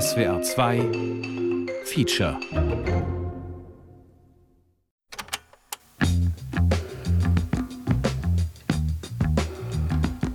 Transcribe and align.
SWR 0.00 0.40
2 0.40 0.80
Feature 1.84 2.40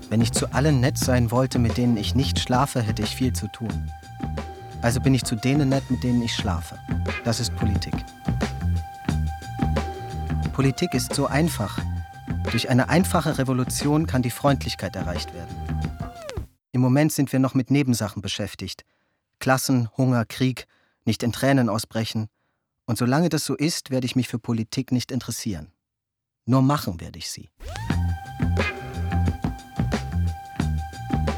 Wenn 0.09 0.21
ich 0.21 0.31
zu 0.31 0.54
allen 0.54 0.79
nett 0.79 0.99
sein 0.99 1.31
wollte, 1.31 1.57
mit 1.57 1.75
denen 1.78 1.97
ich 1.97 2.13
nicht 2.13 2.38
schlafe, 2.38 2.83
hätte 2.83 3.01
ich 3.01 3.15
viel 3.15 3.33
zu 3.33 3.47
tun. 3.47 3.89
Also 4.83 5.01
bin 5.01 5.15
ich 5.15 5.24
zu 5.24 5.35
denen 5.35 5.69
nett, 5.69 5.89
mit 5.89 6.03
denen 6.03 6.21
ich 6.21 6.35
schlafe. 6.35 6.78
Das 7.24 7.39
ist 7.39 7.55
Politik. 7.55 7.96
Politik 10.53 10.94
ist 10.94 11.15
so 11.15 11.26
einfach. 11.26 11.79
Durch 12.51 12.69
eine 12.69 12.89
einfache 12.89 13.39
Revolution 13.39 14.05
kann 14.05 14.21
die 14.21 14.29
Freundlichkeit 14.29 14.96
erreicht 14.96 15.33
werden. 15.33 15.55
Im 16.73 16.81
Moment 16.81 17.12
sind 17.12 17.31
wir 17.34 17.39
noch 17.39 17.55
mit 17.55 17.71
Nebensachen 17.71 18.21
beschäftigt. 18.21 18.84
Klassen, 19.39 19.89
Hunger, 19.97 20.25
Krieg, 20.25 20.67
nicht 21.05 21.23
in 21.23 21.31
Tränen 21.31 21.69
ausbrechen. 21.69 22.27
Und 22.85 22.97
solange 22.97 23.29
das 23.29 23.45
so 23.45 23.55
ist, 23.55 23.91
werde 23.91 24.05
ich 24.05 24.15
mich 24.15 24.27
für 24.27 24.39
Politik 24.39 24.91
nicht 24.91 25.11
interessieren. 25.11 25.71
Nur 26.45 26.61
machen 26.61 27.01
werde 27.01 27.19
ich 27.19 27.29
sie. 27.29 27.49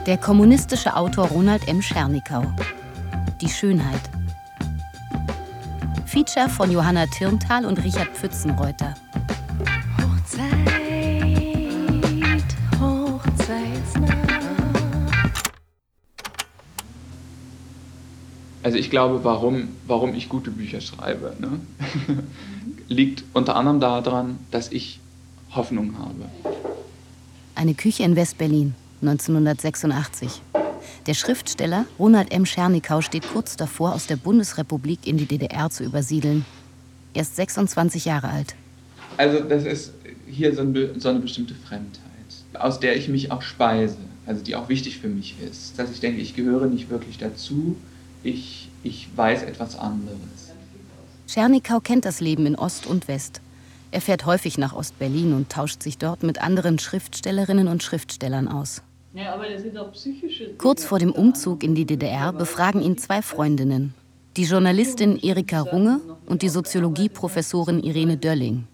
Der 0.05 0.17
kommunistische 0.17 0.95
Autor 0.95 1.27
Ronald 1.27 1.67
M. 1.67 1.81
Schernikau. 1.81 2.43
Die 3.41 3.49
Schönheit. 3.49 4.01
Feature 6.05 6.49
von 6.49 6.71
Johanna 6.71 7.05
Tirntal 7.05 7.65
und 7.65 7.83
Richard 7.83 8.09
Pfützenreuter. 8.15 8.95
Also 18.61 18.77
ich 18.77 18.89
glaube, 18.89 19.23
warum, 19.23 19.69
warum 19.87 20.13
ich 20.13 20.27
gute 20.27 20.51
Bücher 20.51 20.81
schreibe, 20.81 21.33
ne? 21.39 21.59
liegt 22.89 23.23
unter 23.33 23.55
anderem 23.55 23.79
daran, 23.79 24.39
dass 24.51 24.71
ich 24.71 24.99
Hoffnung 25.51 25.97
habe. 25.97 26.25
Eine 27.55 27.73
Küche 27.73 28.03
in 28.03 28.15
West-Berlin, 28.15 28.75
1986. 29.01 30.41
Der 31.05 31.13
Schriftsteller 31.13 31.85
Ronald 31.97 32.33
M. 32.33 32.45
Schernikau 32.45 33.01
steht 33.01 33.27
kurz 33.31 33.55
davor, 33.55 33.93
aus 33.93 34.07
der 34.07 34.15
Bundesrepublik 34.15 35.05
in 35.05 35.17
die 35.17 35.25
DDR 35.25 35.69
zu 35.69 35.83
übersiedeln. 35.83 36.45
Er 37.13 37.21
ist 37.21 37.35
26 37.35 38.05
Jahre 38.05 38.29
alt. 38.29 38.55
Also 39.17 39.39
das 39.41 39.65
ist 39.65 39.93
hier 40.27 40.53
so, 40.55 40.61
ein, 40.61 40.99
so 40.99 41.09
eine 41.09 41.19
bestimmte 41.19 41.53
Fremdheit, 41.53 41.99
aus 42.53 42.79
der 42.79 42.95
ich 42.95 43.07
mich 43.07 43.31
auch 43.31 43.41
speise, 43.41 43.97
also 44.25 44.43
die 44.43 44.55
auch 44.55 44.69
wichtig 44.69 44.97
für 44.99 45.07
mich 45.07 45.35
ist. 45.41 45.77
Dass 45.77 45.91
ich 45.91 45.99
denke, 45.99 46.21
ich 46.21 46.35
gehöre 46.35 46.67
nicht 46.67 46.89
wirklich 46.89 47.17
dazu, 47.17 47.75
ich, 48.23 48.69
ich 48.83 49.07
weiß 49.15 49.43
etwas 49.43 49.77
anderes. 49.77 50.17
Schernikau 51.27 51.79
kennt 51.79 52.05
das 52.05 52.21
Leben 52.21 52.45
in 52.45 52.55
Ost 52.55 52.87
und 52.87 53.07
West. 53.07 53.41
Er 53.91 54.01
fährt 54.01 54.25
häufig 54.25 54.57
nach 54.57 54.73
Ost-Berlin 54.73 55.33
und 55.33 55.51
tauscht 55.51 55.83
sich 55.83 55.97
dort 55.97 56.23
mit 56.23 56.41
anderen 56.41 56.79
Schriftstellerinnen 56.79 57.67
und 57.67 57.83
Schriftstellern 57.83 58.47
aus. 58.47 58.81
Ja, 59.13 59.33
aber 59.33 59.49
das 59.49 59.63
sind 59.63 59.77
auch 59.77 59.91
psychische 59.93 60.53
Kurz 60.57 60.85
vor 60.85 60.99
dem 60.99 61.11
Umzug 61.11 61.63
in 61.63 61.73
die 61.73 61.85
DDR 61.85 62.31
befragen 62.31 62.81
ihn 62.81 62.97
zwei 62.97 63.21
Freundinnen. 63.23 63.95
Die 64.37 64.43
Journalistin 64.43 65.17
Erika 65.17 65.61
Runge 65.61 65.99
und 66.27 66.43
die 66.43 66.49
Soziologieprofessorin 66.49 67.79
Irene 67.79 68.17
Dölling. 68.17 68.67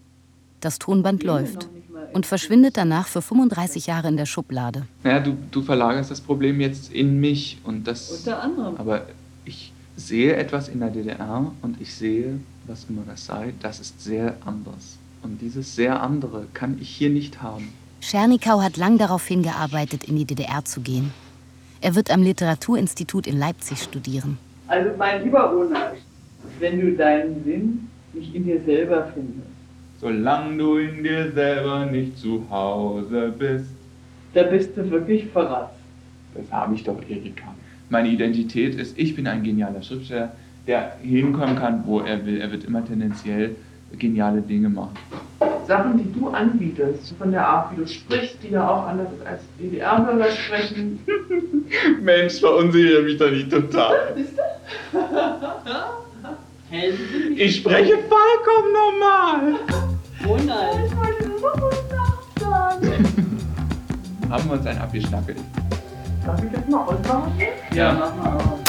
Das 0.60 0.78
Tonband 0.78 1.22
läuft 1.22 1.68
und 2.12 2.26
verschwindet 2.26 2.76
danach 2.76 3.06
für 3.06 3.22
35 3.22 3.86
Jahre 3.86 4.08
in 4.08 4.16
der 4.16 4.26
Schublade. 4.26 4.86
Naja, 5.02 5.20
du, 5.20 5.36
du 5.50 5.62
verlagerst 5.62 6.10
das 6.10 6.20
Problem 6.20 6.60
jetzt 6.60 6.92
in 6.92 7.18
mich 7.18 7.58
und 7.64 7.86
das. 7.86 8.10
Unter 8.10 8.42
anderem. 8.42 8.76
Aber 8.76 9.06
ich 9.46 9.72
sehe 9.96 10.36
etwas 10.36 10.68
in 10.68 10.80
der 10.80 10.90
DDR 10.90 11.50
und 11.62 11.80
ich 11.80 11.94
sehe, 11.94 12.38
was 12.66 12.86
immer 12.88 13.02
das 13.06 13.24
sei, 13.24 13.54
das 13.62 13.80
ist 13.80 14.02
sehr 14.02 14.36
anders. 14.44 14.98
Und 15.22 15.40
dieses 15.40 15.74
sehr 15.74 16.02
andere 16.02 16.46
kann 16.52 16.78
ich 16.80 16.88
hier 16.90 17.10
nicht 17.10 17.40
haben. 17.42 17.72
Schernikau 18.00 18.60
hat 18.60 18.76
lang 18.76 18.98
darauf 18.98 19.26
hingearbeitet, 19.26 20.04
in 20.04 20.16
die 20.16 20.24
DDR 20.26 20.64
zu 20.64 20.80
gehen. 20.80 21.12
Er 21.80 21.94
wird 21.94 22.10
am 22.10 22.22
Literaturinstitut 22.22 23.26
in 23.26 23.38
Leipzig 23.38 23.82
studieren. 23.82 24.38
Also 24.68 24.90
mein 24.98 25.24
lieber 25.24 25.50
Ronald, 25.50 25.96
wenn 26.58 26.80
du 26.80 26.92
deinen 26.96 27.42
Sinn 27.44 27.88
nicht 28.12 28.34
in 28.34 28.44
dir 28.44 28.60
selber 28.64 29.10
findest, 29.14 29.48
Solange 29.98 30.58
du 30.58 30.76
in 30.76 31.02
dir 31.02 31.32
selber 31.32 31.86
nicht 31.86 32.18
zu 32.18 32.44
Hause 32.50 33.32
bist. 33.38 33.70
da 34.34 34.42
bist 34.42 34.76
du 34.76 34.90
wirklich 34.90 35.24
verratzt. 35.32 35.74
Das 36.34 36.52
habe 36.52 36.74
ich 36.74 36.84
doch, 36.84 37.00
Erika. 37.08 37.54
Meine 37.88 38.08
Identität 38.08 38.74
ist, 38.74 38.98
ich 38.98 39.14
bin 39.14 39.26
ein 39.26 39.42
genialer 39.42 39.82
Schriftsteller, 39.82 40.32
der 40.66 40.96
hinkommen 41.02 41.56
kann, 41.56 41.82
wo 41.86 42.00
er 42.00 42.24
will. 42.26 42.40
Er 42.40 42.50
wird 42.50 42.64
immer 42.64 42.84
tendenziell 42.84 43.54
geniale 43.98 44.42
Dinge 44.42 44.68
machen. 44.68 44.96
Sachen, 45.66 45.98
die 45.98 46.12
du 46.18 46.28
anbietest, 46.28 47.14
von 47.16 47.30
der 47.30 47.46
Art, 47.46 47.72
wie 47.72 47.76
du 47.82 47.86
sprichst, 47.86 48.38
die 48.42 48.50
ja 48.50 48.68
auch 48.68 48.86
anders 48.86 49.08
als 49.24 49.42
DDR-Bürger 49.58 50.30
sprechen. 50.30 51.00
Mensch, 52.02 52.40
verunsichere 52.40 53.02
mich 53.02 53.16
doch 53.16 53.30
nicht 53.30 53.50
total. 53.50 54.14
Ich 57.36 57.56
spreche 57.56 57.92
vollkommen 58.08 58.72
normal. 58.72 59.54
Ronald. 60.26 60.90
Haben 64.28 64.48
wir 64.48 64.52
uns 64.52 64.66
einen 64.66 64.80
abgeschnackelt? 64.80 65.38
Darf 66.26 66.42
ich 66.42 66.50
das 66.50 66.66
mal 66.66 66.82
ausmachen? 66.82 67.40
Ja. 67.72 67.92
mach 67.92 68.16
mal 68.16 68.36
aus. 68.36 68.60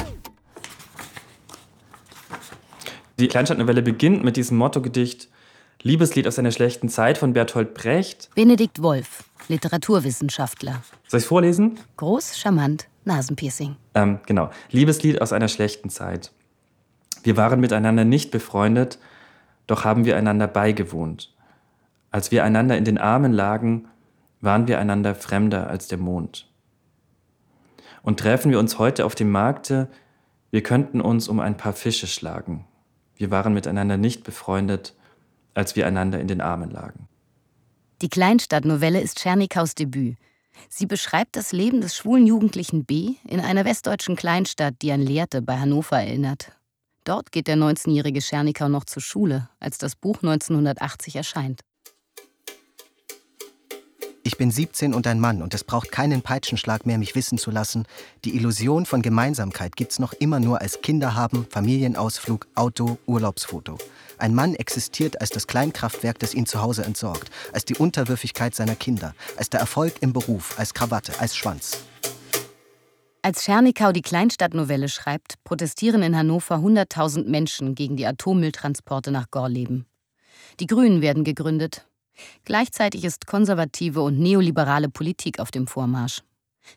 Die 3.20 3.28
Kleinstadtnovelle 3.28 3.82
beginnt 3.82 4.24
mit 4.24 4.38
diesem 4.38 4.58
Motto-Gedicht 4.58 5.30
Liebeslied 5.82 6.28
aus 6.28 6.38
einer 6.38 6.52
schlechten 6.52 6.88
Zeit 6.88 7.18
von 7.18 7.34
Bertolt 7.34 7.74
Brecht. 7.74 8.30
Benedikt 8.36 8.84
Wolf, 8.84 9.24
Literaturwissenschaftler. 9.48 10.84
Soll 11.08 11.18
ich 11.18 11.24
es 11.24 11.28
vorlesen? 11.28 11.80
Groß, 11.98 12.38
charmant, 12.38 12.88
Nasenpiercing. 13.06 13.76
Ähm, 13.96 14.20
genau. 14.28 14.52
Liebeslied 14.70 15.20
aus 15.20 15.34
einer 15.34 15.48
schlechten 15.48 15.90
Zeit. 15.90 16.32
Wir 17.24 17.38
waren 17.38 17.60
miteinander 17.60 18.06
nicht 18.06 18.30
befreundet, 18.30 19.00
doch 19.66 19.84
haben 19.84 20.06
wir 20.06 20.16
einander 20.16 20.48
beigewohnt. 20.48 21.34
Als 22.12 22.30
wir 22.30 22.44
einander 22.44 22.78
in 22.78 22.86
den 22.86 23.00
Armen 23.00 23.34
lagen, 23.34 23.88
waren 24.42 24.68
wir 24.68 24.78
einander 24.78 25.16
fremder 25.16 25.68
als 25.70 25.88
der 25.88 25.98
Mond. 25.98 26.48
Und 28.08 28.22
treffen 28.22 28.52
wir 28.52 28.60
uns 28.60 28.80
heute 28.80 29.06
auf 29.06 29.16
dem 29.16 29.32
Markte, 29.32 29.90
wir 30.50 30.64
könnten 30.64 31.02
uns 31.02 31.28
um 31.28 31.42
ein 31.42 31.58
paar 31.58 31.74
Fische 31.74 32.08
schlagen. 32.08 32.66
Wir 33.18 33.32
waren 33.32 33.54
miteinander 33.54 33.98
nicht 33.98 34.24
befreundet, 34.24 34.96
als 35.54 35.76
wir 35.76 35.86
einander 35.86 36.18
in 36.22 36.30
den 36.30 36.40
Armen 36.40 36.72
lagen. 36.72 37.10
Die 38.02 38.08
Kleinstadtnovelle 38.08 39.02
ist 39.02 39.20
Schernikaus 39.20 39.76
Debüt. 39.76 40.16
Sie 40.70 40.86
beschreibt 40.86 41.36
das 41.36 41.52
Leben 41.52 41.82
des 41.82 41.98
schwulen 41.98 42.26
Jugendlichen 42.26 42.86
B 42.86 43.16
in 43.28 43.42
einer 43.42 43.66
westdeutschen 43.66 44.16
Kleinstadt, 44.16 44.76
die 44.82 44.94
an 44.94 45.02
Lehrte 45.02 45.42
bei 45.42 45.58
Hannover 45.58 45.98
erinnert. 45.98 46.54
Dort 47.04 47.34
geht 47.34 47.48
der 47.48 47.58
19-jährige 47.58 48.22
Schernikau 48.22 48.70
noch 48.70 48.86
zur 48.86 49.02
Schule, 49.02 49.50
als 49.60 49.80
das 49.80 49.98
Buch 49.98 50.24
1980 50.24 51.18
erscheint. 51.18 51.60
Ich 54.28 54.36
bin 54.36 54.52
17 54.52 54.94
und 54.94 55.08
ein 55.08 55.22
Mann 55.22 55.42
und 55.42 55.54
es 55.54 55.64
braucht 55.64 55.90
keinen 55.90 56.22
Peitschenschlag 56.22 56.86
mehr, 56.86 56.98
mich 56.98 57.16
wissen 57.16 57.38
zu 57.38 57.50
lassen. 57.50 57.86
Die 58.26 58.36
Illusion 58.36 58.86
von 58.86 59.02
Gemeinsamkeit 59.02 59.78
gibt's 59.78 60.00
noch 60.00 60.12
immer 60.12 60.42
nur 60.42 60.60
als 60.60 60.82
Kinder 60.82 61.16
haben, 61.16 61.48
Familienausflug, 61.50 62.46
Auto, 62.54 62.98
Urlaubsfoto. 63.06 63.78
Ein 64.18 64.36
Mann 64.36 64.54
existiert 64.54 65.22
als 65.22 65.30
das 65.30 65.48
Kleinkraftwerk, 65.48 66.20
das 66.20 66.34
ihn 66.34 66.46
zu 66.46 66.62
Hause 66.62 66.84
entsorgt, 66.84 67.30
als 67.54 67.64
die 67.64 67.76
Unterwürfigkeit 67.76 68.54
seiner 68.54 68.76
Kinder, 68.76 69.16
als 69.38 69.50
der 69.50 69.62
Erfolg 69.62 69.94
im 70.02 70.12
Beruf, 70.12 70.60
als 70.60 70.74
Krawatte, 70.74 71.14
als 71.22 71.34
Schwanz. 71.34 71.78
Als 73.22 73.46
Schernikau 73.46 73.94
die 73.94 74.02
Kleinstadtnovelle 74.02 74.90
schreibt, 74.90 75.42
protestieren 75.46 76.04
in 76.04 76.18
Hannover 76.18 76.56
100.000 76.56 77.30
Menschen 77.30 77.76
gegen 77.76 77.96
die 77.96 78.06
Atommülltransporte 78.06 79.10
nach 79.10 79.32
Gorleben. 79.32 79.86
Die 80.60 80.68
Grünen 80.68 81.02
werden 81.02 81.24
gegründet. 81.24 81.87
Gleichzeitig 82.46 83.04
ist 83.04 83.28
konservative 83.28 84.02
und 84.02 84.20
neoliberale 84.20 84.90
Politik 84.90 85.40
auf 85.40 85.52
dem 85.52 85.68
Vormarsch. 85.68 86.22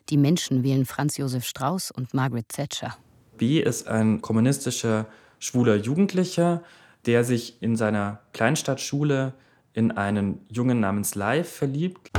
Die 0.09 0.17
Menschen 0.17 0.63
wählen 0.63 0.85
Franz 0.85 1.17
Josef 1.17 1.45
Strauß 1.45 1.91
und 1.91 2.13
Margaret 2.13 2.47
Thatcher. 2.49 2.95
B 3.37 3.59
ist 3.59 3.87
ein 3.87 4.21
kommunistischer 4.21 5.07
schwuler 5.39 5.75
Jugendlicher, 5.75 6.63
der 7.05 7.23
sich 7.23 7.61
in 7.61 7.75
seiner 7.75 8.21
Kleinstadtschule 8.33 9.33
in 9.73 9.91
einen 9.91 10.45
Jungen 10.49 10.79
namens 10.79 11.15
Live 11.15 11.51
verliebt. 11.51 12.11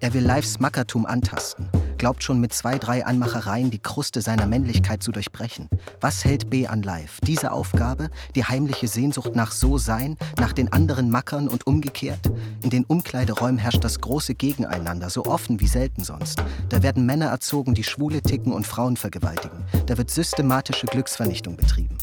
Er 0.00 0.12
will 0.12 0.22
Lives 0.22 0.60
Mackertum 0.60 1.06
antasten. 1.06 1.70
Glaubt 2.04 2.22
schon 2.22 2.38
mit 2.38 2.52
zwei, 2.52 2.76
drei 2.76 3.06
Anmachereien 3.06 3.70
die 3.70 3.78
Kruste 3.78 4.20
seiner 4.20 4.44
Männlichkeit 4.44 5.02
zu 5.02 5.10
durchbrechen. 5.10 5.70
Was 6.02 6.22
hält 6.22 6.50
B 6.50 6.66
an 6.66 6.82
Live? 6.82 7.18
Diese 7.22 7.50
Aufgabe? 7.50 8.10
Die 8.34 8.44
heimliche 8.44 8.88
Sehnsucht 8.88 9.34
nach 9.34 9.52
So-Sein, 9.52 10.18
nach 10.38 10.52
den 10.52 10.70
anderen 10.70 11.08
Mackern 11.08 11.48
und 11.48 11.66
umgekehrt? 11.66 12.20
In 12.60 12.68
den 12.68 12.84
Umkleideräumen 12.84 13.56
herrscht 13.56 13.82
das 13.82 14.02
große 14.02 14.34
Gegeneinander, 14.34 15.08
so 15.08 15.24
offen 15.24 15.60
wie 15.60 15.66
selten 15.66 16.04
sonst. 16.04 16.44
Da 16.68 16.82
werden 16.82 17.06
Männer 17.06 17.28
erzogen, 17.28 17.72
die 17.72 17.84
Schwule 17.84 18.20
ticken 18.20 18.52
und 18.52 18.66
Frauen 18.66 18.98
vergewaltigen. 18.98 19.64
Da 19.86 19.96
wird 19.96 20.10
systematische 20.10 20.86
Glücksvernichtung 20.86 21.56
betrieben. 21.56 21.96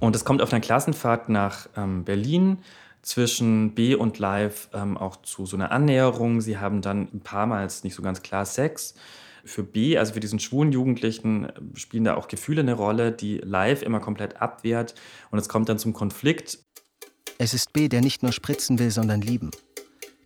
Und 0.00 0.16
es 0.16 0.24
kommt 0.24 0.40
auf 0.40 0.54
einer 0.54 0.60
Klassenfahrt 0.62 1.28
nach 1.28 1.68
ähm, 1.76 2.04
Berlin 2.04 2.56
zwischen 3.04 3.74
B 3.74 3.94
und 3.94 4.18
Live 4.18 4.68
ähm, 4.72 4.96
auch 4.96 5.16
zu 5.22 5.46
so 5.46 5.56
einer 5.56 5.70
Annäherung. 5.70 6.40
Sie 6.40 6.58
haben 6.58 6.80
dann 6.80 7.08
ein 7.12 7.20
paar 7.20 7.46
Mal 7.46 7.68
nicht 7.82 7.94
so 7.94 8.02
ganz 8.02 8.22
klar 8.22 8.46
Sex. 8.46 8.94
Für 9.44 9.62
B, 9.62 9.98
also 9.98 10.14
für 10.14 10.20
diesen 10.20 10.40
schwulen 10.40 10.72
Jugendlichen, 10.72 11.52
spielen 11.74 12.04
da 12.04 12.14
auch 12.14 12.28
Gefühle 12.28 12.62
eine 12.62 12.72
Rolle, 12.72 13.12
die 13.12 13.36
Live 13.38 13.82
immer 13.82 14.00
komplett 14.00 14.40
abwehrt. 14.40 14.94
Und 15.30 15.38
es 15.38 15.50
kommt 15.50 15.68
dann 15.68 15.78
zum 15.78 15.92
Konflikt. 15.92 16.60
Es 17.36 17.52
ist 17.52 17.74
B, 17.74 17.88
der 17.88 18.00
nicht 18.00 18.22
nur 18.22 18.32
spritzen 18.32 18.78
will, 18.78 18.90
sondern 18.90 19.20
lieben. 19.20 19.50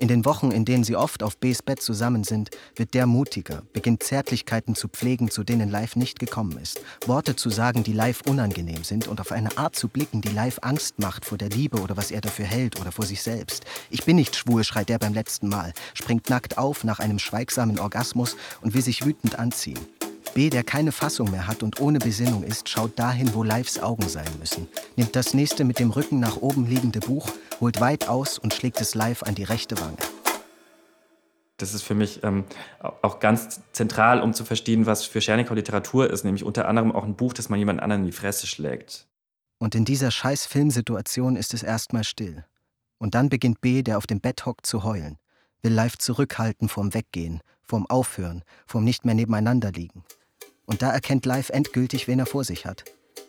In 0.00 0.06
den 0.06 0.24
Wochen, 0.24 0.52
in 0.52 0.64
denen 0.64 0.84
sie 0.84 0.94
oft 0.94 1.24
auf 1.24 1.38
Bs 1.38 1.62
Bett 1.62 1.82
zusammen 1.82 2.22
sind, 2.22 2.50
wird 2.76 2.94
der 2.94 3.06
mutiger, 3.06 3.62
beginnt 3.72 4.04
Zärtlichkeiten 4.04 4.76
zu 4.76 4.86
pflegen, 4.86 5.28
zu 5.28 5.42
denen 5.42 5.68
Live 5.68 5.96
nicht 5.96 6.20
gekommen 6.20 6.56
ist. 6.62 6.80
Worte 7.06 7.34
zu 7.34 7.50
sagen, 7.50 7.82
die 7.82 7.92
Live 7.92 8.20
unangenehm 8.28 8.84
sind 8.84 9.08
und 9.08 9.20
auf 9.20 9.32
eine 9.32 9.58
Art 9.58 9.74
zu 9.74 9.88
blicken, 9.88 10.20
die 10.20 10.28
Live 10.28 10.60
Angst 10.62 11.00
macht 11.00 11.24
vor 11.24 11.36
der 11.36 11.50
Liebe 11.50 11.80
oder 11.80 11.96
was 11.96 12.12
er 12.12 12.20
dafür 12.20 12.44
hält 12.44 12.80
oder 12.80 12.92
vor 12.92 13.06
sich 13.06 13.22
selbst. 13.22 13.64
Ich 13.90 14.04
bin 14.04 14.14
nicht 14.14 14.36
schwul, 14.36 14.62
schreit 14.62 14.88
er 14.88 15.00
beim 15.00 15.14
letzten 15.14 15.48
Mal, 15.48 15.72
springt 15.94 16.30
nackt 16.30 16.58
auf 16.58 16.84
nach 16.84 17.00
einem 17.00 17.18
schweigsamen 17.18 17.80
Orgasmus 17.80 18.36
und 18.60 18.74
will 18.74 18.82
sich 18.82 19.04
wütend 19.04 19.36
anziehen. 19.36 19.78
B, 20.34 20.50
der 20.50 20.64
keine 20.64 20.92
Fassung 20.92 21.30
mehr 21.30 21.46
hat 21.46 21.62
und 21.62 21.80
ohne 21.80 21.98
Besinnung 21.98 22.42
ist, 22.42 22.68
schaut 22.68 22.98
dahin, 22.98 23.34
wo 23.34 23.42
Lives 23.42 23.82
Augen 23.82 24.08
sein 24.08 24.28
müssen, 24.38 24.68
nimmt 24.96 25.16
das 25.16 25.34
nächste 25.34 25.64
mit 25.64 25.78
dem 25.78 25.90
Rücken 25.90 26.20
nach 26.20 26.36
oben 26.36 26.66
liegende 26.66 27.00
Buch, 27.00 27.28
holt 27.60 27.80
weit 27.80 28.08
aus 28.08 28.38
und 28.38 28.54
schlägt 28.54 28.80
es 28.80 28.94
live 28.94 29.22
an 29.22 29.34
die 29.34 29.44
rechte 29.44 29.78
Wange. 29.80 29.96
Das 31.58 31.74
ist 31.74 31.82
für 31.82 31.94
mich 31.94 32.22
ähm, 32.22 32.44
auch 32.80 33.18
ganz 33.18 33.60
zentral, 33.72 34.22
um 34.22 34.32
zu 34.32 34.44
verstehen, 34.44 34.86
was 34.86 35.04
für 35.04 35.20
Schernikau 35.20 35.54
Literatur 35.54 36.08
ist, 36.08 36.24
nämlich 36.24 36.44
unter 36.44 36.68
anderem 36.68 36.92
auch 36.92 37.04
ein 37.04 37.16
Buch, 37.16 37.32
das 37.32 37.48
man 37.48 37.58
jemand 37.58 37.80
anderen 37.80 38.02
in 38.02 38.06
die 38.06 38.12
Fresse 38.12 38.46
schlägt. 38.46 39.08
Und 39.58 39.74
in 39.74 39.84
dieser 39.84 40.12
scheiß 40.12 40.46
Filmsituation 40.46 41.34
ist 41.34 41.52
es 41.52 41.64
erstmal 41.64 42.04
still. 42.04 42.44
Und 42.98 43.16
dann 43.16 43.28
beginnt 43.28 43.60
B, 43.60 43.82
der 43.82 43.98
auf 43.98 44.06
dem 44.06 44.20
Bett 44.20 44.46
hockt, 44.46 44.66
zu 44.66 44.84
heulen, 44.84 45.18
will 45.62 45.72
live 45.72 45.98
zurückhalten 45.98 46.68
vorm 46.68 46.94
Weggehen, 46.94 47.40
vorm 47.68 47.86
Aufhören, 47.86 48.42
vorm 48.66 48.84
nicht 48.84 49.04
mehr 49.04 49.14
nebeneinander 49.14 49.70
liegen. 49.70 50.02
Und 50.64 50.82
da 50.82 50.90
erkennt 50.90 51.26
Live 51.26 51.50
endgültig, 51.50 52.08
wen 52.08 52.18
er 52.18 52.26
vor 52.26 52.44
sich 52.44 52.66
hat. 52.66 52.84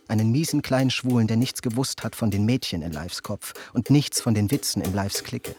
Einen 0.08 0.32
miesen 0.32 0.62
kleinen 0.62 0.90
Schwulen, 0.90 1.28
der 1.28 1.38
nichts 1.38 1.62
gewusst 1.62 2.04
hat 2.04 2.16
von 2.16 2.32
den 2.32 2.46
Mädchen 2.46 2.82
in 2.82 2.92
Lives 2.92 3.22
Kopf 3.22 3.54
und 3.74 3.90
nichts 3.90 4.22
von 4.22 4.34
den 4.34 4.50
Witzen 4.50 4.82
in 4.82 4.94
Lives 4.94 5.24
Clique. 5.24 5.56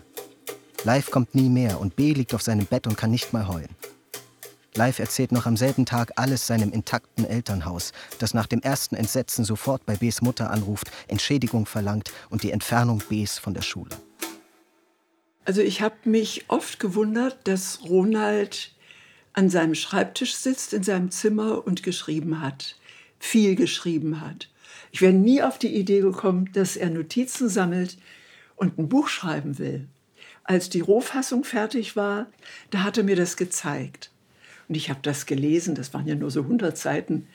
Live 0.85 1.11
kommt 1.11 1.35
nie 1.35 1.49
mehr 1.49 1.79
und 1.79 1.95
B 1.95 2.15
liegt 2.15 2.35
auf 2.35 2.43
seinem 2.43 2.67
Bett 2.67 2.87
und 2.87 2.97
kann 2.97 3.11
nicht 3.11 3.33
mal 3.33 3.47
heulen. 3.47 3.77
Live 4.75 4.99
erzählt 4.99 5.33
noch 5.33 5.47
am 5.47 5.57
selben 5.57 5.85
Tag 5.85 6.13
alles 6.17 6.47
seinem 6.47 6.73
intakten 6.73 7.25
Elternhaus, 7.25 7.93
das 8.19 8.35
nach 8.35 8.47
dem 8.47 8.61
ersten 8.61 8.95
Entsetzen 8.95 9.45
sofort 9.45 9.85
bei 9.85 9.97
Bs 9.97 10.23
Mutter 10.23 10.51
anruft, 10.51 10.91
Entschädigung 11.09 11.67
verlangt 11.67 12.13
und 12.31 12.45
die 12.45 12.53
Entfernung 12.53 13.03
Bs 13.09 13.39
von 13.39 13.53
der 13.53 13.63
Schule. 13.63 13.91
Also 15.51 15.63
ich 15.63 15.83
habe 15.83 15.97
mich 16.05 16.45
oft 16.47 16.79
gewundert, 16.79 17.37
dass 17.43 17.81
Ronald 17.83 18.71
an 19.33 19.51
seinem 19.51 19.75
Schreibtisch 19.75 20.37
sitzt 20.37 20.73
in 20.73 20.85
seinem 20.85 21.11
Zimmer 21.11 21.67
und 21.67 21.83
geschrieben 21.83 22.41
hat, 22.41 22.77
viel 23.19 23.57
geschrieben 23.57 24.21
hat. 24.21 24.49
Ich 24.93 25.01
wäre 25.01 25.13
nie 25.13 25.43
auf 25.43 25.59
die 25.59 25.75
Idee 25.75 26.03
gekommen, 26.03 26.51
dass 26.53 26.77
er 26.77 26.89
Notizen 26.89 27.49
sammelt 27.49 27.99
und 28.55 28.79
ein 28.79 28.89
Buch 28.89 29.09
schreiben 29.09 29.59
will. 29.59 29.89
Als 30.45 30.71
die 30.71 30.83
Rohfassung 30.83 31.43
fertig 31.43 31.97
war, 31.97 32.29
da 32.71 32.85
hat 32.85 32.97
er 32.97 33.03
mir 33.03 33.17
das 33.17 33.37
gezeigt. 33.37 34.13
Und 34.69 34.77
ich 34.77 34.89
habe 34.89 35.01
das 35.03 35.27
gelesen, 35.27 35.75
das 35.75 35.93
waren 35.93 36.07
ja 36.07 36.15
nur 36.15 36.31
so 36.31 36.43
100 36.43 36.79
Seiten, 36.79 37.27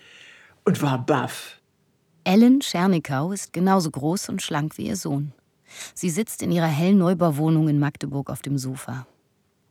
und 0.63 0.81
war 0.81 1.05
baff. 1.05 1.59
Ellen 2.23 2.61
Schernikau 2.61 3.33
ist 3.33 3.51
genauso 3.51 3.91
groß 3.91 4.29
und 4.29 4.41
schlank 4.41 4.77
wie 4.77 4.87
ihr 4.87 4.95
Sohn. 4.95 5.33
Sie 5.93 6.09
sitzt 6.09 6.41
in 6.41 6.51
ihrer 6.51 6.67
hellen 6.67 6.97
Neubauwohnung 6.97 7.67
in 7.67 7.79
Magdeburg 7.79 8.29
auf 8.29 8.41
dem 8.41 8.57
Sofa. 8.57 9.07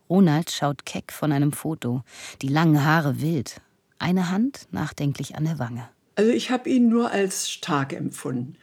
Ronald 0.09 0.51
schaut 0.51 0.85
keck 0.85 1.11
von 1.11 1.31
einem 1.31 1.51
Foto, 1.51 2.03
die 2.41 2.47
langen 2.47 2.85
Haare 2.85 3.21
wild, 3.21 3.61
eine 3.97 4.29
Hand 4.29 4.67
nachdenklich 4.71 5.35
an 5.35 5.45
der 5.45 5.59
Wange. 5.59 5.89
Also 6.15 6.31
ich 6.31 6.51
habe 6.51 6.69
ihn 6.69 6.89
nur 6.89 7.11
als 7.11 7.49
stark 7.49 7.91
empfunden. 7.93 8.55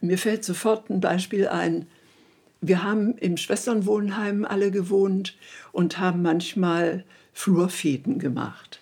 Mir 0.00 0.18
fällt 0.18 0.44
sofort 0.44 0.90
ein 0.90 1.00
Beispiel 1.00 1.48
ein. 1.48 1.86
Wir 2.60 2.82
haben 2.82 3.16
im 3.18 3.36
Schwesternwohnheim 3.36 4.44
alle 4.44 4.70
gewohnt 4.70 5.36
und 5.72 5.98
haben 5.98 6.22
manchmal 6.22 7.04
Flurfeten 7.32 8.18
gemacht. 8.18 8.80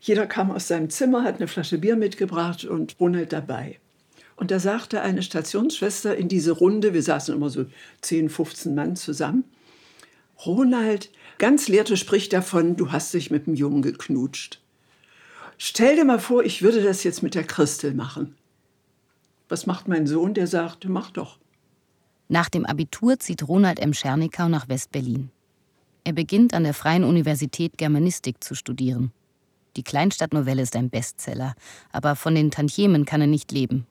Jeder 0.00 0.26
kam 0.26 0.50
aus 0.50 0.66
seinem 0.68 0.90
Zimmer, 0.90 1.22
hat 1.22 1.36
eine 1.36 1.46
Flasche 1.46 1.78
Bier 1.78 1.94
mitgebracht 1.94 2.64
und 2.64 2.96
Ronald 2.98 3.32
dabei. 3.32 3.78
Und 4.42 4.50
da 4.50 4.58
sagte 4.58 5.02
eine 5.02 5.22
Stationsschwester 5.22 6.16
in 6.16 6.26
diese 6.26 6.50
Runde, 6.50 6.94
wir 6.94 7.02
saßen 7.04 7.32
immer 7.32 7.48
so 7.48 7.66
10, 8.00 8.28
15 8.28 8.74
Mann 8.74 8.96
zusammen, 8.96 9.44
Ronald, 10.44 11.12
Ganz 11.38 11.68
Lehrte 11.68 11.96
spricht 11.96 12.32
davon, 12.32 12.74
du 12.74 12.90
hast 12.90 13.14
dich 13.14 13.30
mit 13.30 13.46
dem 13.46 13.54
Jungen 13.54 13.82
geknutscht. 13.82 14.60
Stell 15.58 15.94
dir 15.94 16.04
mal 16.04 16.18
vor, 16.18 16.42
ich 16.42 16.60
würde 16.60 16.82
das 16.82 17.04
jetzt 17.04 17.22
mit 17.22 17.36
der 17.36 17.44
Christel 17.44 17.94
machen. 17.94 18.34
Was 19.48 19.66
macht 19.66 19.86
mein 19.86 20.08
Sohn? 20.08 20.34
Der 20.34 20.48
sagt, 20.48 20.88
mach 20.88 21.12
doch. 21.12 21.38
Nach 22.28 22.48
dem 22.48 22.66
Abitur 22.66 23.20
zieht 23.20 23.46
Ronald 23.46 23.78
M. 23.78 23.94
Schernikau 23.94 24.48
nach 24.48 24.68
West-Berlin. 24.68 25.30
Er 26.02 26.14
beginnt 26.14 26.52
an 26.52 26.64
der 26.64 26.74
Freien 26.74 27.04
Universität 27.04 27.78
Germanistik 27.78 28.42
zu 28.42 28.56
studieren. 28.56 29.12
Die 29.76 29.84
Kleinstadtnovelle 29.84 30.62
ist 30.62 30.74
ein 30.74 30.90
Bestseller, 30.90 31.54
aber 31.92 32.16
von 32.16 32.34
den 32.34 32.50
Tantiemen 32.50 33.04
kann 33.04 33.20
er 33.20 33.28
nicht 33.28 33.52
leben. 33.52 33.86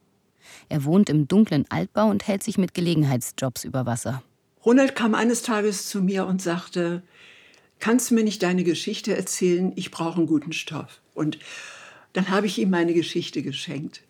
Er 0.70 0.84
wohnt 0.84 1.10
im 1.10 1.28
dunklen 1.28 1.66
Altbau 1.70 2.10
und 2.10 2.28
hält 2.28 2.44
sich 2.44 2.58
mit 2.58 2.74
Gelegenheitsjobs 2.74 3.64
über 3.64 3.86
Wasser. 3.86 4.24
Ronald 4.66 4.96
kam 4.96 5.16
eines 5.16 5.42
Tages 5.42 5.88
zu 5.90 6.02
mir 6.02 6.26
und 6.26 6.42
sagte, 6.42 7.02
kannst 7.80 8.12
du 8.12 8.16
mir 8.16 8.24
nicht 8.24 8.44
deine 8.44 8.64
Geschichte 8.64 9.16
erzählen? 9.16 9.74
Ich 9.76 9.92
brauche 9.92 10.18
einen 10.18 10.28
guten 10.28 10.54
Stoff. 10.54 11.02
Und 11.14 11.40
dann 12.14 12.30
habe 12.30 12.46
ich 12.46 12.60
ihm 12.60 12.70
meine 12.70 12.94
Geschichte 12.94 13.42
geschenkt. 13.42 14.02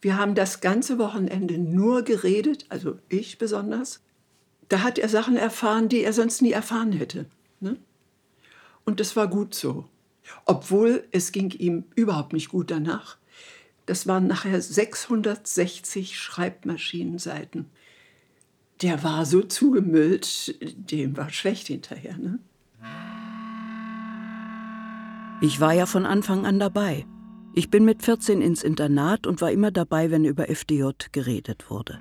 Wir 0.00 0.16
haben 0.16 0.34
das 0.34 0.60
ganze 0.60 0.98
Wochenende 0.98 1.58
nur 1.58 2.02
geredet, 2.02 2.66
also 2.68 2.98
ich 3.08 3.38
besonders. 3.38 4.00
Da 4.68 4.82
hat 4.82 4.98
er 4.98 5.08
Sachen 5.08 5.36
erfahren, 5.36 5.88
die 5.88 6.02
er 6.02 6.12
sonst 6.12 6.42
nie 6.42 6.52
erfahren 6.52 6.92
hätte. 6.92 7.26
Ne? 7.60 7.76
Und 8.84 9.00
das 9.00 9.16
war 9.16 9.28
gut 9.28 9.54
so. 9.54 9.88
Obwohl 10.44 11.04
es 11.12 11.32
ging 11.32 11.50
ihm 11.50 11.84
überhaupt 11.94 12.32
nicht 12.32 12.48
gut 12.50 12.70
danach. 12.70 13.16
Das 13.86 14.06
waren 14.08 14.26
nachher 14.26 14.60
660 14.60 16.18
Schreibmaschinenseiten. 16.18 17.66
Der 18.82 19.02
war 19.02 19.24
so 19.24 19.42
zugemüllt, 19.42 20.54
dem 20.90 21.16
war 21.16 21.30
schlecht 21.30 21.68
hinterher. 21.68 22.18
Ne? 22.18 22.38
Ich 25.40 25.60
war 25.60 25.72
ja 25.72 25.86
von 25.86 26.04
Anfang 26.04 26.44
an 26.44 26.58
dabei. 26.58 27.06
Ich 27.54 27.70
bin 27.70 27.84
mit 27.84 28.02
14 28.02 28.42
ins 28.42 28.62
Internat 28.62 29.26
und 29.26 29.40
war 29.40 29.50
immer 29.50 29.70
dabei, 29.70 30.10
wenn 30.10 30.24
über 30.24 30.50
FDJ 30.50 30.90
geredet 31.12 31.70
wurde. 31.70 32.00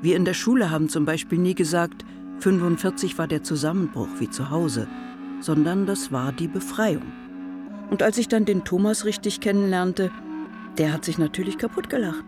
Wir 0.00 0.16
in 0.16 0.24
der 0.24 0.34
Schule 0.34 0.70
haben 0.70 0.88
zum 0.88 1.04
Beispiel 1.04 1.38
nie 1.38 1.54
gesagt, 1.54 2.04
45 2.38 3.18
war 3.18 3.26
der 3.26 3.42
Zusammenbruch 3.42 4.08
wie 4.18 4.30
zu 4.30 4.50
Hause, 4.50 4.88
sondern 5.40 5.86
das 5.86 6.12
war 6.12 6.32
die 6.32 6.48
Befreiung. 6.48 7.12
Und 7.90 8.02
als 8.02 8.18
ich 8.18 8.28
dann 8.28 8.44
den 8.44 8.64
Thomas 8.64 9.04
richtig 9.04 9.40
kennenlernte, 9.40 10.10
der 10.78 10.92
hat 10.92 11.04
sich 11.04 11.18
natürlich 11.18 11.58
kaputt 11.58 11.90
gelacht. 11.90 12.24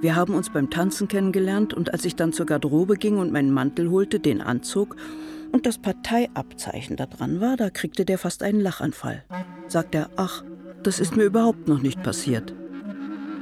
Wir 0.00 0.16
haben 0.16 0.34
uns 0.34 0.50
beim 0.50 0.70
Tanzen 0.70 1.08
kennengelernt 1.08 1.72
und 1.72 1.92
als 1.92 2.04
ich 2.04 2.16
dann 2.16 2.32
zur 2.32 2.46
Garderobe 2.46 2.96
ging 2.96 3.16
und 3.16 3.32
meinen 3.32 3.50
Mantel 3.50 3.90
holte, 3.90 4.20
den 4.20 4.40
anzog 4.40 4.96
und 5.52 5.66
das 5.66 5.78
Parteiabzeichen 5.78 6.96
da 6.96 7.06
dran 7.06 7.40
war, 7.40 7.56
da 7.56 7.70
kriegte 7.70 8.04
der 8.04 8.18
fast 8.18 8.42
einen 8.42 8.60
Lachanfall. 8.60 9.24
Sagt 9.68 9.94
er, 9.94 10.10
ach, 10.16 10.44
das 10.82 11.00
ist 11.00 11.16
mir 11.16 11.24
überhaupt 11.24 11.68
noch 11.68 11.80
nicht 11.80 12.02
passiert. 12.02 12.54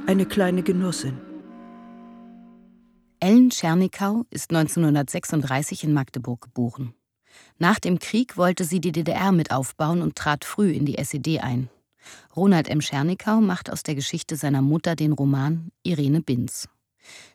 Eine 0.05 0.25
kleine 0.25 0.63
Genussin. 0.63 1.17
Ellen 3.19 3.51
Schernikau 3.51 4.25
ist 4.29 4.51
1936 4.51 5.85
in 5.85 5.93
Magdeburg 5.93 6.41
geboren. 6.41 6.93
Nach 7.57 7.79
dem 7.79 7.99
Krieg 7.99 8.37
wollte 8.37 8.63
sie 8.63 8.79
die 8.79 8.91
DDR 8.91 9.31
mit 9.31 9.51
aufbauen 9.51 10.01
und 10.01 10.15
trat 10.15 10.45
früh 10.45 10.71
in 10.71 10.85
die 10.85 10.97
SED 10.97 11.39
ein. 11.39 11.69
Ronald 12.35 12.67
M. 12.67 12.81
Schernikau 12.81 13.41
macht 13.41 13.71
aus 13.71 13.83
der 13.83 13.95
Geschichte 13.95 14.35
seiner 14.35 14.61
Mutter 14.61 14.95
den 14.95 15.13
Roman 15.13 15.71
Irene 15.83 16.21
Binz. 16.21 16.67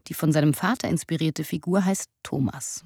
Die 0.07 0.15
von 0.15 0.33
seinem 0.33 0.55
Vater 0.55 0.89
inspirierte 0.89 1.45
Figur 1.45 1.85
heißt 1.85 2.09
Thomas. 2.23 2.85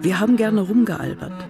Wir 0.00 0.20
haben 0.20 0.36
gerne 0.36 0.62
rumgealbert. 0.62 1.48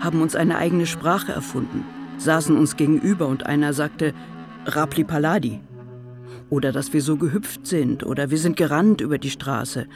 haben 0.00 0.22
uns 0.22 0.34
eine 0.34 0.56
eigene 0.56 0.86
Sprache 0.86 1.32
erfunden, 1.32 1.84
saßen 2.16 2.56
uns 2.56 2.76
gegenüber 2.76 3.26
und 3.26 3.44
einer 3.44 3.74
sagte 3.74 4.14
Rapli 4.64 5.04
Paladi. 5.04 5.60
Oder 6.48 6.72
dass 6.72 6.92
wir 6.92 7.02
so 7.02 7.16
gehüpft 7.16 7.66
sind 7.66 8.04
oder 8.04 8.30
wir 8.30 8.38
sind 8.38 8.56
gerannt 8.56 9.00
über 9.00 9.18
die 9.18 9.30
Straße. 9.30 9.86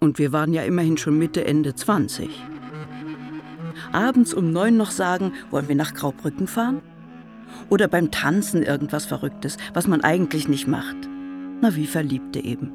Und 0.00 0.18
wir 0.18 0.32
waren 0.32 0.52
ja 0.52 0.62
immerhin 0.62 0.96
schon 0.96 1.16
Mitte, 1.16 1.44
Ende 1.44 1.74
20. 1.74 2.28
Abends 3.92 4.34
um 4.34 4.52
neun 4.52 4.76
noch 4.76 4.90
sagen, 4.90 5.32
wollen 5.50 5.68
wir 5.68 5.76
nach 5.76 5.94
Graubrücken 5.94 6.48
fahren? 6.48 6.82
Oder 7.70 7.88
beim 7.88 8.10
Tanzen 8.10 8.62
irgendwas 8.62 9.06
Verrücktes, 9.06 9.56
was 9.74 9.86
man 9.86 10.02
eigentlich 10.02 10.48
nicht 10.48 10.66
macht. 10.66 10.96
Na, 11.60 11.74
wie 11.76 11.86
Verliebte 11.86 12.40
eben. 12.40 12.72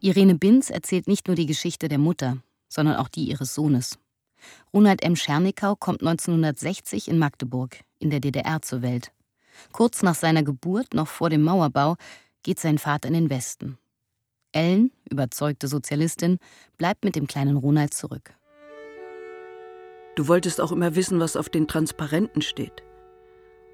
Irene 0.00 0.34
Binz 0.34 0.70
erzählt 0.70 1.06
nicht 1.06 1.28
nur 1.28 1.36
die 1.36 1.46
Geschichte 1.46 1.88
der 1.88 1.98
Mutter, 1.98 2.38
sondern 2.68 2.96
auch 2.96 3.08
die 3.08 3.24
ihres 3.24 3.54
Sohnes. 3.54 3.98
Ronald 4.74 5.02
M. 5.04 5.16
Schernikau 5.16 5.76
kommt 5.76 6.00
1960 6.00 7.08
in 7.08 7.18
Magdeburg, 7.18 7.78
in 7.98 8.10
der 8.10 8.20
DDR, 8.20 8.62
zur 8.62 8.82
Welt. 8.82 9.12
Kurz 9.72 10.02
nach 10.02 10.14
seiner 10.14 10.42
Geburt, 10.42 10.94
noch 10.94 11.08
vor 11.08 11.30
dem 11.30 11.42
Mauerbau, 11.42 11.96
geht 12.42 12.58
sein 12.58 12.78
Vater 12.78 13.08
in 13.08 13.14
den 13.14 13.30
Westen. 13.30 13.78
Ellen, 14.52 14.90
überzeugte 15.08 15.68
Sozialistin, 15.68 16.38
bleibt 16.76 17.04
mit 17.04 17.16
dem 17.16 17.26
kleinen 17.26 17.56
Ronald 17.56 17.94
zurück. 17.94 18.34
Du 20.16 20.28
wolltest 20.28 20.60
auch 20.60 20.72
immer 20.72 20.94
wissen, 20.94 21.20
was 21.20 21.36
auf 21.36 21.48
den 21.48 21.68
Transparenten 21.68 22.42
steht. 22.42 22.82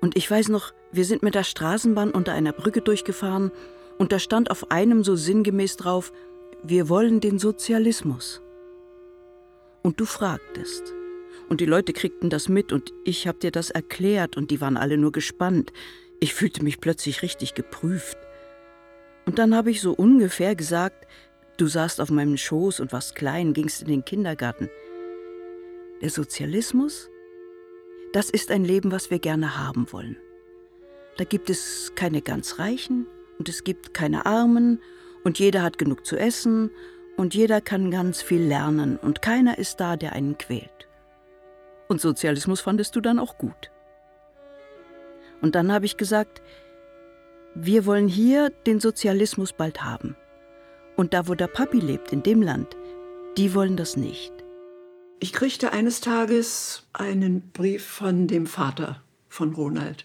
Und 0.01 0.17
ich 0.17 0.31
weiß 0.31 0.49
noch, 0.49 0.73
wir 0.93 1.05
sind 1.05 1.23
mit 1.23 1.35
der 1.35 1.45
Straßenbahn 1.45 2.11
unter 2.11 2.33
einer 2.33 2.53
Brücke 2.53 2.81
durchgefahren 2.81 3.51
und 3.99 4.13
da 4.13 4.19
stand 4.19 4.51
auf 4.51 4.71
einem 4.71 5.03
so 5.05 5.17
sinngemäß 5.17 5.77
drauf, 5.77 6.13
wir 6.63 6.89
wollen 6.89 7.21
den 7.21 7.39
Sozialismus. 7.39 8.43
Und 9.83 10.01
du 10.01 10.05
fragtest. 10.05 10.95
Und 11.49 11.61
die 11.61 11.67
Leute 11.67 11.93
kriegten 11.93 12.31
das 12.31 12.49
mit 12.49 12.73
und 12.73 12.93
ich 13.05 13.27
hab 13.27 13.41
dir 13.41 13.51
das 13.51 13.71
erklärt 13.71 14.37
und 14.37 14.51
die 14.51 14.61
waren 14.61 14.77
alle 14.77 14.99
nur 14.99 15.13
gespannt. 15.13 15.73
Ich 16.21 16.35
fühlte 16.35 16.63
mich 16.63 16.81
plötzlich 16.81 17.23
richtig 17.23 17.55
geprüft. 17.55 18.19
Und 19.25 19.39
dann 19.39 19.55
habe 19.55 19.71
ich 19.71 19.81
so 19.81 19.93
ungefähr 19.93 20.55
gesagt, 20.55 21.07
du 21.57 21.67
saßt 21.67 22.01
auf 22.01 22.11
meinem 22.11 22.37
Schoß 22.37 22.81
und 22.81 22.93
warst 22.93 23.15
klein, 23.15 23.53
gingst 23.53 23.83
in 23.83 23.89
den 23.89 24.05
Kindergarten. 24.05 24.69
Der 26.03 26.11
Sozialismus, 26.11 27.11
das 28.13 28.31
ist 28.31 28.51
ein 28.51 28.65
Leben, 28.65 28.93
was 28.93 29.11
wir 29.11 29.19
gerne 29.19 29.59
haben 29.59 29.93
wollen. 29.93 30.17
Da 31.17 31.25
gibt 31.25 31.51
es 31.51 31.93
keine 31.95 32.23
ganz 32.23 32.59
Reichen 32.59 33.07
und 33.39 33.49
es 33.49 33.65
gibt 33.65 33.93
keine 33.93 34.25
Armen 34.27 34.81
und 35.25 35.39
jeder 35.39 35.63
hat 35.63 35.79
genug 35.79 36.07
zu 36.07 36.17
essen 36.17 36.71
und 37.17 37.35
jeder 37.35 37.61
kann 37.61 37.91
ganz 37.91 38.23
viel 38.23 38.43
lernen 38.43 38.97
und 38.97 39.21
keiner 39.21 39.59
ist 39.59 39.81
da, 39.81 39.97
der 39.97 40.13
einen 40.13 40.39
quält. 40.39 40.89
Und 41.89 42.01
Sozialismus 42.01 42.61
fandest 42.61 42.95
du 42.97 43.01
dann 43.01 43.19
auch 43.19 43.39
gut. 43.39 43.71
Und 45.41 45.55
dann 45.55 45.73
habe 45.73 45.87
ich 45.87 45.97
gesagt, 45.97 46.43
wir 47.55 47.87
wollen 47.87 48.09
hier 48.09 48.51
den 48.51 48.79
Sozialismus 48.79 49.53
bald 49.53 49.83
haben. 49.83 50.17
Und 50.97 51.15
da, 51.15 51.29
wo 51.29 51.35
der 51.35 51.47
Papi 51.47 51.79
lebt, 51.79 52.13
in 52.13 52.23
dem 52.23 52.43
Land, 52.43 52.77
die 53.37 53.55
wollen 53.55 53.77
das 53.77 53.97
nicht. 53.97 54.33
Ich 55.21 55.33
kriegte 55.33 55.73
eines 55.73 56.01
Tages 56.01 56.85
einen 56.93 57.51
Brief 57.51 57.85
von 57.85 58.29
dem 58.29 58.47
Vater 58.47 59.03
von 59.29 59.53
Ronald, 59.53 60.05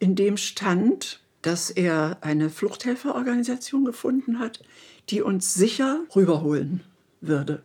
in 0.00 0.16
dem 0.16 0.36
stand, 0.36 1.20
dass 1.42 1.70
er 1.70 2.18
eine 2.22 2.50
Fluchthelferorganisation 2.50 3.84
gefunden 3.84 4.40
hat, 4.40 4.64
die 5.10 5.22
uns 5.22 5.54
sicher 5.54 6.00
rüberholen 6.16 6.82
würde. 7.20 7.62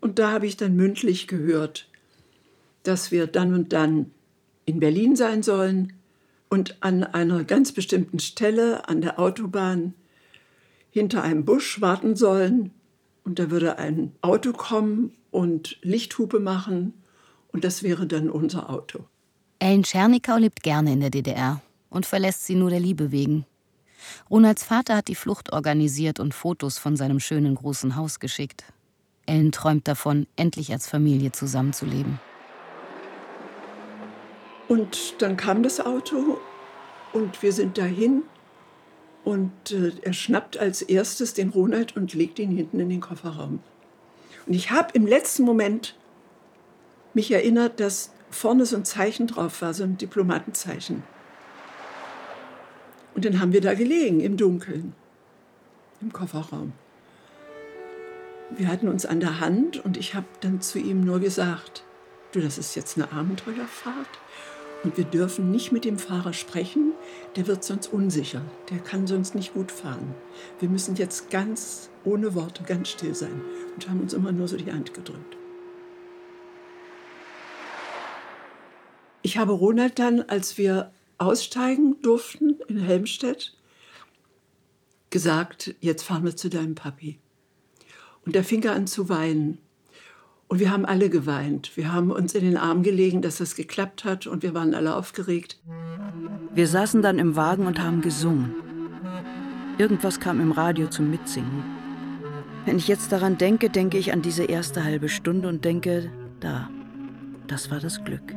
Und 0.00 0.18
da 0.18 0.30
habe 0.30 0.46
ich 0.46 0.56
dann 0.56 0.76
mündlich 0.76 1.28
gehört, 1.28 1.90
dass 2.84 3.10
wir 3.10 3.26
dann 3.26 3.52
und 3.52 3.74
dann 3.74 4.10
in 4.64 4.80
Berlin 4.80 5.14
sein 5.14 5.42
sollen 5.42 5.92
und 6.48 6.78
an 6.80 7.04
einer 7.04 7.44
ganz 7.44 7.72
bestimmten 7.72 8.18
Stelle 8.18 8.88
an 8.88 9.02
der 9.02 9.18
Autobahn 9.18 9.92
hinter 10.90 11.22
einem 11.22 11.44
Busch 11.44 11.82
warten 11.82 12.16
sollen. 12.16 12.70
Und 13.24 13.38
da 13.38 13.50
würde 13.50 13.76
ein 13.76 14.12
Auto 14.22 14.54
kommen 14.54 15.12
und 15.30 15.78
Lichthupe 15.82 16.40
machen 16.40 16.94
und 17.52 17.64
das 17.64 17.82
wäre 17.82 18.06
dann 18.06 18.30
unser 18.30 18.70
Auto. 18.70 19.04
Ellen 19.58 19.84
Schernikau 19.84 20.36
lebt 20.36 20.62
gerne 20.62 20.92
in 20.92 21.00
der 21.00 21.10
DDR 21.10 21.60
und 21.90 22.06
verlässt 22.06 22.46
sie 22.46 22.54
nur 22.54 22.70
der 22.70 22.80
Liebe 22.80 23.10
wegen. 23.10 23.44
Ronalds 24.30 24.64
Vater 24.64 24.96
hat 24.96 25.08
die 25.08 25.14
Flucht 25.14 25.52
organisiert 25.52 26.20
und 26.20 26.34
Fotos 26.34 26.78
von 26.78 26.96
seinem 26.96 27.20
schönen 27.20 27.56
großen 27.56 27.96
Haus 27.96 28.20
geschickt. 28.20 28.64
Ellen 29.26 29.52
träumt 29.52 29.88
davon, 29.88 30.26
endlich 30.36 30.72
als 30.72 30.88
Familie 30.88 31.32
zusammenzuleben. 31.32 32.18
Und 34.68 35.20
dann 35.20 35.36
kam 35.36 35.62
das 35.62 35.80
Auto 35.80 36.38
und 37.12 37.42
wir 37.42 37.52
sind 37.52 37.78
dahin 37.78 38.22
und 39.24 39.72
äh, 39.72 39.92
er 40.02 40.12
schnappt 40.12 40.58
als 40.58 40.82
erstes 40.82 41.34
den 41.34 41.48
Ronald 41.50 41.96
und 41.96 42.14
legt 42.14 42.38
ihn 42.38 42.50
hinten 42.50 42.78
in 42.80 42.88
den 42.88 43.00
Kofferraum. 43.00 43.60
Und 44.48 44.54
ich 44.54 44.70
habe 44.70 44.88
im 44.94 45.06
letzten 45.06 45.42
Moment 45.42 45.94
mich 47.12 47.30
erinnert, 47.30 47.80
dass 47.80 48.12
vorne 48.30 48.64
so 48.64 48.76
ein 48.76 48.84
Zeichen 48.84 49.26
drauf 49.26 49.60
war, 49.60 49.74
so 49.74 49.84
ein 49.84 49.98
Diplomatenzeichen. 49.98 51.02
Und 53.14 53.26
dann 53.26 53.40
haben 53.40 53.52
wir 53.52 53.60
da 53.60 53.74
gelegen 53.74 54.20
im 54.20 54.38
Dunkeln, 54.38 54.94
im 56.00 56.12
Kofferraum. 56.12 56.72
Wir 58.50 58.68
hatten 58.68 58.88
uns 58.88 59.04
an 59.04 59.20
der 59.20 59.40
Hand 59.40 59.84
und 59.84 59.98
ich 59.98 60.14
habe 60.14 60.26
dann 60.40 60.62
zu 60.62 60.78
ihm 60.78 61.04
nur 61.04 61.20
gesagt, 61.20 61.84
du, 62.32 62.40
das 62.40 62.56
ist 62.56 62.74
jetzt 62.74 62.96
eine 62.96 63.12
Abenteuerfahrt 63.12 64.18
und 64.84 64.96
wir 64.96 65.04
dürfen 65.04 65.50
nicht 65.50 65.72
mit 65.72 65.84
dem 65.84 65.98
Fahrer 65.98 66.32
sprechen, 66.32 66.92
der 67.36 67.46
wird 67.46 67.64
sonst 67.64 67.92
unsicher, 67.92 68.42
der 68.70 68.78
kann 68.78 69.06
sonst 69.06 69.34
nicht 69.34 69.54
gut 69.54 69.72
fahren. 69.72 70.14
Wir 70.60 70.68
müssen 70.68 70.96
jetzt 70.96 71.30
ganz 71.30 71.90
ohne 72.04 72.34
Worte, 72.34 72.62
ganz 72.62 72.88
still 72.88 73.14
sein 73.14 73.40
und 73.74 73.88
haben 73.88 74.00
uns 74.00 74.12
immer 74.12 74.32
nur 74.32 74.48
so 74.48 74.56
die 74.56 74.72
Hand 74.72 74.94
gedrückt. 74.94 75.36
Ich 79.22 79.36
habe 79.36 79.52
Ronald 79.52 79.98
dann, 79.98 80.22
als 80.22 80.58
wir 80.58 80.92
aussteigen 81.18 82.00
durften 82.00 82.60
in 82.68 82.78
Helmstedt, 82.78 83.54
gesagt, 85.10 85.74
jetzt 85.80 86.02
fahren 86.02 86.24
wir 86.24 86.36
zu 86.36 86.48
deinem 86.48 86.74
Papi. 86.74 87.18
Und 88.24 88.36
da 88.36 88.42
fing 88.42 88.62
er 88.62 88.74
an 88.74 88.86
zu 88.86 89.08
weinen. 89.08 89.58
Und 90.48 90.60
wir 90.60 90.70
haben 90.70 90.86
alle 90.86 91.10
geweint. 91.10 91.76
Wir 91.76 91.92
haben 91.92 92.10
uns 92.10 92.34
in 92.34 92.42
den 92.42 92.56
Arm 92.56 92.82
gelegen, 92.82 93.20
dass 93.20 93.36
das 93.36 93.54
geklappt 93.54 94.04
hat 94.04 94.26
und 94.26 94.42
wir 94.42 94.54
waren 94.54 94.74
alle 94.74 94.96
aufgeregt. 94.96 95.60
Wir 96.54 96.66
saßen 96.66 97.02
dann 97.02 97.18
im 97.18 97.36
Wagen 97.36 97.66
und 97.66 97.82
haben 97.82 98.00
gesungen. 98.00 98.54
Irgendwas 99.76 100.18
kam 100.20 100.40
im 100.40 100.50
Radio 100.52 100.88
zum 100.88 101.10
Mitsingen. 101.10 101.62
Wenn 102.64 102.78
ich 102.78 102.88
jetzt 102.88 103.12
daran 103.12 103.36
denke, 103.38 103.68
denke 103.68 103.98
ich 103.98 104.12
an 104.12 104.22
diese 104.22 104.44
erste 104.44 104.84
halbe 104.84 105.10
Stunde 105.10 105.48
und 105.48 105.64
denke, 105.64 106.10
da, 106.40 106.70
das 107.46 107.70
war 107.70 107.78
das 107.78 108.02
Glück. 108.02 108.34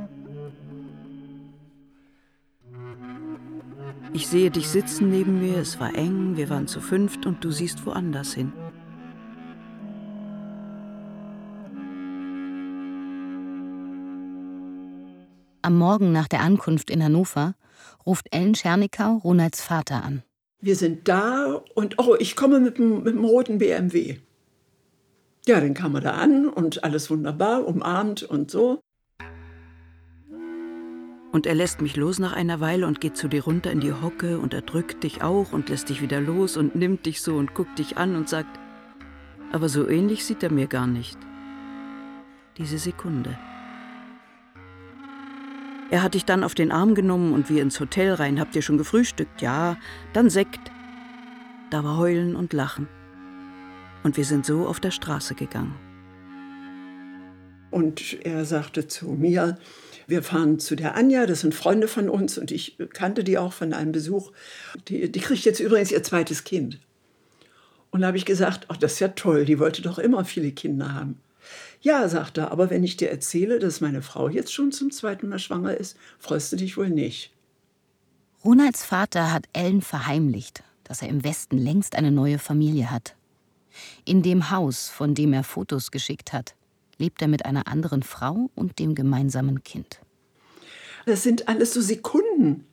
Ich 4.13 4.27
sehe 4.27 4.51
dich 4.51 4.67
sitzen 4.67 5.09
neben 5.09 5.39
mir, 5.39 5.57
es 5.57 5.79
war 5.79 5.95
eng, 5.95 6.35
wir 6.35 6.49
waren 6.49 6.67
zu 6.67 6.81
fünft 6.81 7.25
und 7.25 7.43
du 7.43 7.51
siehst 7.51 7.85
woanders 7.85 8.33
hin. 8.33 8.51
Am 15.63 15.77
Morgen 15.77 16.11
nach 16.11 16.27
der 16.27 16.41
Ankunft 16.41 16.89
in 16.89 17.03
Hannover 17.03 17.53
ruft 18.03 18.27
Ellen 18.31 18.55
Schernikau 18.55 19.17
Ronalds 19.17 19.61
Vater 19.61 20.03
an. 20.03 20.23
Wir 20.59 20.75
sind 20.75 21.07
da 21.07 21.61
und 21.75 21.99
oh, 21.99 22.15
ich 22.17 22.35
komme 22.35 22.59
mit 22.59 22.79
dem, 22.79 23.03
mit 23.03 23.13
dem 23.13 23.23
roten 23.23 23.59
BMW. 23.59 24.17
Ja, 25.45 25.59
dann 25.59 25.75
kam 25.75 25.93
er 25.95 26.01
da 26.01 26.11
an 26.11 26.47
und 26.47 26.83
alles 26.83 27.11
wunderbar, 27.11 27.67
umarmt 27.67 28.23
und 28.23 28.49
so. 28.49 28.79
Und 31.31 31.45
er 31.45 31.55
lässt 31.55 31.81
mich 31.81 31.95
los 31.95 32.17
nach 32.17 32.33
einer 32.33 32.59
Weile 32.59 32.87
und 32.87 32.99
geht 32.99 33.15
zu 33.15 33.27
dir 33.27 33.43
runter 33.43 33.71
in 33.71 33.79
die 33.79 33.93
Hocke 33.93 34.39
und 34.39 34.53
er 34.53 34.61
drückt 34.61 35.03
dich 35.03 35.21
auch 35.21 35.53
und 35.53 35.69
lässt 35.69 35.89
dich 35.89 36.01
wieder 36.01 36.19
los 36.19 36.57
und 36.57 36.75
nimmt 36.75 37.05
dich 37.05 37.21
so 37.21 37.35
und 37.35 37.53
guckt 37.53 37.77
dich 37.77 37.97
an 37.97 38.15
und 38.15 38.27
sagt, 38.27 38.59
aber 39.51 39.69
so 39.69 39.87
ähnlich 39.87 40.25
sieht 40.25 40.41
er 40.41 40.51
mir 40.51 40.67
gar 40.67 40.87
nicht. 40.87 41.17
Diese 42.57 42.79
Sekunde. 42.79 43.37
Er 45.91 46.01
hat 46.01 46.13
dich 46.13 46.23
dann 46.23 46.45
auf 46.45 46.55
den 46.55 46.71
Arm 46.71 46.95
genommen 46.95 47.33
und 47.33 47.49
wir 47.49 47.61
ins 47.61 47.77
Hotel 47.81 48.13
rein. 48.13 48.39
Habt 48.39 48.55
ihr 48.55 48.61
schon 48.61 48.77
gefrühstückt? 48.77 49.41
Ja. 49.41 49.77
Dann 50.13 50.29
Sekt. 50.29 50.71
Da 51.69 51.83
war 51.83 51.97
Heulen 51.97 52.37
und 52.37 52.53
Lachen. 52.53 52.87
Und 54.01 54.15
wir 54.15 54.23
sind 54.23 54.45
so 54.45 54.67
auf 54.67 54.79
der 54.79 54.91
Straße 54.91 55.35
gegangen. 55.35 55.75
Und 57.71 58.25
er 58.25 58.45
sagte 58.45 58.87
zu 58.87 59.07
mir, 59.09 59.57
wir 60.07 60.23
fahren 60.23 60.59
zu 60.59 60.77
der 60.77 60.95
Anja, 60.95 61.25
das 61.25 61.41
sind 61.41 61.53
Freunde 61.53 61.89
von 61.89 62.09
uns 62.09 62.37
und 62.37 62.51
ich 62.51 62.77
kannte 62.93 63.25
die 63.25 63.37
auch 63.37 63.51
von 63.51 63.73
einem 63.73 63.91
Besuch. 63.91 64.31
Die, 64.87 65.11
die 65.11 65.19
kriegt 65.19 65.43
jetzt 65.43 65.59
übrigens 65.59 65.91
ihr 65.91 66.03
zweites 66.03 66.45
Kind. 66.45 66.79
Und 67.91 68.01
da 68.01 68.07
habe 68.07 68.17
ich 68.17 68.25
gesagt, 68.25 68.67
ach, 68.69 68.77
das 68.77 68.93
ist 68.93 68.99
ja 68.99 69.09
toll, 69.09 69.43
die 69.43 69.59
wollte 69.59 69.81
doch 69.81 69.99
immer 69.99 70.23
viele 70.23 70.51
Kinder 70.51 70.93
haben. 70.93 71.19
Ja, 71.81 72.07
sagt 72.07 72.37
er, 72.37 72.51
aber 72.51 72.69
wenn 72.69 72.83
ich 72.83 72.97
dir 72.97 73.09
erzähle, 73.09 73.57
dass 73.57 73.81
meine 73.81 74.03
Frau 74.03 74.29
jetzt 74.29 74.53
schon 74.53 74.71
zum 74.71 74.91
zweiten 74.91 75.27
Mal 75.27 75.39
schwanger 75.39 75.75
ist, 75.75 75.97
freust 76.19 76.51
du 76.51 76.55
dich 76.55 76.77
wohl 76.77 76.89
nicht. 76.89 77.33
Ronalds 78.45 78.85
Vater 78.85 79.33
hat 79.33 79.47
Ellen 79.53 79.81
verheimlicht, 79.81 80.63
dass 80.83 81.01
er 81.01 81.09
im 81.09 81.23
Westen 81.23 81.57
längst 81.57 81.95
eine 81.95 82.11
neue 82.11 82.37
Familie 82.37 82.91
hat. 82.91 83.15
In 84.05 84.21
dem 84.21 84.51
Haus, 84.51 84.89
von 84.89 85.15
dem 85.15 85.33
er 85.33 85.43
Fotos 85.43 85.91
geschickt 85.91 86.33
hat, 86.33 86.55
lebt 86.97 87.21
er 87.21 87.27
mit 87.27 87.45
einer 87.45 87.67
anderen 87.67 88.03
Frau 88.03 88.51
und 88.55 88.77
dem 88.77 88.93
gemeinsamen 88.93 89.63
Kind. 89.63 89.99
Das 91.05 91.23
sind 91.23 91.47
alles 91.47 91.73
so 91.73 91.81
Sekunden. 91.81 92.65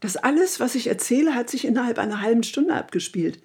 Das 0.00 0.16
alles, 0.16 0.58
was 0.58 0.74
ich 0.74 0.88
erzähle, 0.88 1.34
hat 1.34 1.48
sich 1.48 1.64
innerhalb 1.64 1.98
einer 1.98 2.20
halben 2.20 2.42
Stunde 2.42 2.74
abgespielt. 2.74 3.40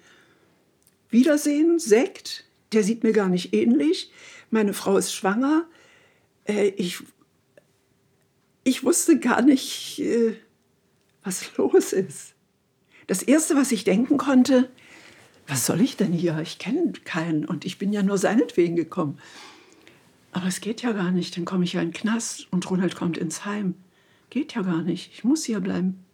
Wiedersehen, 1.10 1.78
Sekt, 1.78 2.44
der 2.72 2.84
sieht 2.84 3.02
mir 3.02 3.12
gar 3.12 3.28
nicht 3.28 3.54
ähnlich. 3.54 4.10
Meine 4.50 4.72
Frau 4.72 4.96
ist 4.96 5.14
schwanger. 5.14 5.66
Äh, 6.46 6.68
ich, 6.76 7.02
ich 8.64 8.84
wusste 8.84 9.18
gar 9.18 9.42
nicht, 9.42 9.98
äh, 10.00 10.36
was 11.22 11.56
los 11.56 11.92
ist. 11.92 12.34
Das 13.06 13.22
Erste, 13.22 13.56
was 13.56 13.72
ich 13.72 13.84
denken 13.84 14.18
konnte, 14.18 14.70
was 15.46 15.66
soll 15.66 15.80
ich 15.80 15.96
denn 15.96 16.12
hier? 16.12 16.38
Ich 16.40 16.58
kenne 16.58 16.92
keinen 17.04 17.44
und 17.44 17.64
ich 17.64 17.78
bin 17.78 17.92
ja 17.92 18.02
nur 18.02 18.18
seinetwegen 18.18 18.76
gekommen. 18.76 19.18
Aber 20.32 20.46
es 20.46 20.60
geht 20.60 20.82
ja 20.82 20.92
gar 20.92 21.10
nicht, 21.10 21.36
dann 21.36 21.44
komme 21.44 21.64
ich 21.64 21.72
ja 21.72 21.80
in 21.80 21.88
den 21.88 21.94
Knast 21.94 22.46
und 22.52 22.70
Ronald 22.70 22.94
kommt 22.94 23.18
ins 23.18 23.44
Heim. 23.44 23.74
Geht 24.30 24.54
ja 24.54 24.62
gar 24.62 24.82
nicht, 24.82 25.10
ich 25.12 25.24
muss 25.24 25.44
hier 25.44 25.58
bleiben. 25.58 26.04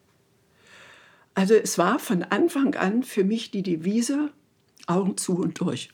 Also 1.34 1.52
es 1.52 1.76
war 1.76 1.98
von 1.98 2.22
Anfang 2.22 2.74
an 2.76 3.02
für 3.02 3.24
mich 3.24 3.50
die 3.50 3.62
Devise, 3.62 4.30
Augen 4.86 5.18
zu 5.18 5.36
und 5.36 5.60
durch. 5.60 5.90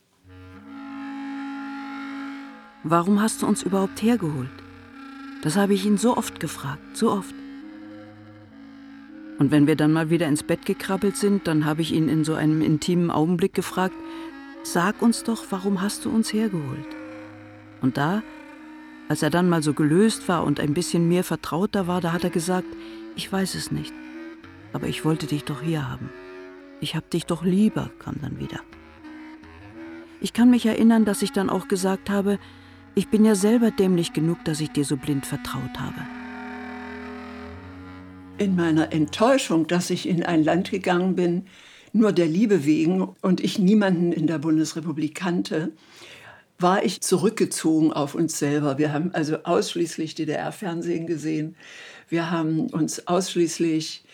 Warum 2.85 3.21
hast 3.21 3.43
du 3.43 3.47
uns 3.47 3.63
überhaupt 3.63 4.03
hergeholt? 4.03 4.51
Das 5.43 5.57
habe 5.57 5.75
ich 5.75 5.87
ihn 5.87 5.99
so 5.99 6.17
oft 6.17 6.41
gefragt, 6.41 6.97
so 6.97 7.13
oft. 7.13 7.35
Und 9.39 9.51
wenn 9.51 9.67
wir 9.67 9.77
dann 9.77 9.93
mal 9.93 10.11
wieder 10.11 10.27
ins 10.27 10.43
Bett 10.43 10.67
gekrabbelt 10.67 11.17
sind, 11.17 11.47
dann 11.47 11.65
habe 11.65 11.83
ich 11.83 11.93
ihn 11.93 12.09
in 12.09 12.25
so 12.25 12.35
einem 12.35 12.61
intimen 12.61 13.11
Augenblick 13.11 13.55
gefragt, 13.55 13.95
sag 14.63 15.01
uns 15.01 15.23
doch, 15.25 15.45
warum 15.51 15.81
hast 15.81 16.05
du 16.05 16.11
uns 16.11 16.33
hergeholt? 16.33 16.87
Und 17.81 17.97
da, 17.97 18.23
als 19.09 19.23
er 19.23 19.31
dann 19.31 19.49
mal 19.49 19.63
so 19.63 19.75
gelöst 19.75 20.29
war 20.29 20.45
und 20.45 20.61
ein 20.61 20.75
bisschen 20.75 21.09
mir 21.09 21.25
vertrauter 21.25 21.87
war, 21.87 22.01
da 22.01 22.13
hat 22.13 22.25
er 22.25 22.31
gesagt, 22.31 22.69
ich 23.17 23.33
weiß 23.33 23.55
es 23.55 23.71
nicht, 23.71 23.93
aber 24.73 24.87
ich 24.87 25.05
wollte 25.05 25.27
dich 25.27 25.45
doch 25.45 25.61
hier 25.61 25.89
haben. 25.89 26.11
Ich 26.81 26.97
hab 26.97 27.11
dich 27.11 27.27
doch 27.27 27.45
lieber, 27.45 27.91
kam 28.01 28.17
dann 28.21 28.39
wieder. 28.41 28.61
Ich 30.21 30.33
kann 30.33 30.51
mich 30.51 30.67
erinnern, 30.67 31.05
dass 31.05 31.23
ich 31.23 31.33
dann 31.33 31.51
auch 31.51 31.69
gesagt 31.69 32.11
habe, 32.11 32.39
ich 32.95 33.09
bin 33.09 33.25
ja 33.25 33.35
selber 33.35 33.71
dämlich 33.71 34.13
genug, 34.13 34.45
dass 34.45 34.61
ich 34.61 34.71
dir 34.71 34.85
so 34.85 34.97
blind 34.97 35.27
vertraut 35.27 35.79
habe. 35.79 36.07
In 38.39 38.57
meiner 38.57 38.93
Enttäuschung, 38.93 39.67
dass 39.67 39.91
ich 39.91 40.09
in 40.09 40.23
ein 40.23 40.45
Land 40.45 40.71
gegangen 40.71 41.15
bin, 41.15 41.47
nur 41.93 42.13
der 42.13 42.27
Liebe 42.27 42.65
wegen 42.65 43.03
und 43.21 43.41
ich 43.41 43.59
niemanden 43.59 44.13
in 44.13 44.27
der 44.27 44.39
Bundesrepublik 44.39 45.15
kannte, 45.15 45.73
war 46.59 46.85
ich 46.85 47.01
zurückgezogen 47.01 47.93
auf 47.93 48.15
uns 48.15 48.39
selber. 48.39 48.79
Wir 48.79 48.93
haben 48.93 49.13
also 49.15 49.39
ausschließlich 49.45 50.15
DDR-Fernsehen 50.15 51.07
gesehen. 51.07 51.57
Wir 52.09 52.31
haben 52.31 52.69
uns 52.69 53.07
ausschließlich 53.07 54.05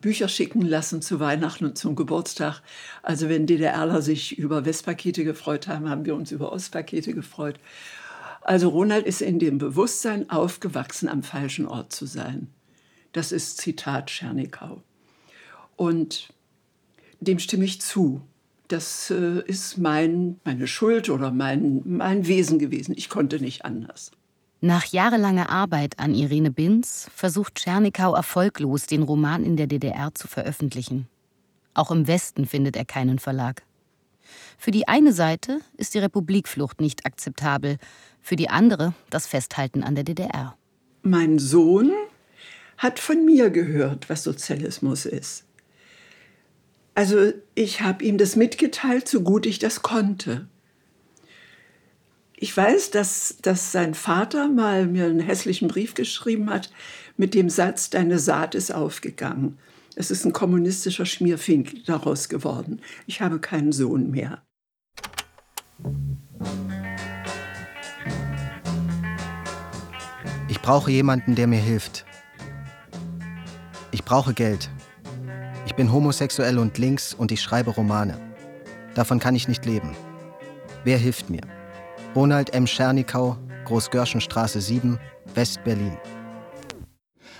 Bücher 0.00 0.28
schicken 0.28 0.60
lassen 0.60 1.00
zu 1.00 1.18
Weihnachten 1.18 1.64
und 1.64 1.78
zum 1.78 1.96
Geburtstag. 1.96 2.60
Also 3.02 3.30
wenn 3.30 3.46
DDRler 3.46 4.02
sich 4.02 4.38
über 4.38 4.66
Westpakete 4.66 5.24
gefreut 5.24 5.66
haben, 5.66 5.88
haben 5.88 6.04
wir 6.04 6.14
uns 6.14 6.30
über 6.30 6.52
Ostpakete 6.52 7.14
gefreut. 7.14 7.58
Also 8.44 8.68
Ronald 8.68 9.06
ist 9.06 9.22
in 9.22 9.38
dem 9.38 9.56
Bewusstsein 9.56 10.28
aufgewachsen, 10.28 11.08
am 11.08 11.22
falschen 11.22 11.66
Ort 11.66 11.92
zu 11.92 12.04
sein. 12.04 12.48
Das 13.12 13.32
ist 13.32 13.56
Zitat 13.56 14.10
Schernikau. 14.10 14.82
Und 15.76 16.28
dem 17.20 17.38
stimme 17.38 17.64
ich 17.64 17.80
zu. 17.80 18.20
Das 18.68 19.10
äh, 19.10 19.42
ist 19.46 19.78
mein, 19.78 20.40
meine 20.44 20.66
Schuld 20.66 21.08
oder 21.08 21.30
mein, 21.30 21.82
mein 21.84 22.26
Wesen 22.26 22.58
gewesen. 22.58 22.94
Ich 22.96 23.08
konnte 23.08 23.40
nicht 23.40 23.64
anders. 23.64 24.10
Nach 24.60 24.84
jahrelanger 24.84 25.50
Arbeit 25.50 25.98
an 25.98 26.14
Irene 26.14 26.50
Binz 26.50 27.08
versucht 27.14 27.60
Schernikau 27.60 28.14
erfolglos, 28.14 28.86
den 28.86 29.02
Roman 29.02 29.44
in 29.44 29.56
der 29.56 29.66
DDR 29.66 30.14
zu 30.14 30.28
veröffentlichen. 30.28 31.08
Auch 31.74 31.90
im 31.90 32.06
Westen 32.06 32.46
findet 32.46 32.76
er 32.76 32.84
keinen 32.84 33.18
Verlag. 33.18 33.62
Für 34.58 34.70
die 34.70 34.88
eine 34.88 35.12
Seite 35.12 35.60
ist 35.76 35.94
die 35.94 35.98
Republikflucht 35.98 36.80
nicht 36.80 37.06
akzeptabel, 37.06 37.78
für 38.20 38.36
die 38.36 38.50
andere 38.50 38.94
das 39.10 39.26
Festhalten 39.26 39.82
an 39.82 39.94
der 39.94 40.04
DDR. 40.04 40.56
Mein 41.02 41.38
Sohn 41.38 41.92
hat 42.78 42.98
von 42.98 43.24
mir 43.24 43.50
gehört, 43.50 44.08
was 44.08 44.22
Sozialismus 44.24 45.06
ist. 45.06 45.44
Also 46.94 47.32
ich 47.54 47.80
habe 47.80 48.04
ihm 48.04 48.18
das 48.18 48.36
mitgeteilt, 48.36 49.08
so 49.08 49.22
gut 49.22 49.46
ich 49.46 49.58
das 49.58 49.82
konnte. 49.82 50.46
Ich 52.36 52.56
weiß, 52.56 52.90
dass, 52.90 53.36
dass 53.42 53.72
sein 53.72 53.94
Vater 53.94 54.48
mal 54.48 54.86
mir 54.86 55.06
einen 55.06 55.20
hässlichen 55.20 55.68
Brief 55.68 55.94
geschrieben 55.94 56.50
hat 56.50 56.70
mit 57.16 57.34
dem 57.34 57.48
Satz, 57.48 57.90
deine 57.90 58.18
Saat 58.18 58.54
ist 58.54 58.72
aufgegangen. 58.72 59.58
Es 59.96 60.10
ist 60.10 60.24
ein 60.24 60.32
kommunistischer 60.32 61.06
Schmierfink 61.06 61.84
daraus 61.86 62.28
geworden. 62.28 62.80
Ich 63.06 63.20
habe 63.20 63.38
keinen 63.38 63.70
Sohn 63.70 64.10
mehr. 64.10 64.42
Ich 70.48 70.60
brauche 70.60 70.90
jemanden, 70.90 71.36
der 71.36 71.46
mir 71.46 71.60
hilft. 71.60 72.04
Ich 73.92 74.02
brauche 74.02 74.34
Geld. 74.34 74.68
Ich 75.66 75.76
bin 75.76 75.92
homosexuell 75.92 76.58
und 76.58 76.76
links 76.78 77.14
und 77.14 77.30
ich 77.30 77.40
schreibe 77.40 77.70
Romane. 77.70 78.18
Davon 78.94 79.20
kann 79.20 79.36
ich 79.36 79.46
nicht 79.46 79.64
leben. 79.64 79.94
Wer 80.82 80.98
hilft 80.98 81.30
mir? 81.30 81.42
Ronald 82.16 82.52
M. 82.52 82.66
Schernikau, 82.66 83.36
Großgörschenstraße 83.64 84.60
7, 84.60 84.98
West-Berlin. 85.34 85.96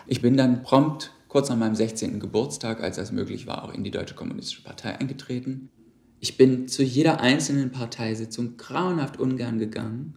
Ich 0.07 0.21
bin 0.21 0.37
dann 0.37 0.62
prompt 0.62 1.13
kurz 1.35 1.49
nach 1.49 1.57
meinem 1.57 1.75
16. 1.75 2.20
Geburtstag, 2.20 2.81
als 2.81 2.94
das 2.94 3.11
möglich 3.11 3.49
war, 3.49 3.64
auch 3.64 3.75
in 3.75 3.83
die 3.83 3.90
Deutsche 3.90 4.14
Kommunistische 4.14 4.62
Partei 4.62 4.97
eingetreten. 5.01 5.68
Ich 6.20 6.37
bin 6.37 6.68
zu 6.68 6.85
jeder 6.85 7.20
einzelnen 7.20 7.73
Parteisitzung 7.73 8.57
grauenhaft 8.57 9.18
ungern 9.18 9.59
gegangen. 9.59 10.14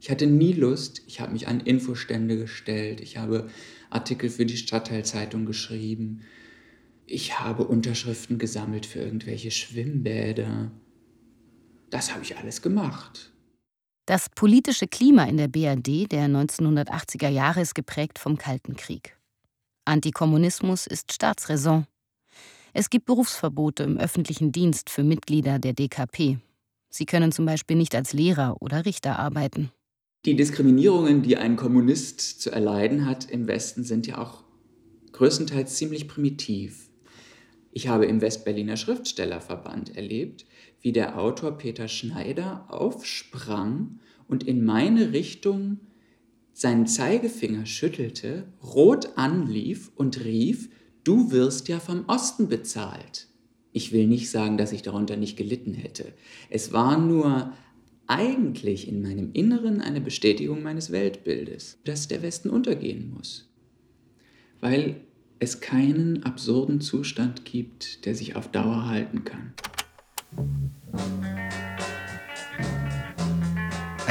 Ich 0.00 0.10
hatte 0.10 0.26
nie 0.26 0.52
Lust, 0.52 1.00
ich 1.06 1.20
habe 1.20 1.32
mich 1.32 1.46
an 1.46 1.60
Infostände 1.60 2.36
gestellt, 2.36 3.00
ich 3.00 3.18
habe 3.18 3.50
Artikel 3.88 4.30
für 4.30 4.44
die 4.44 4.56
Stadtteilzeitung 4.56 5.46
geschrieben, 5.46 6.22
ich 7.06 7.38
habe 7.38 7.62
Unterschriften 7.62 8.38
gesammelt 8.38 8.84
für 8.84 8.98
irgendwelche 8.98 9.52
Schwimmbäder. 9.52 10.72
Das 11.88 12.12
habe 12.12 12.24
ich 12.24 12.36
alles 12.36 12.62
gemacht. 12.62 13.32
Das 14.06 14.28
politische 14.28 14.88
Klima 14.88 15.22
in 15.22 15.36
der 15.36 15.46
BRD 15.46 16.10
der 16.10 16.26
1980er 16.26 17.28
Jahre 17.28 17.60
ist 17.60 17.76
geprägt 17.76 18.18
vom 18.18 18.38
Kalten 18.38 18.74
Krieg. 18.74 19.16
Antikommunismus 19.84 20.86
ist 20.86 21.12
Staatsräson. 21.12 21.86
Es 22.72 22.88
gibt 22.88 23.06
Berufsverbote 23.06 23.82
im 23.82 23.98
öffentlichen 23.98 24.52
Dienst 24.52 24.90
für 24.90 25.02
Mitglieder 25.02 25.58
der 25.58 25.72
DKP. 25.72 26.38
Sie 26.88 27.04
können 27.04 27.32
zum 27.32 27.46
Beispiel 27.46 27.76
nicht 27.76 27.94
als 27.94 28.12
Lehrer 28.12 28.56
oder 28.60 28.86
Richter 28.86 29.18
arbeiten. 29.18 29.70
Die 30.24 30.36
Diskriminierungen, 30.36 31.22
die 31.22 31.36
ein 31.36 31.56
Kommunist 31.56 32.40
zu 32.40 32.50
erleiden 32.50 33.06
hat 33.06 33.28
im 33.28 33.48
Westen, 33.48 33.82
sind 33.82 34.06
ja 34.06 34.18
auch 34.18 34.44
größtenteils 35.10 35.74
ziemlich 35.76 36.06
primitiv. 36.06 36.88
Ich 37.72 37.88
habe 37.88 38.06
im 38.06 38.20
Westberliner 38.20 38.76
Schriftstellerverband 38.76 39.96
erlebt, 39.96 40.44
wie 40.80 40.92
der 40.92 41.18
Autor 41.18 41.58
Peter 41.58 41.88
Schneider 41.88 42.66
aufsprang 42.68 43.98
und 44.28 44.44
in 44.44 44.64
meine 44.64 45.12
Richtung 45.12 45.80
seinen 46.52 46.86
Zeigefinger 46.86 47.66
schüttelte, 47.66 48.44
rot 48.62 49.16
anlief 49.16 49.90
und 49.96 50.24
rief, 50.24 50.68
du 51.04 51.30
wirst 51.30 51.68
ja 51.68 51.80
vom 51.80 52.04
Osten 52.06 52.48
bezahlt. 52.48 53.28
Ich 53.72 53.92
will 53.92 54.06
nicht 54.06 54.30
sagen, 54.30 54.58
dass 54.58 54.72
ich 54.72 54.82
darunter 54.82 55.16
nicht 55.16 55.36
gelitten 55.36 55.74
hätte. 55.74 56.12
Es 56.50 56.72
war 56.72 56.98
nur 56.98 57.52
eigentlich 58.06 58.86
in 58.86 59.00
meinem 59.00 59.30
Inneren 59.32 59.80
eine 59.80 60.00
Bestätigung 60.00 60.62
meines 60.62 60.92
Weltbildes, 60.92 61.78
dass 61.84 62.08
der 62.08 62.22
Westen 62.22 62.50
untergehen 62.50 63.10
muss. 63.16 63.48
Weil 64.60 65.00
es 65.38 65.60
keinen 65.60 66.22
absurden 66.22 66.80
Zustand 66.80 67.44
gibt, 67.44 68.04
der 68.04 68.14
sich 68.14 68.36
auf 68.36 68.48
Dauer 68.48 68.86
halten 68.86 69.24
kann. 69.24 69.54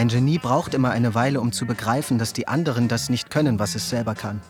Ein 0.02 0.08
Genie 0.08 0.40
braucht 0.40 0.74
immer 0.74 0.90
eine 0.90 1.14
Weile, 1.14 1.40
um 1.40 1.52
zu 1.52 1.68
begreifen, 1.68 2.18
dass 2.18 2.34
die 2.34 2.48
anderen 2.48 2.88
das 2.88 3.12
nicht 3.12 3.30
können, 3.30 3.60
was 3.60 3.76
es 3.76 3.88
selber 3.88 4.16
kann. 4.16 4.42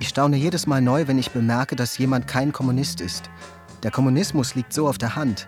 Ich 0.00 0.08
staune 0.08 0.36
jedes 0.36 0.66
Mal 0.66 0.82
neu, 0.82 1.06
wenn 1.06 1.16
ich 1.16 1.30
bemerke, 1.30 1.76
dass 1.76 1.96
jemand 1.96 2.26
kein 2.26 2.50
Kommunist 2.50 3.00
ist. 3.00 3.30
Der 3.84 3.92
Kommunismus 3.92 4.56
liegt 4.56 4.72
so 4.72 4.88
auf 4.88 4.98
der 4.98 5.14
Hand. 5.14 5.46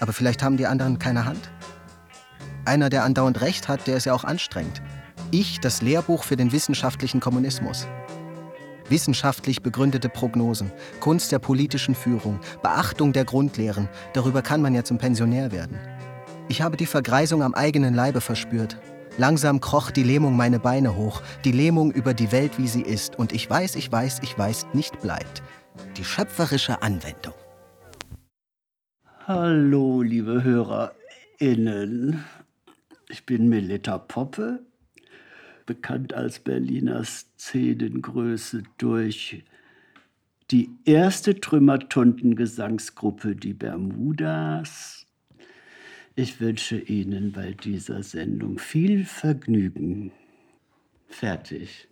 Aber 0.00 0.12
vielleicht 0.12 0.42
haben 0.42 0.56
die 0.56 0.66
anderen 0.66 0.98
keine 0.98 1.26
Hand? 1.26 1.48
Einer, 2.64 2.90
der 2.90 3.04
andauernd 3.04 3.40
recht 3.40 3.68
hat, 3.68 3.86
der 3.86 3.98
ist 3.98 4.06
ja 4.06 4.14
auch 4.14 4.24
anstrengend. 4.24 4.82
Ich, 5.30 5.60
das 5.60 5.80
Lehrbuch 5.80 6.24
für 6.24 6.34
den 6.34 6.50
wissenschaftlichen 6.50 7.20
Kommunismus. 7.20 7.86
Wissenschaftlich 8.88 9.62
begründete 9.62 10.08
Prognosen, 10.08 10.72
Kunst 10.98 11.30
der 11.30 11.38
politischen 11.38 11.94
Führung, 11.94 12.40
Beachtung 12.64 13.12
der 13.12 13.26
Grundlehren, 13.26 13.88
darüber 14.12 14.42
kann 14.42 14.60
man 14.60 14.74
ja 14.74 14.82
zum 14.82 14.98
Pensionär 14.98 15.52
werden. 15.52 15.78
Ich 16.52 16.60
habe 16.60 16.76
die 16.76 16.84
Vergreisung 16.84 17.42
am 17.42 17.54
eigenen 17.54 17.94
Leibe 17.94 18.20
verspürt. 18.20 18.76
Langsam 19.16 19.62
kroch 19.62 19.90
die 19.90 20.02
Lähmung 20.02 20.36
meine 20.36 20.58
Beine 20.58 20.96
hoch, 20.96 21.22
die 21.46 21.52
Lähmung 21.52 21.90
über 21.92 22.12
die 22.12 22.30
Welt, 22.30 22.58
wie 22.58 22.68
sie 22.68 22.82
ist. 22.82 23.18
Und 23.18 23.32
ich 23.32 23.48
weiß, 23.48 23.74
ich 23.74 23.90
weiß, 23.90 24.20
ich 24.22 24.36
weiß, 24.36 24.66
nicht 24.74 25.00
bleibt. 25.00 25.42
Die 25.96 26.04
schöpferische 26.04 26.82
Anwendung. 26.82 27.32
Hallo, 29.26 30.02
liebe 30.02 30.44
HörerInnen. 30.44 32.22
Ich 33.08 33.24
bin 33.24 33.48
Melita 33.48 33.96
Poppe, 33.96 34.60
bekannt 35.64 36.12
als 36.12 36.38
Berliner 36.38 37.02
Szenengröße 37.02 38.64
durch 38.76 39.42
die 40.50 40.68
erste 40.84 41.40
Trümmertunten-Gesangsgruppe, 41.40 43.36
die 43.36 43.54
Bermudas. 43.54 45.06
Ich 46.14 46.40
wünsche 46.40 46.76
Ihnen 46.76 47.32
bei 47.32 47.52
dieser 47.52 48.02
Sendung 48.02 48.58
viel 48.58 49.06
Vergnügen. 49.06 50.12
Fertig. 51.08 51.88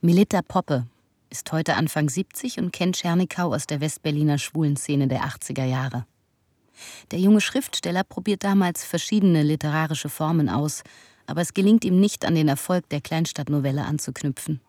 Melita 0.00 0.42
Poppe 0.42 0.86
ist 1.28 1.50
heute 1.50 1.74
Anfang 1.74 2.08
70 2.08 2.58
und 2.60 2.72
kennt 2.72 2.96
Schernikau 2.96 3.52
aus 3.52 3.66
der 3.66 3.80
Westberliner 3.80 4.38
Schwulenszene 4.38 5.08
der 5.08 5.24
80er 5.24 5.64
Jahre. 5.64 6.06
Der 7.10 7.18
junge 7.18 7.40
Schriftsteller 7.40 8.04
probiert 8.04 8.44
damals 8.44 8.84
verschiedene 8.84 9.42
literarische 9.42 10.08
Formen 10.08 10.48
aus, 10.48 10.84
aber 11.26 11.40
es 11.40 11.52
gelingt 11.52 11.84
ihm 11.84 11.98
nicht, 11.98 12.24
an 12.24 12.36
den 12.36 12.46
Erfolg 12.46 12.88
der 12.90 13.00
Kleinstadtnovelle 13.00 13.84
anzuknüpfen. 13.84 14.60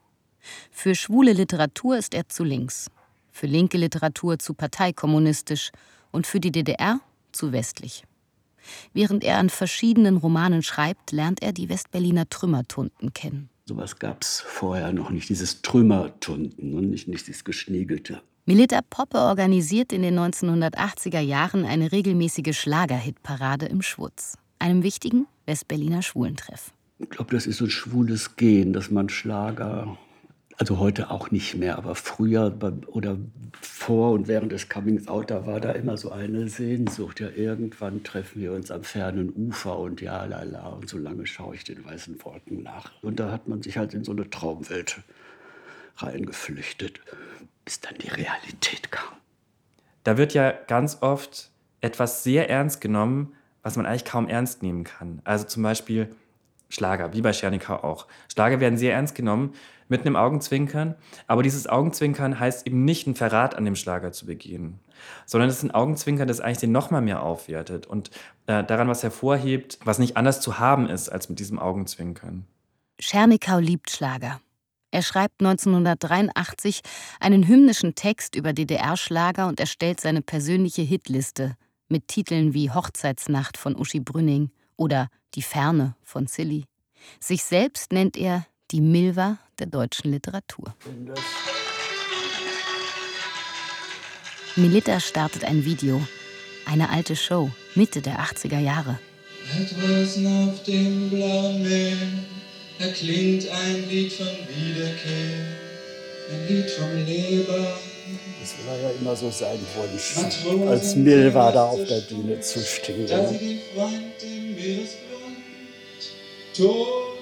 Für 0.71 0.95
schwule 0.95 1.33
Literatur 1.33 1.97
ist 1.97 2.15
er 2.15 2.27
zu 2.27 2.43
links, 2.43 2.89
für 3.31 3.45
linke 3.45 3.77
Literatur 3.77 4.39
zu 4.39 4.55
parteikommunistisch 4.55 5.71
und 6.11 6.25
für 6.25 6.39
die 6.39 6.51
DDR 6.51 7.01
zu 7.31 7.51
westlich. 7.51 8.03
Während 8.93 9.23
er 9.23 9.37
an 9.37 9.49
verschiedenen 9.49 10.17
Romanen 10.17 10.63
schreibt, 10.63 11.11
lernt 11.11 11.41
er 11.41 11.53
die 11.53 11.69
Westberliner 11.69 12.29
Trümmertunden 12.29 13.13
kennen. 13.13 13.49
Sowas 13.65 13.97
gab 13.97 14.21
es 14.21 14.41
vorher 14.41 14.93
noch 14.93 15.09
nicht, 15.09 15.29
dieses 15.29 15.61
Trümmertunden 15.61 16.75
und 16.75 16.89
nicht, 16.89 17.07
nicht 17.07 17.27
dieses 17.27 17.43
Geschniegelte. 17.43 18.21
Melita 18.45 18.81
Poppe 18.87 19.17
organisiert 19.17 19.91
in 19.91 20.03
den 20.03 20.19
1980er 20.19 21.19
Jahren 21.19 21.65
eine 21.65 21.91
regelmäßige 21.91 22.55
Schlagerhitparade 22.55 23.65
im 23.65 23.81
Schwutz, 23.81 24.37
einem 24.59 24.83
wichtigen 24.83 25.25
Westberliner 25.47 26.03
Schwulentreff. 26.03 26.71
Ich 26.99 27.09
glaube, 27.09 27.33
das 27.33 27.47
ist 27.47 27.57
so 27.57 27.65
ein 27.65 27.71
schwules 27.71 28.35
Gehen, 28.35 28.71
dass 28.71 28.91
man 28.91 29.09
Schlager, 29.09 29.97
also 30.57 30.79
heute 30.79 31.11
auch 31.11 31.31
nicht 31.31 31.55
mehr, 31.55 31.77
aber 31.77 31.95
früher 31.95 32.57
oder 32.87 33.17
vor 33.61 34.11
und 34.11 34.27
während 34.27 34.51
des 34.51 34.69
Comings 34.69 35.07
Out, 35.07 35.31
da 35.31 35.45
war 35.45 35.59
da 35.59 35.71
immer 35.71 35.97
so 35.97 36.11
eine 36.11 36.47
Sehnsucht. 36.47 37.19
Ja, 37.19 37.29
irgendwann 37.29 38.03
treffen 38.03 38.41
wir 38.41 38.53
uns 38.53 38.71
am 38.71 38.83
fernen 38.83 39.33
Ufer 39.33 39.77
und 39.77 40.01
ja, 40.01 40.23
lala, 40.25 40.67
und 40.69 40.89
so 40.89 40.97
lange 40.97 41.27
schaue 41.27 41.55
ich 41.55 41.63
den 41.63 41.83
weißen 41.83 42.23
Wolken 42.23 42.63
nach. 42.63 42.91
Und 43.01 43.19
da 43.19 43.31
hat 43.31 43.47
man 43.47 43.61
sich 43.61 43.77
halt 43.77 43.93
in 43.93 44.03
so 44.03 44.11
eine 44.11 44.29
Traumwelt 44.29 45.01
reingeflüchtet 45.97 47.01
bis 47.65 47.81
dann 47.81 47.95
die 47.95 48.09
Realität 48.09 48.91
kam. 48.91 49.17
Da 50.03 50.17
wird 50.17 50.33
ja 50.33 50.51
ganz 50.51 50.99
oft 51.01 51.49
etwas 51.81 52.23
sehr 52.23 52.49
ernst 52.49 52.79
genommen, 52.79 53.33
was 53.63 53.75
man 53.75 53.87
eigentlich 53.87 54.05
kaum 54.05 54.29
ernst 54.29 54.61
nehmen 54.61 54.83
kann. 54.83 55.19
Also 55.23 55.45
zum 55.45 55.63
Beispiel 55.63 56.15
Schlager, 56.69 57.13
wie 57.13 57.21
bei 57.21 57.33
Schernikau 57.33 57.75
auch. 57.75 58.07
Schlager 58.31 58.59
werden 58.59 58.77
sehr 58.77 58.93
ernst 58.93 59.15
genommen, 59.15 59.53
mit 59.87 60.01
einem 60.01 60.15
Augenzwinkern. 60.15 60.95
Aber 61.27 61.43
dieses 61.43 61.67
Augenzwinkern 61.67 62.39
heißt 62.39 62.65
eben 62.67 62.85
nicht, 62.85 63.07
einen 63.07 63.15
Verrat 63.15 63.55
an 63.55 63.65
dem 63.65 63.75
Schlager 63.75 64.11
zu 64.11 64.25
begehen, 64.25 64.79
sondern 65.25 65.49
es 65.49 65.57
ist 65.57 65.63
ein 65.63 65.71
Augenzwinkern, 65.71 66.27
das 66.27 66.41
eigentlich 66.41 66.59
den 66.59 66.71
nochmal 66.71 67.01
mehr 67.01 67.23
aufwertet 67.23 67.85
und 67.85 68.11
äh, 68.47 68.63
daran 68.63 68.87
was 68.87 69.03
hervorhebt, 69.03 69.79
was 69.83 69.99
nicht 69.99 70.17
anders 70.17 70.41
zu 70.41 70.59
haben 70.59 70.89
ist 70.89 71.09
als 71.09 71.29
mit 71.29 71.39
diesem 71.39 71.59
Augenzwinkern. 71.59 72.45
Schernikau 72.99 73.59
liebt 73.59 73.89
Schlager. 73.89 74.39
Er 74.91 75.01
schreibt 75.01 75.41
1983 75.41 76.79
einen 77.19 77.47
hymnischen 77.47 77.95
Text 77.95 78.35
über 78.35 78.53
DDR-Schlager 78.53 79.47
und 79.47 79.59
erstellt 79.59 79.99
seine 79.99 80.21
persönliche 80.21 80.83
Hitliste 80.83 81.57
mit 81.89 82.07
Titeln 82.07 82.53
wie 82.53 82.71
Hochzeitsnacht 82.71 83.57
von 83.57 83.75
Uschi 83.75 83.99
Brünning 83.99 84.51
oder 84.77 85.09
Die 85.33 85.41
Ferne 85.41 85.95
von 86.03 86.27
Silly. 86.27 86.63
Sich 87.19 87.43
selbst 87.43 87.91
nennt 87.91 88.15
er 88.15 88.45
die 88.71 88.81
Milva 88.81 89.37
der 89.59 89.67
deutschen 89.67 90.11
Literatur. 90.11 90.75
Melita 94.55 94.99
startet 94.99 95.43
ein 95.43 95.65
Video. 95.65 96.01
Eine 96.65 96.89
alte 96.89 97.15
Show, 97.15 97.51
Mitte 97.75 98.01
der 98.01 98.19
80er 98.19 98.59
Jahre. 98.59 98.99
Draußen 99.53 100.49
auf 100.49 100.63
dem 100.63 101.09
blauen 101.09 101.61
Meer 101.61 101.97
erklingt 102.79 103.47
ein 103.49 103.87
Lied 103.87 104.11
von 104.13 104.25
Wiederkehr, 104.25 105.45
ein 106.31 106.47
Lied 106.47 106.71
vom 106.71 107.05
Leben. 107.05 107.67
Das 108.41 108.53
war 108.65 108.77
ja 108.77 108.89
immer 108.99 109.15
so 109.15 109.29
sein 109.29 109.59
Wunsch, 109.75 110.67
als 110.67 110.95
Milva 110.95 111.51
da 111.51 111.65
auf 111.65 111.85
der 111.85 112.01
Bühne 112.01 112.39
zu 112.39 112.59
stehen. 112.59 113.07
Da 113.07 113.27
sie 113.27 113.37
den 113.37 113.59
Freund 113.73 114.23
im 114.23 114.55
Meeresgrund 114.55 115.37
tot 116.55 117.14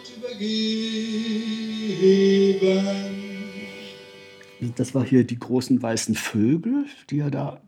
Das 4.78 4.96
war 4.96 5.04
hier 5.04 5.26
die 5.26 5.38
großen 5.38 5.82
weißen 5.82 6.16
Vögel, 6.16 6.86
die 7.10 7.20
er 7.20 7.30
da 7.30 7.60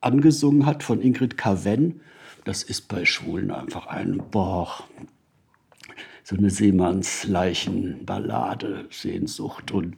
angesungen 0.00 0.66
hat 0.66 0.82
von 0.82 1.00
Ingrid 1.00 1.38
Carven. 1.38 2.02
Das 2.44 2.62
ist 2.62 2.88
bei 2.88 3.06
Schwulen 3.06 3.50
einfach 3.50 3.86
ein 3.86 4.22
Boah, 4.30 4.84
so 6.22 6.36
eine 6.36 6.50
Seemannsleichenballade, 6.50 8.84
Sehnsucht 8.90 9.72
und 9.72 9.96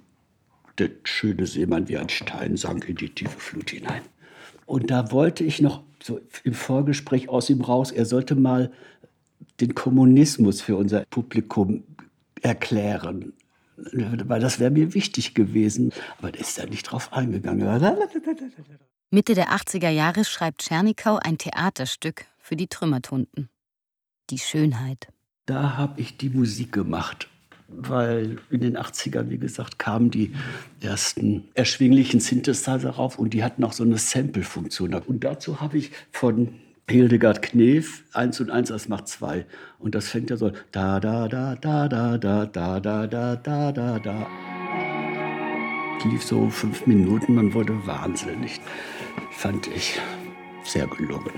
der 0.79 0.91
schöne 1.03 1.47
Seemann 1.47 1.89
wie 1.89 1.97
ein 1.97 2.09
Stein 2.09 2.57
sank 2.57 2.89
in 2.89 2.95
die 2.97 3.09
tiefe 3.09 3.41
Flut 3.41 3.71
hinein. 3.71 4.03
Und 4.65 4.91
da 4.91 5.11
wollte 5.11 5.43
ich 5.43 5.61
noch 5.61 5.83
so 6.03 6.21
im 6.45 6.55
Vorgespräch 6.55 7.29
aus 7.29 7.51
ihm 7.51 7.63
raus, 7.63 7.91
er 7.91 8.05
sollte 8.05 8.37
mal 8.37 8.71
den 9.61 9.75
Kommunismus 9.75 10.61
für 10.61 10.77
unser 10.77 11.05
Publikum 11.07 11.85
erklären. 12.43 13.33
Weil 13.77 14.41
das 14.41 14.59
wäre 14.59 14.71
mir 14.71 14.95
wichtig 14.95 15.35
gewesen. 15.35 15.93
Aber 16.19 16.33
der 16.33 16.41
ist 16.41 16.59
da 16.59 16.67
nicht 16.67 16.85
drauf 16.85 17.13
eingegangen. 17.13 17.99
Mitte 19.11 19.35
der 19.35 19.51
80er 19.51 19.91
Jahre 19.91 20.25
schreibt 20.25 20.63
Tschernikau 20.63 21.19
ein 21.23 21.39
Theaterstück 21.39 22.25
für 22.39 22.57
die 22.57 22.69
Trümmertunden. 22.69 23.49
Die 24.31 24.39
Schönheit 24.39 25.09
da 25.47 25.77
habe 25.77 26.01
ich 26.01 26.17
die 26.17 26.29
Musik 26.29 26.73
gemacht. 26.73 27.29
Weil 27.69 28.39
in 28.51 28.61
den 28.61 28.77
80ern, 28.77 29.29
wie 29.29 29.39
gesagt, 29.39 29.81
kamen 29.81 30.13
die 30.13 30.33
ersten 30.81 31.49
erschwinglichen 31.55 32.21
Synthesizer 32.21 32.91
rauf 32.91 33.19
und 33.19 33.35
die 33.35 33.43
hatten 33.43 33.65
auch 33.65 33.73
so 33.73 33.83
eine 33.83 33.99
Sample-Funktion. 33.99 34.95
Und 34.95 35.25
dazu 35.25 35.61
habe 35.61 35.79
ich 35.79 35.91
von 36.13 36.55
Hildegard 36.89 37.43
Knef, 37.43 38.05
1 38.13 38.41
und 38.43 38.51
1, 38.51 38.69
das 38.69 38.89
macht 38.89 39.09
2. 39.09 39.45
Und 39.81 39.97
das 39.97 40.09
fängt 40.09 40.31
ja 40.31 40.37
so 40.37 40.53
da 40.71 41.01
da 41.01 41.27
da 41.27 41.57
da 41.57 41.89
da 41.89 42.17
da 42.17 42.47
da 42.47 42.79
da 42.79 43.07
da 43.09 43.37
da 43.37 43.73
da 43.73 43.99
da. 43.99 44.27
Lief 46.05 46.23
so 46.23 46.49
fünf 46.49 46.87
Minuten, 46.87 47.35
man 47.35 47.53
wurde 47.55 47.75
wahnsinnig. 47.89 48.61
Fand 49.33 49.67
ich 49.67 50.01
sehr 50.63 50.87
gelungen. 50.87 51.33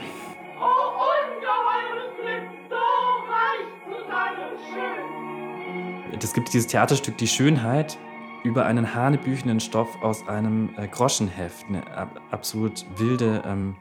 Es 6.22 6.34
gibt 6.34 6.52
dieses 6.52 6.66
Theaterstück 6.66 7.16
Die 7.16 7.26
Schönheit 7.26 7.96
über 8.44 8.66
einen 8.66 8.94
hanebüchenden 8.94 9.61
Stoff 9.61 10.02
aus 10.02 10.28
einem 10.28 10.74
äh, 10.76 10.87
Groschenheft. 10.88 11.64
Eine 11.68 11.87
ab, 11.96 12.20
absolut 12.30 12.84
wilde 12.98 13.42
ähm, 13.46 13.76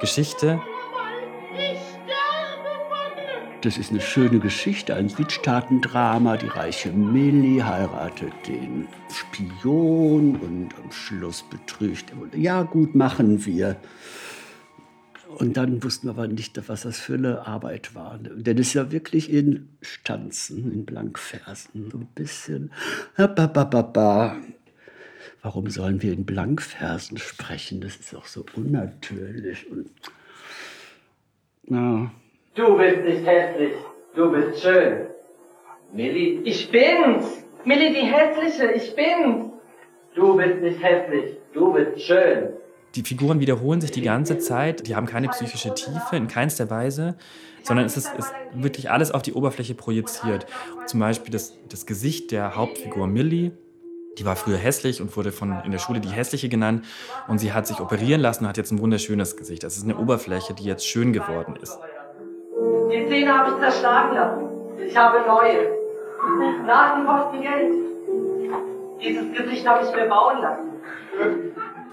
Geschichte. 0.00 0.60
Das 3.62 3.78
ist 3.78 3.90
eine 3.92 4.00
schöne 4.00 4.40
Geschichte, 4.40 4.96
ein 4.96 5.08
Südstaatendrama. 5.08 6.36
Die 6.36 6.48
reiche 6.48 6.90
Millie 6.90 7.64
heiratet 7.64 8.32
den 8.48 8.88
Spion 9.08 10.34
und 10.34 10.74
am 10.82 10.90
Schluss 10.90 11.44
betrügt 11.48 12.06
er. 12.10 12.36
Ja, 12.36 12.64
gut, 12.64 12.96
machen 12.96 13.46
wir. 13.46 13.76
Und 15.38 15.56
dann 15.56 15.84
wussten 15.84 16.08
wir 16.08 16.10
aber 16.10 16.26
nicht, 16.26 16.60
was 16.68 16.82
das 16.82 16.98
für 16.98 17.14
eine 17.14 17.46
Arbeit 17.46 17.94
war. 17.94 18.18
Denn 18.18 18.58
es 18.58 18.68
ist 18.68 18.74
ja 18.74 18.90
wirklich 18.90 19.30
in 19.32 19.68
Stanzen, 19.80 20.72
in 20.72 20.84
Blankversen, 20.84 21.88
so 21.92 21.98
ein 21.98 22.08
bisschen. 22.16 22.72
Warum 25.40 25.70
sollen 25.70 26.02
wir 26.02 26.12
in 26.12 26.26
Blankversen 26.26 27.16
sprechen? 27.16 27.80
Das 27.80 27.94
ist 27.94 28.12
auch 28.12 28.26
so 28.26 28.44
unnatürlich. 28.56 29.70
Und, 29.70 29.88
na. 31.62 32.10
Du 32.54 32.76
bist 32.76 33.04
nicht 33.04 33.26
hässlich, 33.26 33.72
Du 34.14 34.30
bist 34.30 34.60
schön. 34.60 35.06
Millie? 35.90 36.42
Ich 36.42 36.70
bin's! 36.70 37.44
Millie 37.64 37.90
die 37.94 38.06
Hässliche, 38.06 38.72
ich 38.72 38.94
bin's! 38.94 39.52
Du 40.14 40.36
bist 40.36 40.60
nicht 40.60 40.82
hässlich, 40.82 41.38
du 41.54 41.72
bist 41.72 42.02
schön. 42.02 42.50
Die 42.94 43.02
Figuren 43.02 43.40
wiederholen 43.40 43.80
sich 43.80 43.90
die 43.90 44.02
ganze 44.02 44.36
Zeit, 44.36 44.86
die 44.86 44.94
haben 44.94 45.06
keine 45.06 45.28
psychische 45.28 45.72
Tiefe 45.72 46.14
in 46.16 46.28
keinster 46.28 46.68
Weise, 46.68 47.16
sondern 47.62 47.86
es 47.86 47.96
ist, 47.96 48.12
ist 48.18 48.34
wirklich 48.52 48.90
alles 48.90 49.12
auf 49.12 49.22
die 49.22 49.32
Oberfläche 49.32 49.74
projiziert. 49.74 50.44
Zum 50.84 51.00
Beispiel 51.00 51.32
das, 51.32 51.58
das 51.70 51.86
Gesicht 51.86 52.32
der 52.32 52.54
Hauptfigur 52.54 53.06
Millie, 53.06 53.52
die 54.18 54.26
war 54.26 54.36
früher 54.36 54.58
hässlich 54.58 55.00
und 55.00 55.16
wurde 55.16 55.32
von, 55.32 55.62
in 55.64 55.72
der 55.72 55.78
Schule 55.78 56.00
die 56.00 56.10
Hässliche 56.10 56.50
genannt. 56.50 56.84
Und 57.28 57.38
sie 57.38 57.54
hat 57.54 57.66
sich 57.66 57.80
operieren 57.80 58.20
lassen 58.20 58.44
und 58.44 58.48
hat 58.50 58.58
jetzt 58.58 58.72
ein 58.72 58.78
wunderschönes 58.78 59.38
Gesicht. 59.38 59.62
Das 59.62 59.78
ist 59.78 59.84
eine 59.84 59.96
Oberfläche, 59.96 60.52
die 60.52 60.64
jetzt 60.64 60.86
schön 60.86 61.14
geworden 61.14 61.56
ist. 61.56 61.78
Die 62.90 63.06
Zähne 63.08 63.38
habe 63.38 63.50
ich 63.50 63.70
zerschlagen 63.70 64.14
lassen. 64.14 64.48
Ich 64.86 64.96
habe 64.96 65.18
neue. 65.26 65.82
Nasen 66.66 67.06
kosten 67.06 67.40
Geld. 67.42 67.72
Dieses 69.02 69.36
Gesicht 69.36 69.66
habe 69.66 69.84
ich 69.84 69.94
mir 69.94 70.06
bauen 70.08 70.40
lassen. 70.40 70.68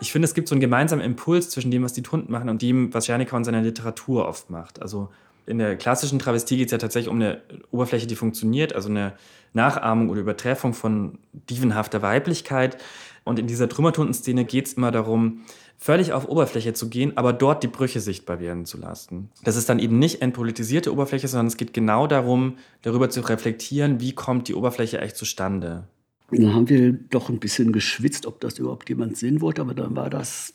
Ich 0.01 0.11
finde, 0.11 0.25
es 0.25 0.33
gibt 0.33 0.47
so 0.47 0.55
einen 0.55 0.61
gemeinsamen 0.61 1.03
Impuls 1.03 1.49
zwischen 1.49 1.71
dem, 1.71 1.83
was 1.83 1.93
die 1.93 2.03
Tunden 2.03 2.31
machen 2.31 2.49
und 2.49 2.61
dem, 2.61 2.93
was 2.93 3.05
Czernikau 3.05 3.37
in 3.37 3.43
seiner 3.43 3.61
Literatur 3.61 4.27
oft 4.27 4.49
macht. 4.49 4.81
Also 4.81 5.09
in 5.45 5.57
der 5.57 5.75
klassischen 5.75 6.19
Travestie 6.19 6.57
geht 6.57 6.67
es 6.67 6.71
ja 6.71 6.77
tatsächlich 6.77 7.09
um 7.09 7.15
eine 7.15 7.41
Oberfläche, 7.71 8.07
die 8.07 8.15
funktioniert, 8.15 8.73
also 8.73 8.87
eine 8.89 9.13
Nachahmung 9.53 10.09
oder 10.09 10.21
Übertreffung 10.21 10.73
von 10.73 11.17
dievenhafter 11.33 12.01
Weiblichkeit. 12.01 12.77
Und 13.23 13.39
in 13.39 13.47
dieser 13.47 13.67
Trümmertunten-Szene 13.67 14.45
geht 14.45 14.67
es 14.67 14.73
immer 14.73 14.91
darum, 14.91 15.41
völlig 15.79 16.11
auf 16.11 16.27
Oberfläche 16.27 16.73
zu 16.73 16.89
gehen, 16.89 17.15
aber 17.15 17.31
dort 17.31 17.63
die 17.63 17.67
Brüche 17.67 18.01
sichtbar 18.01 18.41
werden 18.41 18.65
zu 18.65 18.77
lassen. 18.77 19.29
Das 19.43 19.55
ist 19.55 19.69
dann 19.69 19.79
eben 19.79 19.97
nicht 19.97 20.21
entpolitisierte 20.21 20.91
Oberfläche, 20.91 21.27
sondern 21.29 21.47
es 21.47 21.57
geht 21.57 21.73
genau 21.73 22.05
darum, 22.05 22.57
darüber 22.81 23.09
zu 23.09 23.21
reflektieren, 23.21 24.01
wie 24.01 24.13
kommt 24.13 24.49
die 24.49 24.55
Oberfläche 24.55 24.99
eigentlich 24.99 25.15
zustande. 25.15 25.87
Da 26.31 26.53
haben 26.53 26.69
wir 26.69 26.91
doch 26.91 27.29
ein 27.29 27.39
bisschen 27.39 27.71
geschwitzt, 27.71 28.25
ob 28.25 28.41
das 28.41 28.59
überhaupt 28.59 28.89
jemand 28.89 29.17
sehen 29.17 29.41
wollte, 29.41 29.61
aber 29.61 29.73
dann 29.73 29.95
war 29.95 30.09
das 30.09 30.53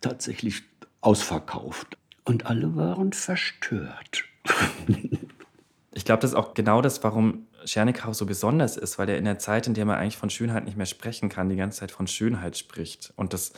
tatsächlich 0.00 0.62
ausverkauft. 1.00 1.98
Und 2.24 2.46
alle 2.46 2.76
waren 2.76 3.12
verstört. 3.12 4.24
ich 5.92 6.04
glaube, 6.04 6.22
das 6.22 6.30
ist 6.30 6.36
auch 6.36 6.54
genau 6.54 6.80
das, 6.80 7.02
warum 7.02 7.46
Schernikau 7.64 8.12
so 8.12 8.24
besonders 8.24 8.76
ist, 8.76 8.98
weil 8.98 9.08
er 9.08 9.18
in 9.18 9.24
der 9.24 9.38
Zeit, 9.38 9.66
in 9.66 9.74
der 9.74 9.84
man 9.84 9.98
eigentlich 9.98 10.16
von 10.16 10.30
Schönheit 10.30 10.64
nicht 10.64 10.76
mehr 10.76 10.86
sprechen 10.86 11.28
kann, 11.28 11.48
die 11.48 11.56
ganze 11.56 11.80
Zeit 11.80 11.90
von 11.90 12.06
Schönheit 12.06 12.56
spricht. 12.56 13.12
Und 13.16 13.34
das, 13.34 13.52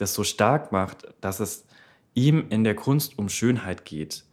das 0.00 0.14
so 0.14 0.24
stark 0.24 0.72
macht, 0.72 1.06
dass 1.20 1.40
es 1.40 1.64
ihm 2.14 2.46
in 2.50 2.64
der 2.64 2.74
Kunst 2.74 3.18
um 3.18 3.28
Schönheit 3.28 3.84
geht. 3.84 4.24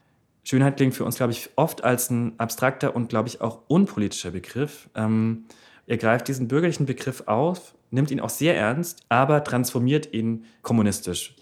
Schönheit 0.43 0.77
klingt 0.77 0.95
für 0.95 1.03
uns, 1.03 1.17
glaube 1.17 1.33
ich, 1.33 1.49
oft 1.57 1.83
als 1.83 2.09
ein 2.09 2.39
abstrakter 2.39 2.95
und, 2.95 3.09
glaube 3.09 3.27
ich, 3.27 3.41
auch 3.41 3.59
unpolitischer 3.67 4.31
Begriff. 4.31 4.89
Ähm, 4.95 5.45
er 5.85 5.97
greift 5.97 6.27
diesen 6.27 6.47
bürgerlichen 6.47 6.85
Begriff 6.85 7.23
auf, 7.25 7.75
nimmt 7.91 8.11
ihn 8.11 8.19
auch 8.19 8.29
sehr 8.29 8.55
ernst, 8.55 9.01
aber 9.09 9.43
transformiert 9.43 10.13
ihn 10.13 10.45
kommunistisch. 10.61 11.35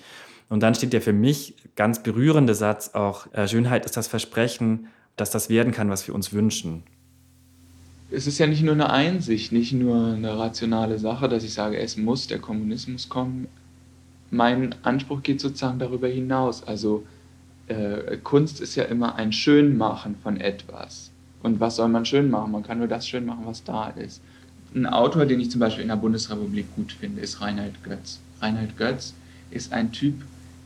Und 0.50 0.62
dann 0.62 0.76
steht 0.76 0.94
der 0.94 1.02
für 1.02 1.14
mich 1.14 1.56
ganz 1.76 2.02
berührende 2.02 2.56
Satz 2.56 2.92
auch, 2.94 3.32
äh, 3.34 3.48
Schönheit 3.48 3.86
ist 3.86 3.98
das 3.98 4.08
Versprechen, 4.08 4.88
dass 5.16 5.30
das 5.30 5.50
werden 5.50 5.72
kann, 5.72 5.90
was 5.90 6.08
wir 6.08 6.16
uns 6.16 6.34
wünschen. 6.34 6.84
Es 8.12 8.28
ist 8.28 8.38
ja 8.38 8.48
nicht 8.48 8.62
nur 8.62 8.74
eine 8.74 8.90
Einsicht, 8.92 9.52
nicht 9.52 9.74
nur 9.74 10.14
eine 10.14 10.38
rationale 10.38 11.00
Sache, 11.00 11.28
dass 11.28 11.44
ich 11.44 11.54
sage, 11.54 11.78
es 11.78 11.98
muss 11.98 12.28
der 12.28 12.40
Kommunismus 12.40 13.10
kommen. 13.10 13.48
Mein 14.36 14.76
Anspruch 14.84 15.24
geht 15.24 15.39
sozusagen 15.39 15.80
darüber 15.80 16.08
hinaus. 16.08 16.63
Also 16.63 17.06
äh, 17.67 18.17
Kunst 18.17 18.60
ist 18.60 18.76
ja 18.76 18.84
immer 18.84 19.15
ein 19.15 19.32
Schönmachen 19.32 20.15
von 20.21 20.39
etwas. 20.39 21.12
Und 21.41 21.60
was 21.60 21.78
soll 21.78 21.88
man 21.88 22.06
schön 22.06 22.30
machen? 22.30 22.52
Man 22.52 22.63
kann 22.63 22.80
nur 22.80 22.88
das 22.88 23.08
schön 23.08 23.26
machen, 23.26 23.45
was 23.45 23.63
da 23.63 23.89
ist. 23.89 24.21
Ein 24.74 24.88
Autor, 24.88 25.26
den 25.26 25.39
ich 25.39 25.52
zum 25.52 25.60
Beispiel 25.60 25.84
in 25.84 25.88
der 25.88 25.95
Bundesrepublik 25.95 26.65
gut 26.76 26.91
finde, 26.91 27.21
ist 27.21 27.39
Reinhard 27.39 27.82
Götz. 27.84 28.19
Reinhard 28.41 28.76
Götz 28.78 29.13
ist 29.52 29.71
ein 29.71 29.93
Typ, 29.93 30.15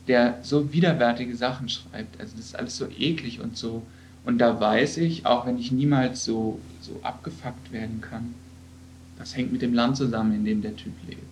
der 0.08 0.40
so 0.42 0.72
widerwärtige 0.72 1.36
Sachen 1.36 1.68
schreibt. 1.68 2.20
Also 2.20 2.36
das 2.36 2.46
ist 2.46 2.56
alles 2.56 2.76
so 2.76 2.86
eklig 2.98 3.40
und 3.40 3.56
so. 3.56 3.82
Und 4.24 4.38
da 4.38 4.60
weiß 4.60 4.96
ich, 4.96 5.26
auch 5.26 5.46
wenn 5.46 5.58
ich 5.58 5.70
niemals 5.70 6.24
so, 6.24 6.58
so 6.80 6.98
abgefuckt 7.02 7.70
werden 7.70 8.00
kann, 8.00 8.34
das 9.16 9.36
hängt 9.36 9.52
mit 9.52 9.62
dem 9.62 9.74
Land 9.74 9.96
zusammen, 9.96 10.34
in 10.34 10.44
dem 10.44 10.60
der 10.60 10.74
Typ 10.74 10.94
lebt. 11.06 11.29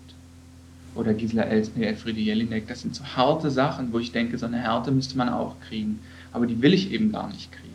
Oder 0.98 1.14
Gisela 1.14 1.44
Elsner, 1.44 1.86
Elfriede 1.86 2.18
Jelinek, 2.18 2.66
das 2.66 2.82
sind 2.82 2.92
so 2.92 3.04
harte 3.04 3.52
Sachen, 3.52 3.92
wo 3.92 4.00
ich 4.00 4.10
denke, 4.10 4.36
so 4.36 4.46
eine 4.46 4.58
Härte 4.58 4.90
müsste 4.90 5.16
man 5.16 5.28
auch 5.28 5.54
kriegen. 5.60 6.00
Aber 6.32 6.44
die 6.44 6.60
will 6.60 6.74
ich 6.74 6.92
eben 6.92 7.12
gar 7.12 7.28
nicht 7.28 7.52
kriegen. 7.52 7.68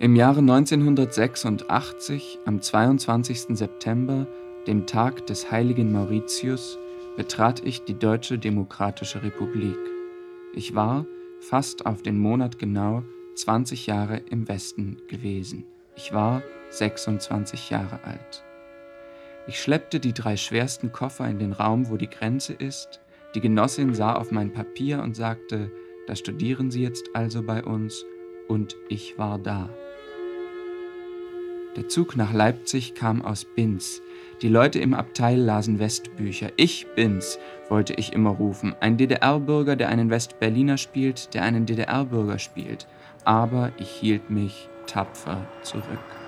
Im 0.00 0.16
Jahre 0.16 0.40
1986, 0.40 2.40
am 2.44 2.60
22. 2.60 3.56
September, 3.56 4.26
dem 4.66 4.84
Tag 4.86 5.28
des 5.28 5.52
heiligen 5.52 5.92
Mauritius, 5.92 6.76
betrat 7.16 7.64
ich 7.64 7.84
die 7.84 7.96
Deutsche 7.96 8.36
Demokratische 8.36 9.22
Republik. 9.22 9.78
Ich 10.54 10.74
war, 10.74 11.06
fast 11.38 11.86
auf 11.86 12.02
den 12.02 12.18
Monat 12.18 12.58
genau, 12.58 13.04
20 13.36 13.86
Jahre 13.86 14.22
im 14.28 14.48
Westen 14.48 14.96
gewesen. 15.06 15.66
Ich 15.94 16.12
war 16.12 16.42
26 16.70 17.70
Jahre 17.70 18.02
alt. 18.02 18.42
Ich 19.46 19.60
schleppte 19.60 19.98
die 19.98 20.12
drei 20.12 20.36
schwersten 20.36 20.92
Koffer 20.92 21.28
in 21.28 21.38
den 21.38 21.52
Raum, 21.52 21.88
wo 21.90 21.96
die 21.96 22.10
Grenze 22.10 22.52
ist. 22.52 23.00
Die 23.34 23.40
Genossin 23.40 23.94
sah 23.94 24.14
auf 24.14 24.30
mein 24.30 24.52
Papier 24.52 25.02
und 25.02 25.16
sagte, 25.16 25.70
da 26.06 26.14
studieren 26.14 26.70
Sie 26.70 26.82
jetzt 26.82 27.10
also 27.14 27.42
bei 27.42 27.64
uns, 27.64 28.04
und 28.48 28.76
ich 28.88 29.18
war 29.18 29.38
da. 29.38 29.68
Der 31.76 31.88
Zug 31.88 32.16
nach 32.16 32.32
Leipzig 32.32 32.94
kam 32.94 33.22
aus 33.22 33.46
Binz. 33.46 34.02
Die 34.42 34.48
Leute 34.48 34.78
im 34.78 34.92
Abteil 34.92 35.40
lasen 35.40 35.78
Westbücher. 35.78 36.50
Ich 36.56 36.86
bin's, 36.94 37.38
wollte 37.68 37.94
ich 37.94 38.12
immer 38.12 38.30
rufen. 38.30 38.74
Ein 38.80 38.98
DDR-Bürger, 38.98 39.74
der 39.76 39.88
einen 39.88 40.10
Westberliner 40.10 40.76
spielt, 40.76 41.32
der 41.32 41.44
einen 41.44 41.64
DDR-Bürger 41.64 42.38
spielt. 42.38 42.86
Aber 43.24 43.72
ich 43.78 43.88
hielt 43.88 44.28
mich 44.28 44.68
tapfer 44.86 45.46
zurück. 45.62 46.21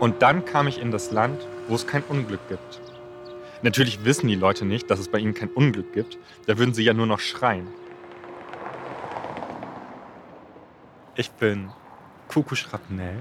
Und 0.00 0.22
dann 0.22 0.44
kam 0.44 0.68
ich 0.68 0.80
in 0.80 0.90
das 0.90 1.10
Land, 1.10 1.46
wo 1.66 1.74
es 1.74 1.86
kein 1.86 2.02
Unglück 2.04 2.40
gibt. 2.48 2.80
Natürlich 3.62 4.04
wissen 4.04 4.28
die 4.28 4.36
Leute 4.36 4.64
nicht, 4.64 4.90
dass 4.90 5.00
es 5.00 5.08
bei 5.08 5.18
ihnen 5.18 5.34
kein 5.34 5.48
Unglück 5.48 5.92
gibt. 5.92 6.18
Da 6.46 6.58
würden 6.58 6.72
sie 6.72 6.84
ja 6.84 6.94
nur 6.94 7.06
noch 7.06 7.18
schreien. 7.18 7.66
Ich 11.16 11.32
bin 11.32 11.70
Kuku 12.28 12.54
Schrapnell, 12.54 13.18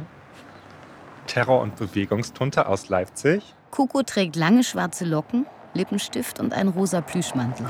Terror- 1.26 1.62
und 1.62 1.76
Bewegungstunte 1.78 2.68
aus 2.68 2.90
Leipzig. 2.90 3.56
Kuku 3.72 4.04
trägt 4.04 4.36
lange 4.36 4.64
schwarze 4.64 5.06
Locken, 5.06 5.48
Lippenstift 5.74 6.40
und 6.40 6.54
einen 6.54 6.70
rosa 6.70 7.02
Plüschmantel. 7.02 7.66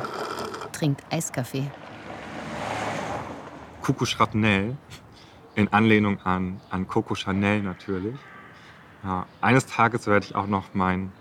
Trinkt 0.74 1.02
Eiskaffee. 1.10 1.72
Kuku 3.82 4.06
Schrapnell, 4.06 4.76
in 5.56 5.72
Anlehnung 5.74 6.20
an, 6.22 6.60
an 6.70 6.88
Coco 6.88 7.16
Chanel 7.16 7.62
natürlich. 7.62 8.16
Ja, 9.04 9.26
eines 9.42 9.66
Tages 9.66 10.08
werde 10.08 10.26
ich 10.26 10.36
auch 10.36 10.48
noch 10.48 10.74
mein, 10.74 11.12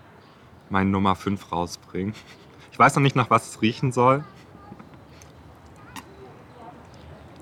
mein 0.69 0.91
Nummer 0.91 1.15
5 1.15 1.51
rausbringen. 1.51 2.13
Ich 2.69 2.79
weiß 2.79 2.93
noch 2.95 3.01
nicht, 3.01 3.15
nach 3.15 3.31
was 3.31 3.49
es 3.49 3.61
riechen 3.63 3.91
soll. 3.91 4.23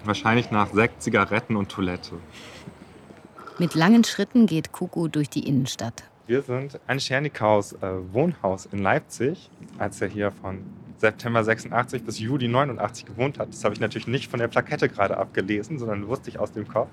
Wahrscheinlich 0.05 0.49
nach 0.49 0.71
Sekt, 0.71 1.03
Zigaretten 1.03 1.57
und 1.57 1.67
Toilette. 1.67 2.15
Mit 3.57 3.75
langen 3.75 4.05
Schritten 4.05 4.45
geht 4.45 4.71
Kuku 4.71 5.09
durch 5.09 5.29
die 5.29 5.45
Innenstadt. 5.45 6.05
Wir 6.27 6.41
sind 6.41 6.79
ein 6.87 6.99
Schernikaus 6.99 7.73
äh, 7.73 8.13
Wohnhaus 8.13 8.65
in 8.65 8.79
Leipzig, 8.79 9.49
als 9.77 10.01
er 10.01 10.07
hier 10.07 10.31
von 10.31 10.63
September 10.97 11.43
86 11.43 12.03
bis 12.03 12.19
Juli 12.19 12.47
89 12.47 13.05
gewohnt 13.05 13.37
hat. 13.37 13.49
Das 13.49 13.63
habe 13.63 13.73
ich 13.73 13.79
natürlich 13.79 14.07
nicht 14.07 14.31
von 14.31 14.39
der 14.39 14.47
Plakette 14.47 14.89
gerade 14.89 15.17
abgelesen, 15.17 15.79
sondern 15.79 16.07
wusste 16.07 16.29
ich 16.29 16.39
aus 16.39 16.51
dem 16.51 16.67
Kopf. 16.67 16.89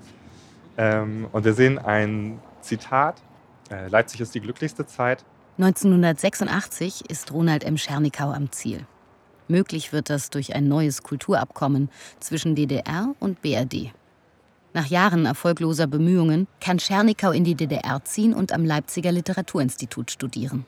Ähm, 0.77 1.27
und 1.31 1.45
wir 1.45 1.53
sehen 1.53 1.79
ein 1.79 2.39
Zitat: 2.61 3.21
Leipzig 3.69 4.21
ist 4.21 4.35
die 4.35 4.41
glücklichste 4.41 4.85
Zeit. 4.85 5.25
1986 5.57 7.09
ist 7.09 7.31
Ronald 7.31 7.63
M. 7.63 7.77
Schernikau 7.77 8.31
am 8.31 8.51
Ziel. 8.51 8.85
Möglich 9.47 9.93
wird 9.93 10.09
das 10.09 10.29
durch 10.29 10.55
ein 10.55 10.67
neues 10.67 11.03
Kulturabkommen 11.03 11.89
zwischen 12.19 12.55
DDR 12.55 13.13
und 13.19 13.41
BRD. 13.41 13.93
Nach 14.73 14.87
Jahren 14.87 15.25
erfolgloser 15.25 15.85
Bemühungen 15.85 16.47
kann 16.59 16.79
Schernikau 16.79 17.31
in 17.31 17.43
die 17.43 17.53
DDR 17.53 18.03
ziehen 18.03 18.33
und 18.33 18.51
am 18.51 18.65
Leipziger 18.65 19.11
Literaturinstitut 19.11 20.09
studieren. 20.09 20.65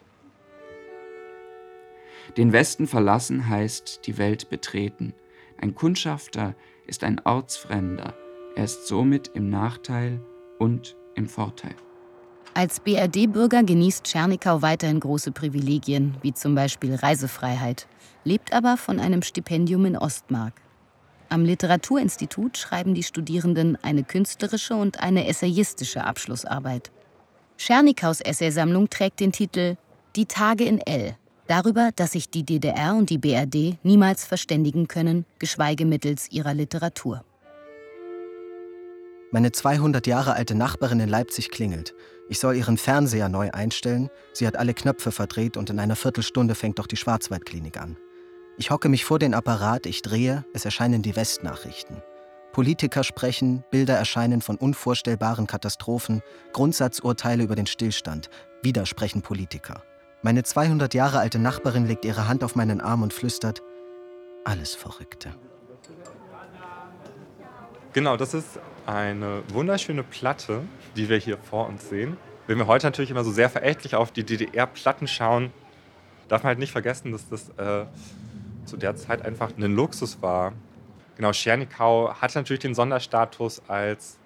Den 2.38 2.53
Westen 2.53 2.86
verlassen 2.86 3.49
heißt 3.49 4.01
die 4.05 4.17
Welt 4.17 4.49
betreten. 4.49 5.13
Ein 5.60 5.73
Kundschafter 5.73 6.53
ist 6.86 7.03
ein 7.03 7.21
Ortsfremder. 7.23 8.13
Er 8.55 8.63
ist 8.63 8.88
somit 8.88 9.29
im 9.34 9.49
Nachteil 9.49 10.21
und 10.60 10.95
im 11.15 11.27
Vorteil. 11.27 11.75
Als 12.57 12.79
BRD-Bürger 12.79 13.63
genießt 13.63 14.05
Tschernikau 14.05 14.61
weiterhin 14.61 15.01
große 15.01 15.33
Privilegien, 15.33 16.15
wie 16.21 16.33
zum 16.33 16.55
Beispiel 16.55 16.95
Reisefreiheit, 16.95 17.85
lebt 18.23 18.53
aber 18.53 18.77
von 18.77 19.01
einem 19.01 19.23
Stipendium 19.23 19.83
in 19.83 19.97
Ostmark. 19.97 20.53
Am 21.27 21.43
Literaturinstitut 21.43 22.57
schreiben 22.57 22.93
die 22.93 23.03
Studierenden 23.03 23.77
eine 23.83 24.05
künstlerische 24.05 24.73
und 24.73 25.01
eine 25.01 25.27
essayistische 25.27 26.05
Abschlussarbeit. 26.05 26.93
Tschernikaus 27.57 28.21
Essaysammlung 28.21 28.89
trägt 28.89 29.19
den 29.19 29.33
Titel 29.33 29.75
Die 30.15 30.25
Tage 30.25 30.63
in 30.63 30.79
L. 30.79 31.17
Darüber, 31.47 31.89
dass 31.93 32.13
sich 32.13 32.29
die 32.29 32.43
DDR 32.43 32.95
und 32.95 33.09
die 33.09 33.17
BRD 33.17 33.83
niemals 33.83 34.23
verständigen 34.23 34.87
können, 34.87 35.25
geschweige 35.39 35.85
mittels 35.85 36.31
ihrer 36.31 36.53
Literatur. 36.53 37.25
Meine 39.31 39.51
200 39.51 40.07
Jahre 40.07 40.35
alte 40.35 40.55
Nachbarin 40.55 41.01
in 41.01 41.09
Leipzig 41.09 41.51
klingelt. 41.51 41.93
Ich 42.27 42.39
soll 42.39 42.55
ihren 42.55 42.77
Fernseher 42.77 43.29
neu 43.29 43.51
einstellen. 43.51 44.09
Sie 44.33 44.47
hat 44.47 44.57
alle 44.57 44.73
Knöpfe 44.73 45.11
verdreht 45.11 45.57
und 45.57 45.69
in 45.69 45.79
einer 45.79 45.95
Viertelstunde 45.95 46.55
fängt 46.55 46.79
doch 46.79 46.88
die 46.88 46.97
Schwarzwaldklinik 46.97 47.77
an. 47.79 47.97
Ich 48.57 48.71
hocke 48.71 48.89
mich 48.89 49.05
vor 49.05 49.19
den 49.19 49.33
Apparat, 49.33 49.85
ich 49.85 50.01
drehe, 50.01 50.45
es 50.53 50.65
erscheinen 50.65 51.01
die 51.01 51.15
Westnachrichten. 51.15 52.01
Politiker 52.53 53.03
sprechen, 53.03 53.65
Bilder 53.69 53.95
erscheinen 53.95 54.41
von 54.41 54.55
unvorstellbaren 54.55 55.45
Katastrophen, 55.45 56.21
Grundsatzurteile 56.53 57.43
über 57.43 57.55
den 57.55 57.67
Stillstand. 57.67 58.29
Wieder 58.63 58.85
sprechen 58.85 59.21
Politiker. 59.21 59.83
Meine 60.23 60.43
200 60.43 60.93
Jahre 60.93 61.19
alte 61.19 61.38
Nachbarin 61.38 61.85
legt 61.85 62.05
ihre 62.05 62.27
Hand 62.29 62.43
auf 62.43 62.55
meinen 62.55 62.81
Arm 62.81 63.03
und 63.03 63.13
flüstert, 63.13 63.61
alles 64.45 64.73
Verrückte. 64.73 65.35
Genau, 67.91 68.17
das 68.17 68.33
ist 68.33 68.59
eine 68.88 69.43
wunderschöne 69.50 70.04
Platte, 70.04 70.62
die 70.95 71.10
wir 71.10 71.17
hier 71.17 71.38
vor 71.38 71.67
uns 71.67 71.89
sehen. 71.89 72.17
Wenn 72.48 72.58
wir 72.58 72.67
heute 72.67 72.88
natürlich 72.88 73.12
immer 73.12 73.24
so 73.24 73.32
sehr 73.32 73.50
verächtlich 73.50 73.95
auf 73.95 74.12
die 74.12 74.24
DDR-Platten 74.24 75.08
schauen, 75.08 75.52
darf 76.28 76.43
man 76.43 76.50
halt 76.50 76.60
nicht 76.60 76.71
vergessen, 76.71 77.12
dass 77.12 77.28
das 77.30 77.50
äh, 77.58 77.86
zu 78.65 78.78
der 78.78 78.95
Zeit 78.95 79.24
einfach 79.24 79.52
ein 79.58 79.76
Luxus 79.76 80.21
war. 80.21 80.54
Genau, 81.15 81.34
Schernikau 81.34 82.13
hat 82.13 82.36
natürlich 82.36 82.60
den 82.62 82.76
Sonderstatus 82.76 83.62
als 83.67 84.17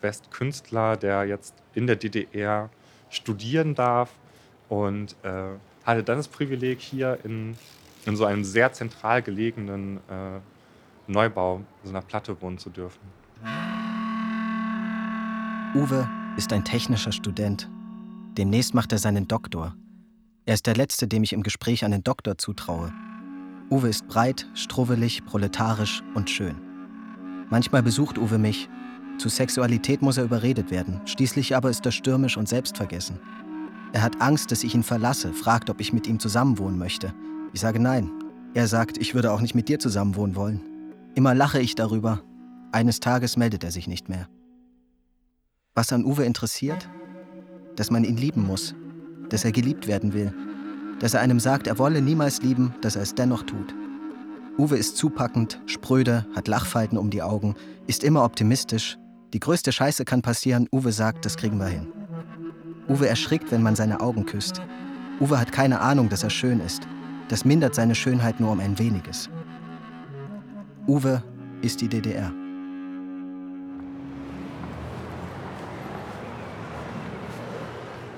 Westkünstler, 0.00 0.96
der 0.96 1.24
jetzt 1.24 1.54
in 1.74 1.86
der 1.86 1.96
DDR 1.96 2.70
studieren 3.10 3.74
darf 3.74 4.10
und 4.68 5.14
äh, 5.22 5.56
hatte 5.84 6.02
dann 6.02 6.18
das 6.18 6.28
Privileg, 6.28 6.80
hier 6.80 7.18
in, 7.24 7.56
in 8.04 8.16
so 8.16 8.24
einem 8.24 8.44
sehr 8.44 8.72
zentral 8.72 9.22
gelegenen 9.22 9.98
äh, 10.08 10.40
Neubau, 11.06 11.62
so 11.84 11.90
einer 11.90 12.02
Platte 12.02 12.40
wohnen 12.42 12.58
zu 12.58 12.70
dürfen. 12.70 13.00
Uwe 15.74 16.08
ist 16.36 16.52
ein 16.52 16.64
technischer 16.64 17.12
Student. 17.12 17.70
Demnächst 18.38 18.74
macht 18.74 18.92
er 18.92 18.98
seinen 18.98 19.28
Doktor. 19.28 19.74
Er 20.46 20.54
ist 20.54 20.66
der 20.66 20.76
Letzte, 20.76 21.08
dem 21.08 21.22
ich 21.22 21.32
im 21.32 21.42
Gespräch 21.42 21.84
einen 21.84 22.04
Doktor 22.04 22.38
zutraue. 22.38 22.92
Uwe 23.70 23.88
ist 23.88 24.06
breit, 24.06 24.46
struwwelig, 24.54 25.24
proletarisch 25.26 26.02
und 26.14 26.30
schön. 26.30 26.56
Manchmal 27.50 27.82
besucht 27.82 28.16
Uwe 28.16 28.38
mich. 28.38 28.68
Zu 29.18 29.28
Sexualität 29.28 30.02
muss 30.02 30.18
er 30.18 30.24
überredet 30.24 30.70
werden. 30.70 31.00
Schließlich 31.04 31.56
aber 31.56 31.68
ist 31.70 31.84
er 31.84 31.92
stürmisch 31.92 32.36
und 32.36 32.48
selbstvergessen. 32.48 33.18
Er 33.92 34.02
hat 34.02 34.20
Angst, 34.20 34.52
dass 34.52 34.64
ich 34.64 34.74
ihn 34.74 34.82
verlasse, 34.82 35.32
fragt, 35.32 35.68
ob 35.68 35.80
ich 35.80 35.92
mit 35.92 36.06
ihm 36.06 36.20
zusammenwohnen 36.20 36.78
möchte. 36.78 37.12
Ich 37.52 37.60
sage 37.60 37.80
nein. 37.80 38.10
Er 38.54 38.68
sagt, 38.68 38.98
ich 38.98 39.14
würde 39.14 39.32
auch 39.32 39.40
nicht 39.40 39.54
mit 39.54 39.68
dir 39.68 39.78
zusammenwohnen 39.78 40.36
wollen. 40.36 40.60
Immer 41.14 41.34
lache 41.34 41.60
ich 41.60 41.74
darüber. 41.74 42.22
Eines 42.72 43.00
Tages 43.00 43.36
meldet 43.36 43.64
er 43.64 43.72
sich 43.72 43.88
nicht 43.88 44.08
mehr. 44.08 44.28
Was 45.76 45.92
an 45.92 46.06
Uwe 46.06 46.24
interessiert? 46.24 46.88
Dass 47.76 47.90
man 47.90 48.02
ihn 48.02 48.16
lieben 48.16 48.46
muss, 48.46 48.74
dass 49.28 49.44
er 49.44 49.52
geliebt 49.52 49.86
werden 49.86 50.14
will, 50.14 50.32
dass 51.00 51.12
er 51.12 51.20
einem 51.20 51.38
sagt, 51.38 51.66
er 51.66 51.78
wolle 51.78 52.00
niemals 52.00 52.40
lieben, 52.40 52.74
dass 52.80 52.96
er 52.96 53.02
es 53.02 53.14
dennoch 53.14 53.42
tut. 53.42 53.74
Uwe 54.56 54.78
ist 54.78 54.96
zupackend, 54.96 55.60
spröde, 55.66 56.24
hat 56.34 56.48
Lachfalten 56.48 56.96
um 56.96 57.10
die 57.10 57.20
Augen, 57.20 57.56
ist 57.86 58.04
immer 58.04 58.24
optimistisch. 58.24 58.96
Die 59.34 59.38
größte 59.38 59.70
Scheiße 59.70 60.06
kann 60.06 60.22
passieren, 60.22 60.66
Uwe 60.72 60.92
sagt, 60.92 61.26
das 61.26 61.36
kriegen 61.36 61.58
wir 61.58 61.66
hin. 61.66 61.88
Uwe 62.88 63.06
erschrickt, 63.06 63.52
wenn 63.52 63.62
man 63.62 63.76
seine 63.76 64.00
Augen 64.00 64.24
küsst. 64.24 64.62
Uwe 65.20 65.38
hat 65.38 65.52
keine 65.52 65.80
Ahnung, 65.80 66.08
dass 66.08 66.22
er 66.22 66.30
schön 66.30 66.60
ist. 66.60 66.88
Das 67.28 67.44
mindert 67.44 67.74
seine 67.74 67.94
Schönheit 67.94 68.40
nur 68.40 68.52
um 68.52 68.60
ein 68.60 68.78
weniges. 68.78 69.28
Uwe 70.86 71.22
ist 71.60 71.82
die 71.82 71.88
DDR. 71.88 72.32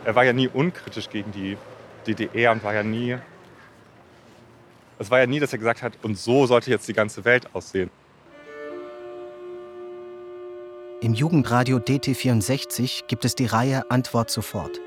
Er 0.08 0.14
war 0.14 0.24
ja 0.24 0.32
nie 0.32 0.48
unkritisch 0.48 1.10
gegen 1.10 1.32
die 1.32 1.58
DDR 2.06 2.52
und 2.52 2.64
war 2.64 2.72
ja 2.72 2.82
nie. 2.82 3.18
Es 4.98 5.10
war 5.10 5.18
ja 5.18 5.26
nie, 5.26 5.38
dass 5.38 5.52
er 5.52 5.58
gesagt 5.58 5.82
hat, 5.82 5.92
und 6.02 6.16
so 6.16 6.46
sollte 6.46 6.70
jetzt 6.70 6.88
die 6.88 6.94
ganze 6.94 7.26
Welt 7.26 7.46
aussehen. 7.52 7.90
Im 11.02 11.12
Jugendradio 11.12 11.76
DT64 11.76 13.04
gibt 13.06 13.26
es 13.26 13.34
die 13.34 13.44
Reihe 13.44 13.90
Antwort 13.90 14.30
sofort. 14.30 14.80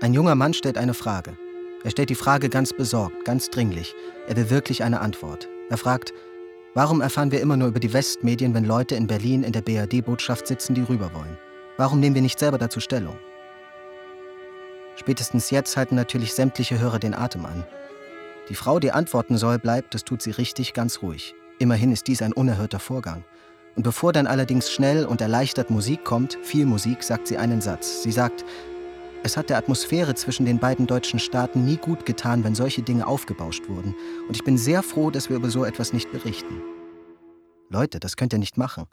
Ein 0.00 0.14
junger 0.14 0.34
Mann 0.34 0.54
stellt 0.54 0.78
eine 0.78 0.94
Frage. 0.94 1.36
Er 1.84 1.90
stellt 1.90 2.08
die 2.08 2.14
Frage 2.14 2.48
ganz 2.48 2.72
besorgt, 2.72 3.26
ganz 3.26 3.50
dringlich. 3.50 3.94
Er 4.28 4.36
will 4.36 4.48
wirklich 4.48 4.82
eine 4.82 5.00
Antwort. 5.00 5.46
Er 5.68 5.76
fragt, 5.76 6.14
warum 6.72 7.02
erfahren 7.02 7.32
wir 7.32 7.42
immer 7.42 7.58
nur 7.58 7.68
über 7.68 7.80
die 7.80 7.92
Westmedien, 7.92 8.54
wenn 8.54 8.64
Leute 8.64 8.94
in 8.94 9.08
Berlin 9.08 9.42
in 9.42 9.52
der 9.52 9.60
BRD-Botschaft 9.60 10.46
sitzen, 10.46 10.74
die 10.74 10.84
rüber 10.84 11.12
wollen? 11.12 11.36
Warum 11.76 12.00
nehmen 12.00 12.14
wir 12.14 12.22
nicht 12.22 12.38
selber 12.38 12.56
dazu 12.56 12.80
Stellung? 12.80 13.18
Spätestens 14.98 15.50
jetzt 15.50 15.76
halten 15.76 15.94
natürlich 15.94 16.34
sämtliche 16.34 16.80
Hörer 16.80 16.98
den 16.98 17.14
Atem 17.14 17.46
an. 17.46 17.64
Die 18.48 18.56
Frau, 18.56 18.80
die 18.80 18.90
antworten 18.90 19.38
soll, 19.38 19.60
bleibt, 19.60 19.94
das 19.94 20.02
tut 20.02 20.22
sie 20.22 20.32
richtig, 20.32 20.74
ganz 20.74 21.02
ruhig. 21.02 21.36
Immerhin 21.60 21.92
ist 21.92 22.08
dies 22.08 22.20
ein 22.20 22.32
unerhörter 22.32 22.80
Vorgang. 22.80 23.24
Und 23.76 23.84
bevor 23.84 24.12
dann 24.12 24.26
allerdings 24.26 24.72
schnell 24.72 25.06
und 25.06 25.20
erleichtert 25.20 25.70
Musik 25.70 26.04
kommt, 26.04 26.36
viel 26.42 26.66
Musik, 26.66 27.04
sagt 27.04 27.28
sie 27.28 27.38
einen 27.38 27.60
Satz. 27.60 28.02
Sie 28.02 28.10
sagt, 28.10 28.44
es 29.22 29.36
hat 29.36 29.50
der 29.50 29.58
Atmosphäre 29.58 30.16
zwischen 30.16 30.46
den 30.46 30.58
beiden 30.58 30.88
deutschen 30.88 31.20
Staaten 31.20 31.64
nie 31.64 31.76
gut 31.76 32.04
getan, 32.04 32.42
wenn 32.42 32.56
solche 32.56 32.82
Dinge 32.82 33.06
aufgebauscht 33.06 33.68
wurden. 33.68 33.94
Und 34.26 34.34
ich 34.34 34.42
bin 34.42 34.58
sehr 34.58 34.82
froh, 34.82 35.10
dass 35.10 35.28
wir 35.28 35.36
über 35.36 35.50
so 35.50 35.64
etwas 35.64 35.92
nicht 35.92 36.10
berichten. 36.10 36.60
Leute, 37.68 38.00
das 38.00 38.16
könnt 38.16 38.32
ihr 38.32 38.40
nicht 38.40 38.58
machen. 38.58 38.86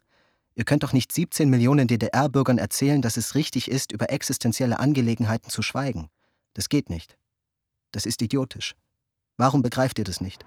Ihr 0.56 0.63
könnt 0.63 0.84
doch 0.84 0.94
nicht 0.94 1.12
17 1.12 1.50
Millionen 1.50 1.88
DDR-Bürgern 1.88 2.58
erzählen, 2.58 3.02
dass 3.02 3.18
es 3.18 3.36
richtig 3.36 3.70
ist, 3.70 3.91
über 3.91 4.10
existenzielle 4.10 4.80
Angelegenheiten 4.80 5.50
zu 5.50 5.62
schweigen. 5.62 6.10
Das 6.54 6.70
geht 6.70 6.89
nicht. 6.89 7.18
Das 7.91 8.06
ist 8.06 8.22
idiotisch. 8.22 8.76
Warum 9.38 9.62
begreift 9.62 10.00
ihr 10.00 10.06
das 10.06 10.22
nicht? 10.22 10.46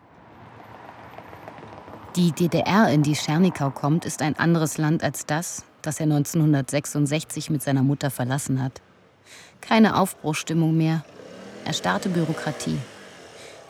Die 2.16 2.32
DDR, 2.32 2.88
in 2.88 3.02
die 3.02 3.14
Schernikau 3.14 3.70
kommt, 3.70 4.06
ist 4.06 4.22
ein 4.22 4.36
anderes 4.38 4.78
Land 4.78 5.04
als 5.04 5.26
das, 5.26 5.64
das 5.82 6.00
er 6.00 6.04
1966 6.04 7.50
mit 7.50 7.62
seiner 7.62 7.82
Mutter 7.82 8.10
verlassen 8.10 8.62
hat. 8.62 8.80
Keine 9.60 9.96
Aufbruchstimmung 9.96 10.76
mehr, 10.76 11.04
erstarrte 11.66 12.08
Bürokratie. 12.08 12.78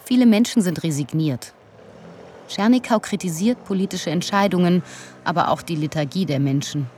Viele 0.05 0.24
Menschen 0.24 0.62
sind 0.62 0.85
resigniert, 0.85 1.53
Schernikau 2.48 2.98
kritisiert 2.98 3.64
politische 3.64 4.11
Entscheidungen, 4.11 4.82
aber 5.24 5.48
auch 5.48 5.62
die 5.62 5.76
Liturgie 5.76 6.26
der 6.26 6.40
Menschen. 6.40 6.88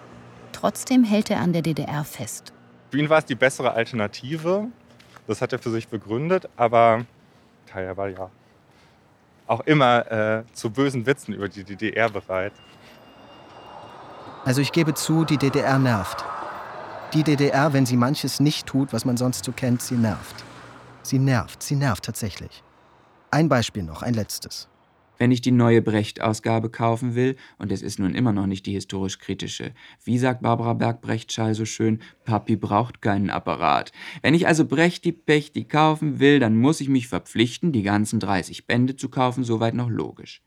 Trotzdem 0.52 1.04
hält 1.04 1.30
er 1.30 1.40
an 1.40 1.52
der 1.52 1.62
DDR 1.62 2.04
fest. 2.04 2.52
Für 2.90 2.98
ihn 2.98 3.08
war 3.08 3.18
es 3.18 3.24
die 3.24 3.34
bessere 3.34 3.72
Alternative. 3.72 4.68
Das 5.26 5.42
hat 5.42 5.52
er 5.52 5.58
für 5.58 5.70
sich 5.70 5.88
begründet, 5.88 6.48
aber 6.56 7.04
er 7.74 7.96
war 7.96 8.08
ja 8.08 8.30
auch 9.46 9.60
immer 9.60 10.10
äh, 10.10 10.44
zu 10.52 10.70
bösen 10.70 11.06
Witzen 11.06 11.34
über 11.34 11.48
die 11.48 11.64
DDR 11.64 12.08
bereit. 12.08 12.52
Also 14.44 14.60
ich 14.60 14.72
gebe 14.72 14.94
zu, 14.94 15.24
die 15.24 15.36
DDR 15.36 15.78
nervt. 15.78 16.24
Die 17.14 17.24
DDR, 17.24 17.72
wenn 17.72 17.84
sie 17.84 17.96
manches 17.96 18.38
nicht 18.38 18.66
tut, 18.66 18.92
was 18.92 19.04
man 19.04 19.16
sonst 19.16 19.44
so 19.44 19.52
kennt, 19.52 19.82
sie 19.82 19.96
nervt. 19.96 20.44
Sie 21.02 21.18
nervt, 21.18 21.62
sie 21.62 21.74
nervt 21.74 22.04
tatsächlich. 22.04 22.62
Ein 23.30 23.48
Beispiel 23.48 23.82
noch, 23.82 24.02
ein 24.02 24.14
letztes. 24.14 24.68
Wenn 25.20 25.32
ich 25.32 25.42
die 25.42 25.50
neue 25.50 25.82
Brecht-Ausgabe 25.82 26.70
kaufen 26.70 27.14
will, 27.14 27.36
und 27.58 27.70
es 27.70 27.82
ist 27.82 27.98
nun 27.98 28.14
immer 28.14 28.32
noch 28.32 28.46
nicht 28.46 28.64
die 28.64 28.72
historisch-kritische, 28.72 29.72
wie 30.02 30.16
sagt 30.16 30.40
Barbara 30.40 30.72
Berg-Brechtschall 30.72 31.54
so 31.54 31.66
schön, 31.66 32.00
Papi 32.24 32.56
braucht 32.56 33.02
keinen 33.02 33.28
Apparat. 33.28 33.92
Wenn 34.22 34.32
ich 34.32 34.46
also 34.46 34.64
Brechti 34.64 35.12
Pechti 35.12 35.64
kaufen 35.64 36.20
will, 36.20 36.40
dann 36.40 36.56
muss 36.56 36.80
ich 36.80 36.88
mich 36.88 37.06
verpflichten, 37.06 37.70
die 37.70 37.82
ganzen 37.82 38.18
30 38.18 38.66
Bände 38.66 38.96
zu 38.96 39.10
kaufen, 39.10 39.44
soweit 39.44 39.74
noch 39.74 39.90
logisch. 39.90 40.42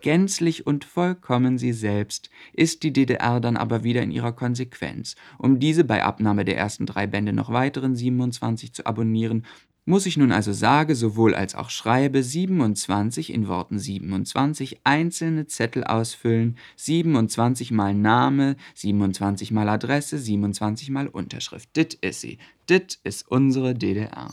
Gänzlich 0.00 0.68
und 0.68 0.84
vollkommen 0.84 1.58
sie 1.58 1.72
selbst 1.72 2.30
ist 2.52 2.84
die 2.84 2.92
DDR 2.92 3.40
dann 3.40 3.56
aber 3.56 3.82
wieder 3.82 4.02
in 4.02 4.12
ihrer 4.12 4.32
Konsequenz. 4.32 5.16
Um 5.36 5.58
diese 5.58 5.82
bei 5.82 6.04
Abnahme 6.04 6.44
der 6.44 6.56
ersten 6.56 6.86
drei 6.86 7.08
Bände 7.08 7.32
noch 7.32 7.52
weiteren 7.52 7.96
27 7.96 8.72
zu 8.72 8.86
abonnieren 8.86 9.44
Muss 9.84 10.06
ich 10.06 10.16
nun 10.16 10.30
also 10.30 10.52
sage, 10.52 10.94
sowohl 10.94 11.34
als 11.34 11.56
auch 11.56 11.68
schreibe, 11.68 12.22
27 12.22 13.32
in 13.32 13.48
Worten 13.48 13.80
27 13.80 14.82
einzelne 14.84 15.48
Zettel 15.48 15.82
ausfüllen, 15.82 16.56
27 16.76 17.72
mal 17.72 17.92
Name, 17.92 18.54
27 18.76 19.50
mal 19.50 19.68
Adresse, 19.68 20.18
27 20.18 20.90
mal 20.90 21.08
Unterschrift. 21.08 21.68
Dit 21.74 21.94
ist 21.94 22.20
sie. 22.20 22.38
Dit 22.68 23.00
ist 23.02 23.26
unsere 23.28 23.74
DDR. 23.74 24.32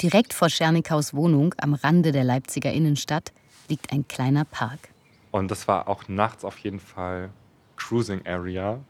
Direkt 0.00 0.32
vor 0.32 0.48
Schernikaus 0.48 1.12
Wohnung 1.12 1.54
am 1.58 1.74
Rande 1.74 2.10
der 2.10 2.24
Leipziger 2.24 2.72
Innenstadt 2.72 3.32
liegt 3.68 3.92
ein 3.92 4.08
kleiner 4.08 4.46
Park. 4.46 4.88
Und 5.30 5.50
das 5.50 5.68
war 5.68 5.88
auch 5.88 6.08
nachts 6.08 6.42
auf 6.42 6.56
jeden 6.58 6.80
Fall 6.80 7.28
Cruising 7.76 8.24
Area. 8.24 8.80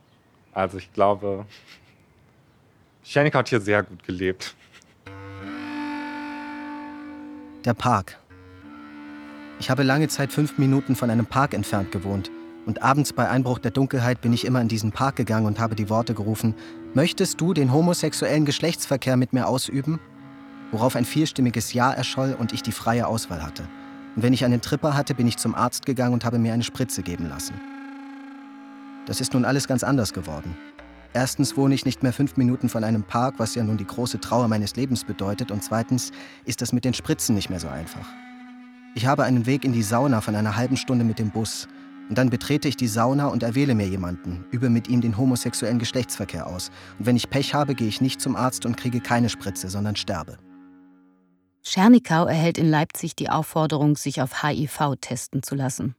Also 0.53 0.79
ich 0.79 0.93
glaube, 0.93 1.47
Schernikau 3.09 3.39
hat 3.39 3.49
hier 3.49 3.61
sehr 3.61 3.85
gut 3.85 4.03
gelebt. 4.03 4.57
Der 7.65 7.75
Park. 7.75 8.19
Ich 9.61 9.71
habe 9.71 9.85
lange 9.85 10.09
Zeit 10.09 10.33
fünf 10.33 10.59
Minuten 10.59 10.97
von 10.97 11.09
einem 11.09 11.25
Park 11.25 11.55
entfernt 11.55 11.93
gewohnt. 11.93 12.33
Und 12.67 12.83
abends 12.83 13.13
bei 13.13 13.29
Einbruch 13.29 13.61
der 13.61 13.71
Dunkelheit 13.71 14.21
bin 14.23 14.33
ich 14.33 14.45
immer 14.45 14.61
in 14.61 14.67
diesen 14.67 14.91
Park 14.91 15.15
gegangen 15.15 15.47
und 15.47 15.61
habe 15.61 15.77
die 15.77 15.89
Worte 15.89 16.15
gerufen: 16.15 16.55
Möchtest 16.95 17.41
du 17.41 17.55
den 17.55 17.73
homosexuellen 17.73 18.45
Geschlechtsverkehr 18.45 19.17
mit 19.17 19.33
mir 19.33 19.47
ausüben? 19.47 20.01
Worauf 20.73 20.97
ein 20.97 21.05
vierstimmiges 21.05 21.73
Ja 21.73 21.93
erscholl 21.93 22.37
und 22.37 22.53
ich 22.53 22.63
die 22.63 22.73
freie 22.73 23.07
Auswahl 23.07 23.41
hatte. 23.41 23.69
Und 24.17 24.25
wenn 24.25 24.33
ich 24.33 24.45
einen 24.45 24.61
Tripper 24.61 24.97
hatte, 24.97 25.15
bin 25.15 25.29
ich 25.29 25.37
zum 25.37 25.55
Arzt 25.55 25.87
gegangen 25.87 26.13
und 26.13 26.25
habe 26.25 26.41
mir 26.41 26.53
eine 26.53 26.65
Spritze 26.65 27.05
geben 27.05 27.29
lassen. 27.29 27.55
Das 29.07 29.21
ist 29.21 29.33
nun 29.33 29.45
alles 29.45 29.69
ganz 29.69 29.85
anders 29.85 30.13
geworden. 30.13 30.57
Erstens 31.17 31.57
wohne 31.57 31.75
ich 31.75 31.87
nicht 31.87 32.03
mehr 32.03 32.13
fünf 32.13 32.37
Minuten 32.37 32.69
von 32.69 32.85
einem 32.85 33.03
Park, 33.03 33.37
was 33.39 33.55
ja 33.55 33.65
nun 33.65 33.79
die 33.79 33.87
große 33.87 34.21
Trauer 34.21 34.49
meines 34.49 34.77
Lebens 34.77 35.03
bedeutet. 35.03 35.51
Und 35.51 35.65
zweitens 35.65 36.13
ist 36.45 36.61
das 36.61 36.75
mit 36.75 36.85
den 36.85 36.93
Spritzen 36.93 37.35
nicht 37.35 37.49
mehr 37.49 37.59
so 37.59 37.69
einfach. 37.69 38.07
Ich 38.95 39.07
habe 39.07 39.25
einen 39.25 39.47
Weg 39.47 39.65
in 39.65 39.73
die 39.73 39.83
Sauna 39.83 40.21
von 40.21 40.37
einer 40.37 40.57
halben 40.57 40.77
Stunde 40.77 41.07
mit 41.07 41.19
dem 41.19 41.31
Bus. 41.31 41.69
Und 42.11 42.19
dann 42.19 42.29
betrete 42.29 42.69
ich 42.69 42.77
die 42.77 42.87
Sauna 42.87 43.29
und 43.29 43.43
erwähle 43.43 43.75
mir 43.75 43.89
jemanden, 43.89 44.45
übe 44.51 44.69
mit 44.69 44.89
ihm 44.89 45.01
den 45.01 45.17
homosexuellen 45.17 45.79
Geschlechtsverkehr 45.79 46.47
aus. 46.47 46.71
Und 46.99 47.07
wenn 47.07 47.17
ich 47.17 47.31
Pech 47.31 47.55
habe, 47.55 47.75
gehe 47.75 47.89
ich 47.89 48.03
nicht 48.03 48.21
zum 48.21 48.37
Arzt 48.37 48.67
und 48.67 48.77
kriege 48.77 49.01
keine 49.01 49.31
Spritze, 49.31 49.71
sondern 49.71 49.97
sterbe. 49.97 50.37
Schernikau 51.63 52.27
erhält 52.27 52.59
in 52.59 52.69
Leipzig 52.69 53.17
die 53.17 53.31
Aufforderung, 53.31 53.97
sich 53.97 54.21
auf 54.21 54.43
HIV 54.43 54.97
testen 55.01 55.43
zu 55.43 55.55
lassen. 55.55 55.95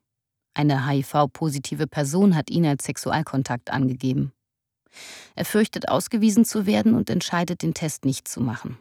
Eine 0.53 0.87
HIV-positive 0.87 1.87
Person 1.87 2.35
hat 2.35 2.51
ihn 2.51 2.67
als 2.67 2.85
Sexualkontakt 2.85 3.71
angegeben. 3.71 4.31
Er 5.35 5.45
fürchtet 5.45 5.89
ausgewiesen 5.89 6.45
zu 6.45 6.65
werden 6.65 6.95
und 6.95 7.09
entscheidet, 7.09 7.61
den 7.63 7.73
Test 7.73 8.05
nicht 8.05 8.27
zu 8.27 8.41
machen. 8.41 8.77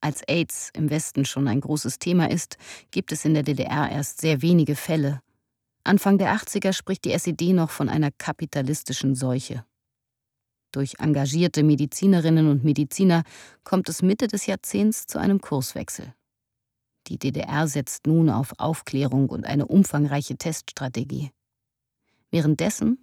Als 0.00 0.22
AIDS 0.26 0.70
im 0.74 0.90
Westen 0.90 1.24
schon 1.24 1.46
ein 1.46 1.60
großes 1.60 1.98
Thema 1.98 2.28
ist, 2.28 2.56
gibt 2.90 3.12
es 3.12 3.24
in 3.24 3.34
der 3.34 3.44
DDR 3.44 3.88
erst 3.90 4.20
sehr 4.20 4.42
wenige 4.42 4.74
Fälle. 4.74 5.20
Anfang 5.84 6.18
der 6.18 6.34
80er 6.34 6.72
spricht 6.72 7.04
die 7.04 7.12
SED 7.12 7.52
noch 7.52 7.70
von 7.70 7.88
einer 7.88 8.10
kapitalistischen 8.10 9.14
Seuche. 9.14 9.64
Durch 10.72 10.94
engagierte 10.98 11.62
Medizinerinnen 11.62 12.48
und 12.48 12.64
Mediziner 12.64 13.24
kommt 13.62 13.88
es 13.88 14.02
Mitte 14.02 14.26
des 14.26 14.46
Jahrzehnts 14.46 15.06
zu 15.06 15.18
einem 15.18 15.40
Kurswechsel. 15.40 16.14
Die 17.08 17.18
DDR 17.18 17.68
setzt 17.68 18.06
nun 18.06 18.30
auf 18.30 18.54
Aufklärung 18.58 19.28
und 19.28 19.44
eine 19.44 19.66
umfangreiche 19.66 20.36
Teststrategie. 20.36 21.30
Währenddessen 22.30 23.01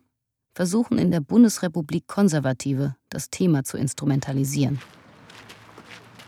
versuchen 0.60 0.97
in 0.97 1.10
der 1.10 1.22
Bundesrepublik 1.22 2.05
Konservative, 2.05 2.93
das 3.07 3.30
Thema 3.30 3.64
zu 3.64 3.78
instrumentalisieren. 3.78 4.82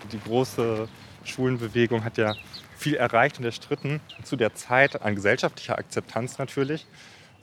Die 0.09 0.19
große 0.21 0.87
Schwulenbewegung 1.25 2.05
hat 2.05 2.17
ja 2.17 2.33
viel 2.77 2.95
erreicht 2.95 3.39
und 3.39 3.43
erstritten 3.43 3.99
zu 4.23 4.37
der 4.37 4.55
Zeit 4.55 5.01
an 5.01 5.15
gesellschaftlicher 5.15 5.77
Akzeptanz 5.77 6.37
natürlich. 6.37 6.87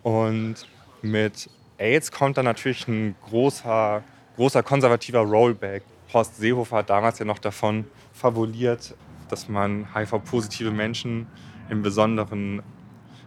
Und 0.03 0.67
mit 1.03 1.51
AIDS 1.77 2.11
kommt 2.11 2.39
dann 2.39 2.47
natürlich 2.47 2.89
ein 2.89 3.17
großer, 3.21 4.03
großer 4.37 4.63
konservativer 4.63 5.21
Rollback. 5.21 5.83
Horst 6.15 6.39
Seehofer 6.39 6.79
hat 6.79 6.89
damals 6.89 7.19
ja 7.19 7.27
noch 7.27 7.39
davon 7.39 7.85
fabuliert, 8.15 8.95
dass 9.29 9.47
man 9.47 9.95
HIV-positive 9.95 10.71
Menschen 10.71 11.27
in 11.69 11.83
besonderen 11.83 12.63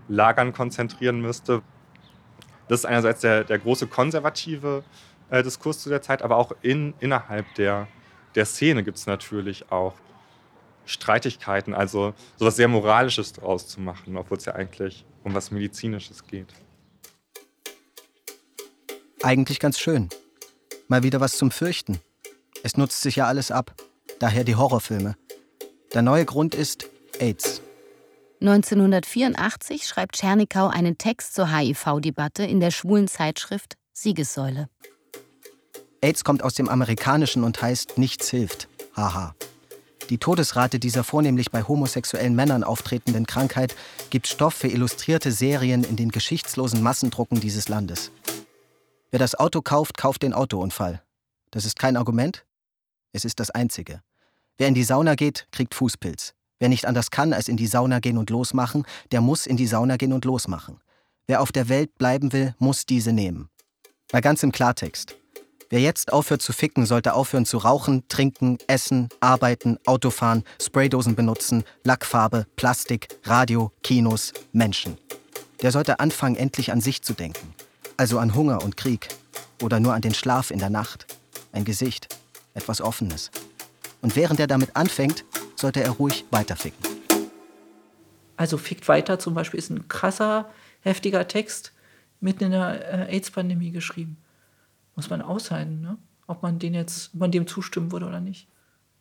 Lagern 0.08 0.52
konzentrieren 0.52 1.22
müsste, 1.22 1.62
das 2.68 2.82
ist 2.82 2.86
einerseits 2.86 3.22
der, 3.22 3.44
der 3.44 3.60
große 3.60 3.88
konservative 3.88 4.84
äh, 5.30 5.44
Diskurs 5.44 5.80
zu 5.80 5.90
der 5.90 6.02
Zeit, 6.02 6.22
aber 6.22 6.38
auch 6.38 6.54
in, 6.62 6.94
innerhalb 7.00 7.54
der, 7.56 7.88
der 8.36 8.46
Szene 8.46 8.84
gibt 8.84 8.98
es 8.98 9.08
natürlich 9.08 9.72
auch 9.72 9.94
Streitigkeiten, 10.86 11.74
also 11.74 12.14
sowas 12.38 12.56
sehr 12.56 12.68
Moralisches 12.68 13.34
draus 13.34 13.68
zu 13.68 13.80
machen, 13.80 14.18
obwohl 14.18 14.38
es 14.38 14.46
ja 14.46 14.54
eigentlich 14.54 15.06
um 15.24 15.34
was 15.34 15.52
Medizinisches 15.52 16.26
geht. 16.26 16.48
Eigentlich 19.22 19.60
ganz 19.60 19.80
schön. 19.80 20.10
Mal 20.88 21.04
wieder 21.04 21.20
was 21.20 21.38
zum 21.38 21.52
Fürchten. 21.52 22.00
Es 22.64 22.76
nutzt 22.76 23.02
sich 23.02 23.18
ja 23.18 23.28
alles 23.28 23.52
ab. 23.52 23.74
Daher 24.20 24.44
die 24.44 24.56
Horrorfilme. 24.56 25.16
Der 25.94 26.02
neue 26.02 26.26
Grund 26.26 26.56
ist 26.56 26.90
AIDS. 27.20 27.62
1984 28.42 29.86
schreibt 29.86 30.16
Tschernikau 30.16 30.68
einen 30.68 30.98
Text 30.98 31.36
zur 31.36 31.56
HIV-Debatte 31.56 32.44
in 32.44 32.60
der 32.60 32.72
schwulen 32.72 33.08
Zeitschrift 33.08 33.78
Siegessäule. 33.94 34.68
AIDS 36.02 36.24
kommt 36.24 36.44
aus 36.44 36.56
dem 36.56 36.68
Amerikanischen 36.68 37.44
und 37.44 37.62
heißt 37.62 38.00
Nichts 38.00 38.30
hilft. 38.30 38.68
Haha. 38.96 39.36
Die 40.10 40.18
Todesrate 40.18 40.80
dieser 40.80 41.04
vornehmlich 41.04 41.52
bei 41.52 41.62
homosexuellen 41.62 42.36
Männern 42.36 42.64
auftretenden 42.64 43.28
Krankheit 43.28 43.76
gibt 44.10 44.28
Stoff 44.28 44.56
für 44.56 44.68
illustrierte 44.68 45.32
Serien 45.32 45.84
in 45.84 45.96
den 45.96 46.10
geschichtslosen 46.10 46.82
Massendrucken 46.82 47.40
dieses 47.40 47.70
Landes. 47.70 48.12
Wer 49.12 49.20
das 49.20 49.36
Auto 49.36 49.62
kauft, 49.62 49.98
kauft 49.98 50.24
den 50.24 50.34
Autounfall. 50.34 51.04
Das 51.52 51.64
ist 51.64 51.78
kein 51.78 51.96
Argument? 51.96 52.44
Es 53.14 53.24
ist 53.24 53.40
das 53.40 53.52
einzige. 53.52 54.02
Wer 54.58 54.68
in 54.68 54.74
die 54.74 54.84
Sauna 54.84 55.14
geht, 55.14 55.48
kriegt 55.52 55.76
Fußpilz. 55.76 56.34
Wer 56.62 56.70
nicht 56.70 56.86
anders 56.86 57.10
kann, 57.10 57.34
als 57.34 57.48
in 57.48 57.58
die 57.58 57.66
Sauna 57.66 58.00
gehen 58.00 58.20
und 58.20 58.30
losmachen, 58.30 58.86
der 59.12 59.20
muss 59.20 59.48
in 59.48 59.58
die 59.58 59.66
Sauna 59.66 59.98
gehen 59.98 60.14
und 60.14 60.26
losmachen. 60.26 60.80
Wer 61.26 61.42
auf 61.42 61.52
der 61.52 61.70
Welt 61.70 61.98
bleiben 61.98 62.34
will, 62.34 62.54
muss 62.60 62.86
diese 62.86 63.14
nehmen. 63.14 63.50
Mal 64.14 64.22
ganz 64.22 64.44
im 64.44 64.52
Klartext. 64.52 65.16
Wer 65.72 65.80
jetzt 65.80 66.14
aufhört 66.14 66.44
zu 66.44 66.54
ficken, 66.54 66.86
sollte 66.86 67.16
aufhören 67.16 67.48
zu 67.48 67.58
rauchen, 67.58 68.08
trinken, 68.10 68.60
essen, 68.68 69.10
arbeiten, 69.22 69.80
Autofahren, 69.88 70.44
Spraydosen 70.62 71.16
benutzen, 71.16 71.64
Lackfarbe, 71.84 72.46
Plastik, 72.58 73.08
Radio, 73.24 73.72
Kinos, 73.82 74.32
Menschen. 74.52 75.00
Der 75.64 75.72
sollte 75.72 76.00
anfangen, 76.00 76.36
endlich 76.36 76.72
an 76.72 76.80
sich 76.80 77.02
zu 77.02 77.14
denken. 77.14 77.56
Also 77.98 78.20
an 78.20 78.36
Hunger 78.36 78.64
und 78.64 78.78
Krieg. 78.78 79.08
Oder 79.64 79.80
nur 79.80 79.96
an 79.96 80.04
den 80.04 80.14
Schlaf 80.14 80.52
in 80.52 80.60
der 80.60 80.70
Nacht. 80.70 81.08
Ein 81.54 81.66
Gesicht. 81.66 82.16
Etwas 82.54 82.82
Offenes. 82.82 83.32
Und 84.02 84.16
während 84.16 84.40
er 84.40 84.48
damit 84.48 84.76
anfängt, 84.76 85.26
sollte 85.56 85.84
er 85.84 85.92
ruhig 85.92 86.26
weiterficken. 86.32 86.80
Also 88.36 88.58
fickt 88.58 88.88
weiter 88.88 89.20
zum 89.20 89.36
Beispiel 89.36 89.60
ist 89.60 89.70
ein 89.70 89.88
krasser, 89.88 90.50
heftiger 90.82 91.28
Text 91.28 91.74
mitten 92.20 92.46
in 92.46 92.52
der 92.52 93.10
äh, 93.10 93.16
AIDS-Pandemie 93.16 93.72
geschrieben. 93.72 94.18
Muss 94.96 95.10
man 95.10 95.22
aushalten, 95.22 95.82
ne? 95.82 95.98
ob 96.28 96.42
man 96.42 96.60
den 96.60 96.74
jetzt, 96.74 97.12
ob 97.14 97.20
man 97.20 97.32
dem 97.32 97.46
zustimmen 97.46 97.92
würde 97.92 98.08
oder 98.08 98.20
nicht. 98.20 98.48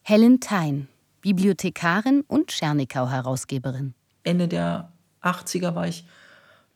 Helen 0.03 0.41
Thein, 0.41 0.89
Bibliothekarin 1.23 2.23
und 2.27 2.49
Tschernikau-Herausgeberin. 2.49 3.95
Ende 4.25 4.49
der 4.49 4.93
80er 5.23 5.75
war 5.75 5.87
ich 5.87 6.05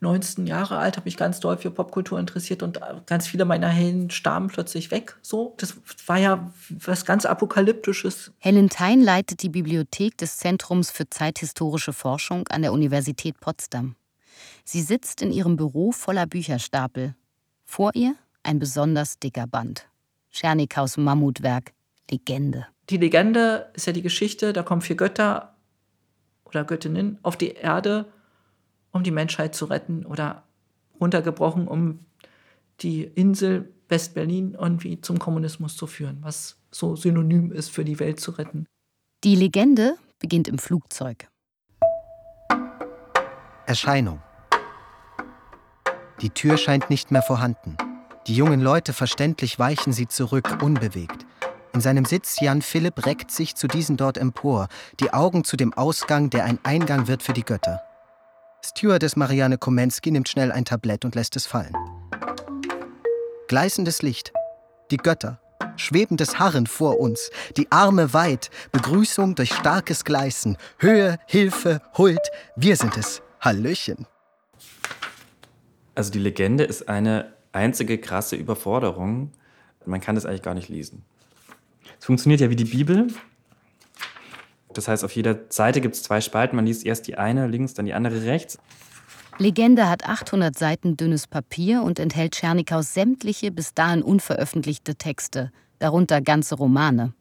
19 0.05 0.45
Jahre 0.45 0.77
alt, 0.77 0.97
habe 0.97 1.05
mich 1.05 1.17
ganz 1.17 1.39
doll 1.39 1.57
für 1.57 1.71
Popkultur 1.71 2.19
interessiert 2.19 2.61
und 2.63 2.79
ganz 3.07 3.27
viele 3.27 3.43
meiner 3.43 3.69
Helden 3.69 4.11
starben 4.11 4.47
plötzlich 4.47 4.91
weg. 4.91 5.17
So, 5.21 5.55
das 5.57 5.75
war 6.05 6.17
ja 6.17 6.51
was 6.69 7.05
ganz 7.05 7.25
Apokalyptisches. 7.25 8.31
Helen 8.37 8.69
Thein 8.69 9.01
leitet 9.01 9.41
die 9.41 9.49
Bibliothek 9.49 10.17
des 10.17 10.37
Zentrums 10.37 10.91
für 10.91 11.09
zeithistorische 11.09 11.91
Forschung 11.91 12.47
an 12.49 12.61
der 12.61 12.71
Universität 12.71 13.39
Potsdam. 13.39 13.95
Sie 14.63 14.81
sitzt 14.81 15.21
in 15.21 15.31
ihrem 15.31 15.55
Büro 15.55 15.91
voller 15.91 16.27
Bücherstapel. 16.27 17.15
Vor 17.65 17.91
ihr 17.95 18.15
ein 18.43 18.59
besonders 18.59 19.19
dicker 19.19 19.47
Band. 19.47 19.87
Schernikaus 20.29 20.97
Mammutwerk 20.97 21.71
Legende. 22.11 22.67
Die 22.89 22.97
Legende 22.97 23.71
ist 23.73 23.87
ja 23.87 23.93
die 23.93 24.03
Geschichte, 24.03 24.53
da 24.53 24.61
kommen 24.61 24.81
vier 24.81 24.95
Götter 24.95 25.55
oder 26.45 26.63
Göttinnen 26.63 27.17
auf 27.23 27.35
die 27.37 27.53
Erde 27.53 28.05
um 28.95 29.03
die 29.03 29.11
Menschheit 29.11 29.53
zu 29.53 29.65
retten 29.65 30.05
oder 30.05 30.43
runtergebrochen, 31.01 31.67
um 31.67 31.99
die 32.79 33.03
Insel 33.03 33.73
West-Berlin 33.89 34.55
irgendwie 34.59 35.01
zum 35.01 35.19
Kommunismus 35.19 35.75
zu 35.75 35.85
führen, 35.85 36.19
was 36.21 36.57
so 36.71 36.95
synonym 36.95 37.51
ist 37.51 37.69
für 37.69 37.83
die 37.83 37.99
Welt 37.99 38.21
zu 38.21 38.31
retten. 38.31 38.65
Die 39.25 39.35
Legende 39.35 39.97
beginnt 40.19 40.47
im 40.47 40.57
Flugzeug. 40.57 41.27
Erscheinung. 43.65 44.21
Die 46.21 46.29
Tür 46.29 46.55
scheint 46.55 46.89
nicht 46.89 47.11
mehr 47.11 47.21
vorhanden. 47.21 47.75
Die 48.27 48.35
jungen 48.35 48.61
Leute 48.61 48.93
verständlich 48.93 49.59
weichen 49.59 49.91
sie 49.91 50.07
zurück, 50.07 50.63
unbewegt. 50.63 51.25
In 51.73 51.81
seinem 51.81 52.05
Sitz 52.05 52.39
Jan 52.39 52.61
Philipp 52.61 53.05
reckt 53.05 53.29
sich 53.29 53.55
zu 53.55 53.67
diesen 53.67 53.97
dort 53.97 54.17
empor, 54.17 54.69
die 55.01 55.11
Augen 55.11 55.43
zu 55.43 55.57
dem 55.57 55.73
Ausgang, 55.73 56.29
der 56.29 56.45
ein 56.45 56.59
Eingang 56.63 57.09
wird 57.09 57.23
für 57.23 57.33
die 57.33 57.43
Götter. 57.43 57.84
Stewardess 58.65 59.15
Marianne 59.15 59.59
Komensky 59.59 60.09
nimmt 60.09 60.27
schnell 60.27 60.51
ein 60.51 60.65
Tablett 60.65 61.05
und 61.05 61.13
lässt 61.13 61.35
es 61.35 61.45
fallen. 61.45 61.75
Gleißendes 63.47 64.01
Licht. 64.01 64.33
Die 64.89 64.97
Götter. 64.97 65.39
Schwebendes 65.75 66.39
Harren 66.39 66.65
vor 66.65 66.99
uns. 66.99 67.29
Die 67.57 67.71
Arme 67.71 68.11
weit. 68.13 68.49
Begrüßung 68.71 69.35
durch 69.35 69.53
starkes 69.53 70.03
Gleißen. 70.03 70.57
Höhe, 70.79 71.19
Hilfe, 71.27 71.79
Huld. 71.95 72.19
Wir 72.55 72.75
sind 72.75 72.97
es. 72.97 73.21
Hallöchen. 73.39 74.07
Also 75.93 76.11
die 76.11 76.19
Legende 76.19 76.63
ist 76.63 76.89
eine 76.89 77.33
einzige 77.51 77.99
krasse 77.99 78.35
Überforderung. 78.35 79.31
Man 79.85 80.01
kann 80.01 80.15
das 80.15 80.25
eigentlich 80.25 80.41
gar 80.41 80.55
nicht 80.55 80.69
lesen. 80.69 81.05
Es 81.99 82.05
funktioniert 82.05 82.41
ja 82.41 82.49
wie 82.49 82.55
die 82.55 82.65
Bibel. 82.65 83.09
Das 84.77 84.87
heißt, 84.87 85.03
auf 85.03 85.15
jeder 85.15 85.39
Seite 85.49 85.81
gibt 85.81 85.95
es 85.95 86.03
zwei 86.03 86.21
Spalten. 86.21 86.55
Man 86.55 86.65
liest 86.65 86.85
erst 86.85 87.07
die 87.07 87.17
eine 87.17 87.47
links, 87.47 87.73
dann 87.73 87.85
die 87.85 87.93
andere 87.93 88.23
rechts. 88.25 88.57
Legende 89.37 89.89
hat 89.89 90.07
800 90.07 90.57
Seiten 90.57 90.95
dünnes 90.95 91.27
Papier 91.27 91.83
und 91.83 91.99
enthält 91.99 92.33
Tschernikaus 92.33 92.93
sämtliche 92.93 93.51
bis 93.51 93.73
dahin 93.73 94.01
unveröffentlichte 94.01 94.95
Texte, 94.95 95.51
darunter 95.79 96.21
ganze 96.21 96.55
Romane. 96.55 97.13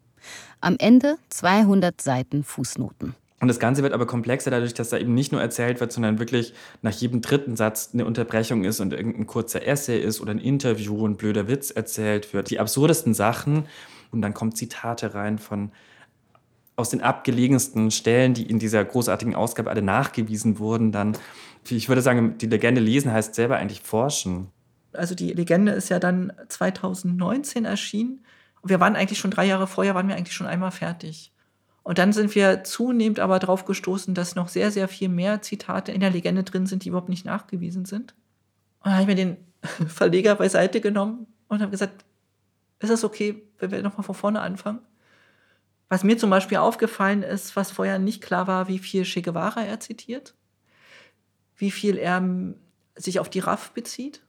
Am 0.61 0.77
Ende 0.79 1.17
200 1.31 2.01
Seiten 2.01 2.45
Fußnoten. 2.45 3.15
Und 3.41 3.49
das 3.49 3.59
Ganze 3.59 3.83
wird 3.83 3.93
aber 3.93 4.07
komplexer 4.07 4.51
dadurch, 4.51 4.75
dass 4.75 4.91
da 4.91 4.97
eben 4.97 5.13
nicht 5.13 5.33
nur 5.33 5.41
erzählt 5.41 5.81
wird, 5.81 5.93
sondern 5.93 6.19
wirklich 6.19 6.55
nach 6.83 6.93
jedem 6.93 7.21
dritten 7.21 7.57
Satz 7.57 7.91
eine 7.93 8.07
Unterbrechung 8.07 8.65
ist 8.65 8.81
und 8.81 8.93
irgendein 8.93 9.27
kurzer 9.27 9.67
Essay 9.67 10.01
ist 10.01 10.21
oder 10.21 10.31
ein 10.31 10.39
Interview, 10.39 11.07
ein 11.07 11.17
blöder 11.17 11.49
Witz 11.49 11.71
erzählt 11.71 12.33
wird. 12.33 12.49
Die 12.51 12.59
absurdesten 12.59 13.13
Sachen. 13.13 13.67
Und 14.13 14.23
dann 14.23 14.33
kommen 14.33 14.55
Zitate 14.55 15.15
rein 15.15 15.39
von 15.39 15.73
aus 16.77 16.91
den 16.91 17.03
abgelegensten 17.03 17.91
Stellen, 17.91 18.35
die 18.35 18.49
in 18.49 18.59
dieser 18.59 18.85
großartigen 18.85 19.35
Ausgabe 19.35 19.71
alle 19.71 19.83
nachgewiesen 19.83 20.59
wurden, 20.59 20.93
dann, 20.93 21.17
ich 21.69 21.89
würde 21.89 22.03
sagen, 22.03 22.37
die 22.39 22.47
Legende 22.47 22.81
lesen 22.81 23.13
heißt 23.13 23.35
selber 23.35 23.57
eigentlich 23.57 23.81
forschen. 23.81 24.49
Also 24.93 25.15
die 25.15 25.33
Legende 25.33 25.73
ist 25.73 25.89
ja 25.89 25.99
dann 25.99 26.33
2019 26.49 27.65
erschienen. 27.65 28.25
Wir 28.63 28.81
waren 28.81 28.97
eigentlich 28.97 29.19
schon 29.19 29.31
drei 29.31 29.45
Jahre 29.45 29.67
vorher, 29.67 29.95
waren 29.95 30.09
wir 30.09 30.17
eigentlich 30.17 30.35
schon 30.35 30.47
einmal 30.47 30.71
fertig. 30.71 31.33
Und 31.83 31.99
dann 31.99 32.13
sind 32.13 32.35
wir 32.35 32.65
zunehmend 32.65 33.21
aber 33.21 33.39
darauf 33.39 33.67
gestoßen, 33.67 34.15
dass 34.15 34.35
noch 34.35 34.49
sehr, 34.49 34.71
sehr 34.71 34.89
viel 34.89 35.11
mehr 35.11 35.43
Zitate 35.43 35.93
in 35.93 36.01
der 36.01 36.11
Legende 36.11 36.43
drin 36.43 36.67
sind, 36.67 36.85
die 36.85 36.89
überhaupt 36.89 37.11
nicht 37.11 37.27
nachgewiesen 37.27 37.85
sind. 37.85 38.15
Und 38.81 38.87
dann 38.87 38.93
habe 38.95 39.03
ich 39.03 39.09
mir 39.09 39.15
den 39.15 39.37
Verleger 39.89 40.35
beiseite 40.35 40.81
genommen 40.81 41.27
und 41.49 41.61
habe 41.61 41.71
gesagt, 41.71 42.05
ist 42.81 42.91
das 42.91 43.05
okay, 43.05 43.43
wenn 43.59 43.71
wir 43.71 43.83
nochmal 43.83 44.03
von 44.03 44.15
vorne 44.15 44.41
anfangen? 44.41 44.81
Was 45.95 46.03
mir 46.03 46.19
zum 46.19 46.29
Beispiel 46.29 46.59
aufgefallen 46.59 47.23
ist, 47.23 47.55
was 47.55 47.71
vorher 47.71 48.01
nicht 48.01 48.21
klar 48.21 48.49
war, 48.49 48.67
wie 48.67 48.81
viel 48.81 49.05
Che 49.05 49.23
Guevara 49.23 49.63
er 49.63 49.79
zitiert, 49.79 50.35
wie 51.55 51.71
viel 51.71 51.99
er 51.99 52.17
ähm, 52.17 52.57
sich 52.97 53.21
auf 53.21 53.31
die 53.31 53.39
RAF 53.39 53.71
bezieht. 53.71 54.21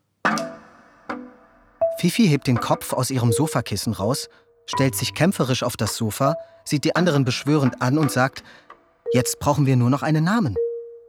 Fifi 1.97 2.28
hebt 2.28 2.45
den 2.45 2.59
Kopf 2.59 2.93
aus 2.93 3.09
ihrem 3.09 3.32
Sofakissen 3.32 3.93
raus, 3.93 4.30
stellt 4.68 4.93
sich 4.93 5.16
kämpferisch 5.16 5.63
auf 5.63 5.76
das 5.76 5.95
Sofa, 5.95 6.36
sieht 6.66 6.84
die 6.84 6.95
anderen 6.95 7.26
beschwörend 7.26 7.82
an 7.82 7.97
und 7.97 8.11
sagt, 8.11 8.43
jetzt 9.11 9.39
brauchen 9.39 9.66
wir 9.66 9.76
nur 9.76 9.89
noch 9.89 10.03
einen 10.03 10.24
Namen. 10.24 10.55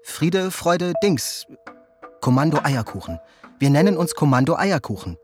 Friede, 0.04 0.50
Freude, 0.50 0.94
Dings. 1.02 1.44
Kommando 2.22 2.61
Eierkuchen. 2.62 3.18
Wir 3.59 3.68
nennen 3.68 3.98
uns 3.98 4.14
Kommando 4.14 4.57
Eierkuchen. 4.57 5.18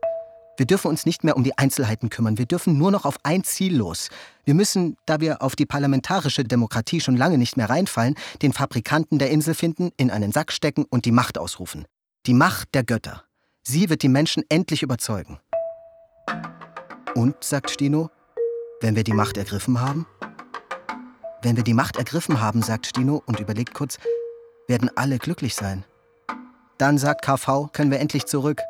Wir 0.55 0.67
dürfen 0.67 0.87
uns 0.87 1.05
nicht 1.07 1.23
mehr 1.23 1.35
um 1.35 1.43
die 1.43 1.57
Einzelheiten 1.57 2.09
kümmern. 2.09 2.37
Wir 2.37 2.45
dürfen 2.45 2.77
nur 2.77 2.91
noch 2.91 3.05
auf 3.05 3.17
ein 3.23 3.43
Ziel 3.43 3.75
los. 3.75 4.09
Wir 4.45 4.53
müssen, 4.53 4.97
da 5.07 5.19
wir 5.19 5.41
auf 5.41 5.55
die 5.55 5.65
parlamentarische 5.65 6.43
Demokratie 6.43 6.99
schon 6.99 7.17
lange 7.17 7.39
nicht 7.39 7.57
mehr 7.57 7.69
reinfallen, 7.69 8.15
den 8.43 8.53
Fabrikanten 8.53 9.17
der 9.17 9.31
Insel 9.31 9.55
finden, 9.55 9.91
in 9.97 10.11
einen 10.11 10.31
Sack 10.31 10.51
stecken 10.51 10.85
und 10.89 11.05
die 11.05 11.11
Macht 11.11 11.39
ausrufen. 11.39 11.85
Die 12.27 12.35
Macht 12.35 12.75
der 12.75 12.83
Götter. 12.83 13.23
Sie 13.63 13.89
wird 13.89 14.03
die 14.03 14.09
Menschen 14.09 14.43
endlich 14.49 14.83
überzeugen. 14.83 15.39
Und, 17.15 17.43
sagt 17.43 17.71
Stino, 17.71 18.11
wenn 18.81 18.95
wir 18.95 19.03
die 19.03 19.13
Macht 19.13 19.37
ergriffen 19.37 19.81
haben? 19.81 20.05
Wenn 21.41 21.55
wir 21.55 21.63
die 21.63 21.73
Macht 21.73 21.97
ergriffen 21.97 22.41
haben, 22.41 22.61
sagt 22.61 22.85
Stino 22.85 23.23
und 23.25 23.39
überlegt 23.39 23.73
kurz, 23.73 23.97
werden 24.67 24.91
alle 24.95 25.17
glücklich 25.17 25.55
sein. 25.55 25.83
Dann, 26.77 26.97
sagt 26.97 27.23
KV, 27.23 27.69
können 27.71 27.91
wir 27.91 27.99
endlich 27.99 28.25
zurück. 28.25 28.61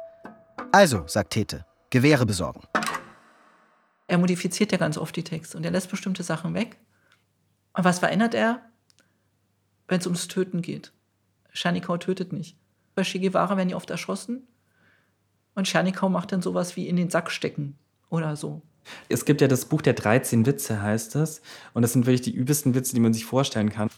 Also, 0.72 1.04
sagt 1.08 1.32
Tete, 1.32 1.66
Gewehre 1.94 2.26
besorgen. 2.26 2.62
Er 4.08 4.18
modifiziert 4.18 4.72
ja 4.72 4.80
ganz 4.80 4.98
oft 4.98 5.16
die 5.16 5.24
Texte 5.24 5.56
und 5.56 5.64
er 5.64 5.70
lässt 5.70 5.92
bestimmte 5.92 6.24
Sachen 6.24 6.56
weg. 6.56 6.78
Und 7.74 7.84
was 7.84 8.00
verändert 8.00 8.34
er? 8.34 8.62
Wenn 9.88 10.00
es 10.00 10.08
ums 10.08 10.28
Töten 10.28 10.64
geht. 10.64 10.92
Schernikau 11.52 11.98
tötet 11.98 12.34
nicht. 12.34 12.58
Bei 12.96 13.04
Che 13.04 13.20
Guevara 13.20 13.58
werden 13.58 13.70
die 13.70 13.76
oft 13.76 13.92
erschossen. 13.92 14.48
Und 15.54 15.68
Schernikau 15.68 16.10
macht 16.10 16.32
dann 16.32 16.42
sowas 16.42 16.76
wie 16.76 16.88
in 16.88 16.96
den 16.96 17.12
Sack 17.12 17.30
stecken 17.30 17.78
oder 18.10 18.36
so. 18.36 18.64
Es 19.08 19.24
gibt 19.24 19.40
ja 19.42 19.48
das 19.48 19.66
Buch 19.66 19.84
der 19.84 19.94
13 19.94 20.48
Witze, 20.48 20.82
heißt 20.82 21.16
es. 21.18 21.44
Und 21.76 21.84
das 21.84 21.94
sind 21.94 22.08
wirklich 22.08 22.24
die 22.24 22.34
übelsten 22.34 22.74
Witze, 22.74 22.96
die 22.96 23.02
man 23.02 23.14
sich 23.14 23.26
vorstellen 23.26 23.70
kann. 23.70 23.90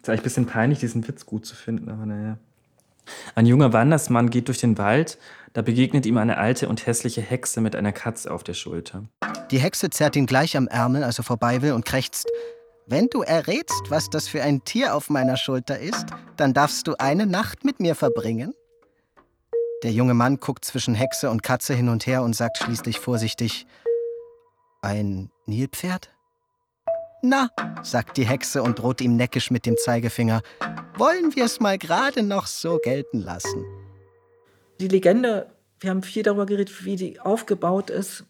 Ist 0.00 0.08
eigentlich 0.08 0.20
ein 0.20 0.22
bisschen 0.22 0.46
peinlich, 0.46 0.78
diesen 0.78 1.08
Witz 1.08 1.26
gut 1.26 1.44
zu 1.44 1.56
finden, 1.56 1.88
aber 1.88 2.06
naja. 2.06 2.38
Ein 3.34 3.46
junger 3.46 3.72
Wandersmann 3.72 4.28
geht 4.28 4.48
durch 4.48 4.58
den 4.58 4.76
Wald, 4.76 5.18
da 5.54 5.62
begegnet 5.62 6.04
ihm 6.04 6.18
eine 6.18 6.36
alte 6.36 6.68
und 6.68 6.86
hässliche 6.86 7.22
Hexe 7.22 7.60
mit 7.60 7.74
einer 7.74 7.92
Katze 7.92 8.30
auf 8.30 8.44
der 8.44 8.52
Schulter. 8.52 9.04
Die 9.50 9.58
Hexe 9.58 9.88
zerrt 9.88 10.16
ihn 10.16 10.26
gleich 10.26 10.56
am 10.56 10.68
Ärmel, 10.68 11.02
als 11.02 11.18
er 11.18 11.24
vorbei 11.24 11.62
will, 11.62 11.72
und 11.72 11.84
krächzt: 11.86 12.28
Wenn 12.86 13.08
du 13.08 13.22
errätst, 13.22 13.84
was 13.88 14.10
das 14.10 14.28
für 14.28 14.42
ein 14.42 14.64
Tier 14.64 14.94
auf 14.94 15.08
meiner 15.08 15.36
Schulter 15.38 15.78
ist, 15.78 16.06
dann 16.36 16.52
darfst 16.52 16.86
du 16.86 16.94
eine 16.98 17.26
Nacht 17.26 17.64
mit 17.64 17.80
mir 17.80 17.94
verbringen. 17.94 18.52
Der 19.82 19.92
junge 19.92 20.14
Mann 20.14 20.38
guckt 20.38 20.64
zwischen 20.64 20.94
Hexe 20.94 21.30
und 21.30 21.42
Katze 21.42 21.74
hin 21.74 21.88
und 21.88 22.06
her 22.06 22.22
und 22.22 22.36
sagt 22.36 22.58
schließlich 22.58 22.98
vorsichtig: 22.98 23.66
Ein 24.82 25.30
Nilpferd? 25.46 26.10
Na, 27.22 27.50
sagt 27.82 28.16
die 28.16 28.26
Hexe 28.26 28.62
und 28.62 28.78
droht 28.78 29.00
ihm 29.00 29.16
neckisch 29.16 29.50
mit 29.50 29.64
dem 29.64 29.76
Zeigefinger 29.76 30.42
wollen 30.96 31.34
wir 31.34 31.44
es 31.44 31.60
mal 31.60 31.78
gerade 31.78 32.22
noch 32.22 32.46
so 32.46 32.78
gelten 32.78 33.20
lassen. 33.20 33.64
Die 34.80 34.88
Legende, 34.88 35.50
wir 35.80 35.90
haben 35.90 36.02
viel 36.02 36.22
darüber 36.22 36.46
geredet, 36.46 36.84
wie 36.84 36.96
die 36.96 37.20
aufgebaut 37.20 37.90
ist, 37.90 38.24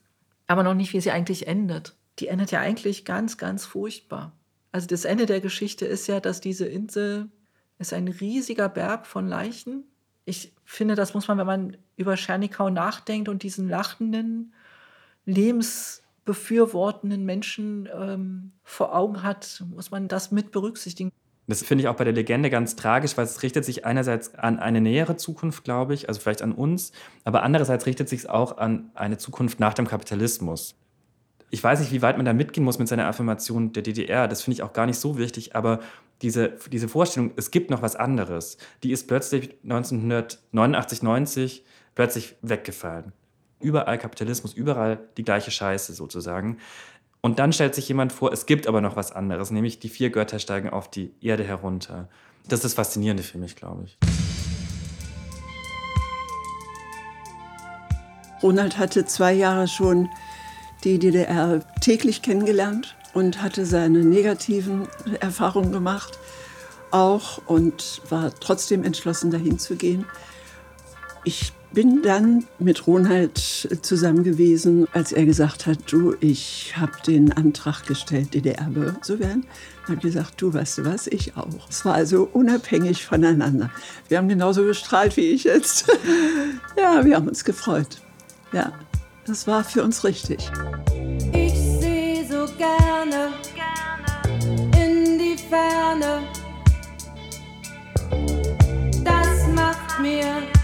aber 0.47 0.63
noch 0.63 0.75
nicht, 0.75 0.93
wie 0.93 1.01
sie 1.01 1.11
eigentlich 1.11 1.47
endet. 1.47 1.97
Die 2.19 2.29
endet 2.29 2.51
ja 2.51 2.61
eigentlich 2.61 3.05
ganz, 3.05 3.39
ganz 3.39 3.65
furchtbar. 3.65 4.33
Also 4.71 4.87
das 4.87 5.05
Ende 5.05 5.27
der 5.27 5.41
Geschichte 5.41 5.85
ist 5.87 6.07
ja, 6.07 6.21
dass 6.21 6.41
diese 6.41 6.67
Insel 6.67 7.29
ist 7.79 7.93
ein 7.93 8.09
riesiger 8.09 8.69
Berg 8.69 9.07
von 9.07 9.27
Leichen. 9.27 9.85
Ich 10.25 10.53
finde, 10.65 10.95
das 10.95 11.15
muss 11.15 11.29
man, 11.29 11.39
wenn 11.39 11.47
man 11.47 11.77
über 11.97 12.17
Schernikau 12.17 12.71
nachdenkt 12.71 13.29
und 13.29 13.43
diesen 13.43 13.69
lachenden, 13.69 14.55
lebensbefürwortenden 16.27 17.25
Menschen 17.25 17.89
ähm, 17.95 18.53
vor 18.63 18.95
Augen 18.95 19.23
hat, 19.23 19.65
muss 19.75 19.91
man 19.91 20.09
das 20.09 20.31
mit 20.31 20.53
berücksichtigen. 20.53 21.11
Das 21.49 21.63
finde 21.63 21.83
ich 21.83 21.89
auch 21.89 21.97
bei 21.97 22.05
der 22.05 22.13
Legende 22.13 22.51
ganz 22.51 22.77
tragisch, 22.77 23.17
weil 23.17 23.25
es 23.25 23.43
richtet 23.43 23.65
sich 23.65 23.85
einerseits 23.85 24.35
an 24.37 24.61
eine 24.61 24.81
nähere 24.81 25.17
Zukunft, 25.17 25.65
glaube 25.65 25.93
ich, 25.93 26.09
also 26.09 26.21
vielleicht 26.21 26.41
an 26.41 26.53
uns, 26.53 26.93
aber 27.25 27.43
andererseits 27.43 27.87
richtet 27.87 28.09
sich 28.09 28.21
es 28.21 28.27
auch 28.27 28.59
an 28.59 28.91
eine 28.95 29.19
Zukunft 29.19 29.59
nach 29.59 29.75
dem 29.75 29.89
Kapitalismus. 29.89 30.77
Ich 31.51 31.63
weiß 31.63 31.81
nicht, 31.81 31.93
wie 31.93 32.01
weit 32.01 32.17
man 32.17 32.25
da 32.25 32.33
mitgehen 32.33 32.65
muss 32.65 32.79
mit 32.79 32.89
seiner 32.89 33.07
Affirmation 33.07 33.73
der 33.73 33.83
DDR. 33.83 34.29
Das 34.29 34.43
finde 34.43 34.55
ich 34.55 34.63
auch 34.63 34.73
gar 34.73 34.87
nicht 34.87 34.99
so 34.99 35.19
wichtig, 35.19 35.55
aber 35.55 35.81
diese, 36.23 36.57
diese 36.71 36.89
Vorstellung, 36.89 37.33
es 37.37 37.51
gibt 37.51 37.71
noch 37.71 37.83
was 37.83 37.97
anderes, 37.97 38.57
die 38.85 38.93
ist 38.93 39.09
plötzlich 39.09 39.57
1989, 39.65 41.03
90 41.03 41.65
plötzlich 41.95 42.37
weggefallen. 42.41 43.13
Überall 43.63 43.99
Kapitalismus, 43.99 44.53
überall 44.53 44.99
die 45.17 45.23
gleiche 45.23 45.51
Scheiße 45.51 45.95
sozusagen. 45.95 46.59
Und 47.21 47.39
dann 47.39 47.53
stellt 47.53 47.75
sich 47.75 47.89
jemand 47.89 48.13
vor, 48.13 48.33
es 48.33 48.47
gibt 48.47 48.67
aber 48.67 48.81
noch 48.81 48.97
was 48.97 49.13
anderes, 49.13 49.51
nämlich 49.51 49.79
die 49.79 49.89
vier 49.89 50.11
Götter 50.11 50.39
steigen 50.39 50.71
auf 50.71 50.91
die 50.91 51.15
Erde 51.21 51.45
herunter. 51.45 52.09
Das 52.49 52.59
ist 52.59 52.65
das 52.65 52.75
Faszinierende 52.75 53.23
für 53.23 53.39
mich, 53.39 53.55
glaube 53.55 53.85
ich. 53.85 53.97
Ronald 58.43 58.77
hatte 58.77 59.07
zwei 59.07 59.33
Jahre 59.33 59.69
schon 59.69 60.09
die 60.83 60.99
DDR 60.99 61.61
täglich 61.81 62.23
kennengelernt 62.23 62.97
und 63.15 63.41
hatte 63.41 63.65
seine 63.65 64.01
negativen 64.01 64.89
Erfahrungen 65.21 65.71
gemacht 65.71 66.19
auch 66.93 67.41
und 67.47 68.03
war 68.11 68.33
trotzdem 68.39 68.85
entschlossen, 68.85 69.31
dahin 69.31 69.59
zu 69.59 69.77
gehen. 69.77 70.05
Ich 71.25 71.53
bin 71.73 72.03
dann 72.03 72.45
mit 72.59 72.87
Ronald 72.87 73.69
zusammen 73.83 74.25
gewesen, 74.25 74.87
als 74.93 75.13
er 75.13 75.25
gesagt 75.25 75.67
hat, 75.67 75.79
du, 75.91 76.15
ich 76.21 76.75
habe 76.77 76.93
den 77.07 77.33
Antrag 77.33 77.87
gestellt, 77.87 78.35
DDR-Bürger 78.35 79.01
zu 79.03 79.19
werden. 79.19 79.47
Dann 79.87 79.97
habe 79.97 80.07
gesagt, 80.07 80.41
du, 80.41 80.53
weißt 80.53 80.79
du 80.79 80.85
was, 80.85 81.07
ich 81.07 81.37
auch. 81.37 81.69
Es 81.69 81.85
war 81.85 81.95
also 81.95 82.29
unabhängig 82.33 83.05
voneinander. 83.05 83.71
Wir 84.09 84.19
haben 84.19 84.29
genauso 84.29 84.65
gestrahlt 84.65 85.17
wie 85.17 85.31
ich 85.31 85.45
jetzt. 85.45 85.87
ja, 86.77 87.05
wir 87.05 87.17
haben 87.17 87.29
uns 87.29 87.45
gefreut. 87.45 88.01
Ja, 88.53 88.73
das 89.27 89.47
war 89.47 89.65
für 89.65 89.83
uns 89.83 90.05
richtig. 90.05 90.51
Ich 91.33 91.63
gerne 92.73 93.33
in 94.77 95.19
die 95.19 95.37
Ferne. 95.37 96.23
Das 99.05 99.49
macht 99.55 100.01
mir 100.01 100.43
so. 100.55 100.62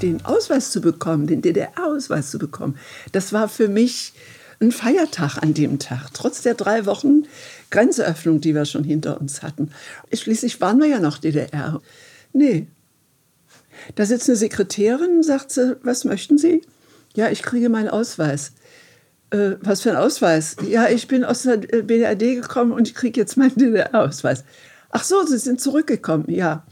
Den 0.00 0.24
Ausweis 0.24 0.70
zu 0.70 0.80
bekommen, 0.80 1.26
den 1.26 1.42
DDR-Ausweis 1.42 2.30
zu 2.30 2.38
bekommen, 2.38 2.76
das 3.12 3.32
war 3.32 3.48
für 3.48 3.68
mich 3.68 4.14
ein 4.60 4.72
Feiertag 4.72 5.38
an 5.42 5.54
dem 5.54 5.78
Tag, 5.78 6.08
trotz 6.14 6.42
der 6.42 6.54
drei 6.54 6.86
Wochen 6.86 7.24
Grenzöffnung, 7.70 8.40
die 8.40 8.54
wir 8.54 8.64
schon 8.64 8.84
hinter 8.84 9.20
uns 9.20 9.42
hatten. 9.42 9.70
Schließlich 10.12 10.60
waren 10.60 10.78
wir 10.80 10.86
ja 10.86 11.00
noch 11.00 11.18
DDR. 11.18 11.80
Nee. 12.32 12.66
Da 13.94 14.06
sitzt 14.06 14.28
eine 14.28 14.36
Sekretärin, 14.36 15.22
sagt 15.22 15.50
sie, 15.50 15.76
was 15.82 16.04
möchten 16.04 16.38
Sie? 16.38 16.62
Ja, 17.14 17.28
ich 17.30 17.42
kriege 17.42 17.68
meinen 17.68 17.88
Ausweis. 17.88 18.52
Äh, 19.30 19.56
was 19.60 19.82
für 19.82 19.90
ein 19.90 19.96
Ausweis? 19.96 20.56
Ja, 20.68 20.88
ich 20.88 21.08
bin 21.08 21.24
aus 21.24 21.42
der 21.42 21.56
BRD 21.56 22.36
gekommen 22.40 22.72
und 22.72 22.88
ich 22.88 22.94
kriege 22.94 23.20
jetzt 23.20 23.36
meinen 23.36 23.56
DDR-Ausweis. 23.56 24.44
Ach 24.90 25.04
so, 25.04 25.24
Sie 25.24 25.38
sind 25.38 25.60
zurückgekommen. 25.60 26.26
Ja. 26.28 26.64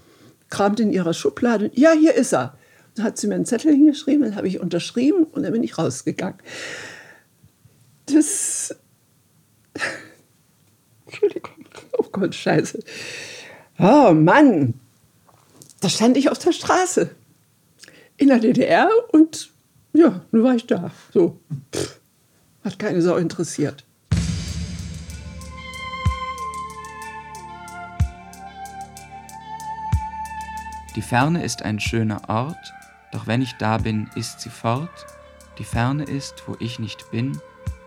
Kramt 0.51 0.81
in 0.81 0.93
ihrer 0.93 1.15
Schublade. 1.15 1.71
Ja, 1.75 1.93
hier 1.93 2.15
ist 2.15 2.33
er. 2.33 2.59
Dann 2.95 3.07
hat 3.07 3.19
sie 3.19 3.29
mir 3.29 3.37
einen 3.37 3.47
Zettel 3.47 3.73
hingeschrieben, 3.73 4.25
den 4.25 4.37
habe 4.37 4.49
ich 4.49 4.61
unterschrieben 4.61 5.25
und 5.25 5.43
dann 5.43 5.53
bin 5.53 5.63
ich 5.63 5.79
rausgegangen. 5.79 6.39
Das. 8.07 8.77
Entschuldigung. 11.07 11.65
Oh 11.97 12.07
Gott, 12.11 12.35
Scheiße. 12.35 12.81
Oh 13.79 14.13
Mann. 14.13 14.75
Da 15.81 15.89
stand 15.89 16.17
ich 16.17 16.29
auf 16.31 16.39
der 16.39 16.53
Straße. 16.53 17.11
In 18.17 18.29
der 18.29 18.39
DDR 18.39 18.91
und 19.13 19.51
ja, 19.93 20.23
nun 20.31 20.43
war 20.43 20.55
ich 20.55 20.67
da. 20.67 20.91
So. 21.13 21.41
Pff, 21.75 22.01
hat 22.65 22.79
keine 22.79 23.01
Sau 23.03 23.17
interessiert. 23.17 23.85
Die 30.97 31.03
Ferne 31.03 31.45
ist 31.45 31.63
ein 31.63 31.79
schöner 31.79 32.29
Ort, 32.29 32.75
doch 33.13 33.29
wenn 33.29 33.43
ich 33.43 33.55
da 33.59 33.79
bin, 33.79 34.11
ist 34.17 34.41
sie 34.41 34.51
fort. 34.51 35.07
Die 35.59 35.65
Ferne 35.65 36.03
ist, 36.03 36.43
wo 36.47 36.57
ich 36.59 36.81
nicht 36.81 37.11
bin. 37.13 37.41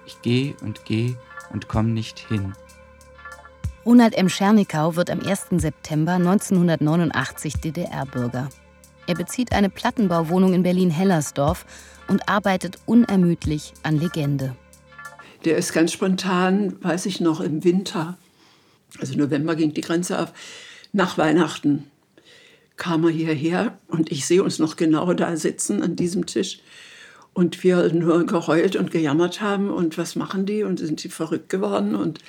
Ich 0.06 0.22
geh 0.22 0.56
und 0.62 0.86
geh 0.86 1.16
und 1.52 1.68
komm 1.68 1.94
nicht 1.94 2.20
hin. 2.20 2.54
Ronald 3.86 4.16
M. 4.16 4.30
Schernikau 4.30 4.96
wird 4.96 5.10
am 5.10 5.20
1. 5.20 5.48
September 5.58 6.14
1989 6.14 7.56
DDR-Bürger. 7.56 8.48
Er 9.08 9.16
bezieht 9.16 9.52
eine 9.52 9.70
Plattenbauwohnung 9.70 10.54
in 10.54 10.64
Berlin-Hellersdorf 10.64 11.66
und 12.08 12.30
arbeitet 12.30 12.78
unermüdlich 12.86 13.74
an 13.84 14.00
Legende. 14.00 14.56
Der 15.44 15.58
ist 15.58 15.74
ganz 15.74 15.92
spontan, 15.92 16.82
weiß 16.82 17.06
ich 17.06 17.20
noch, 17.20 17.42
im 17.42 17.66
Winter, 17.66 18.18
also 19.02 19.18
November 19.18 19.58
ging 19.58 19.74
die 19.74 19.82
Grenze 19.82 20.20
auf, 20.20 20.32
nach 20.94 21.18
Weihnachten 21.18 21.92
kam 22.78 23.04
er 23.04 23.12
hierher 23.12 23.78
und 23.88 24.12
ich 24.12 24.26
sehe 24.26 24.44
uns 24.44 24.60
noch 24.60 24.76
genau 24.76 25.14
da 25.14 25.36
sitzen 25.38 25.82
an 25.82 25.96
diesem 25.96 26.26
Tisch 26.26 26.60
und 27.34 27.64
wir 27.64 27.92
nur 27.94 28.26
geheult 28.26 28.76
und 28.76 28.92
gejammert 28.92 29.42
haben 29.42 29.70
und 29.70 29.98
was 29.98 30.16
machen 30.16 30.46
die 30.46 30.64
und 30.64 30.80
sind 30.80 31.04
die 31.04 31.10
verrückt 31.10 31.50
geworden 31.50 31.96
und 31.96 32.20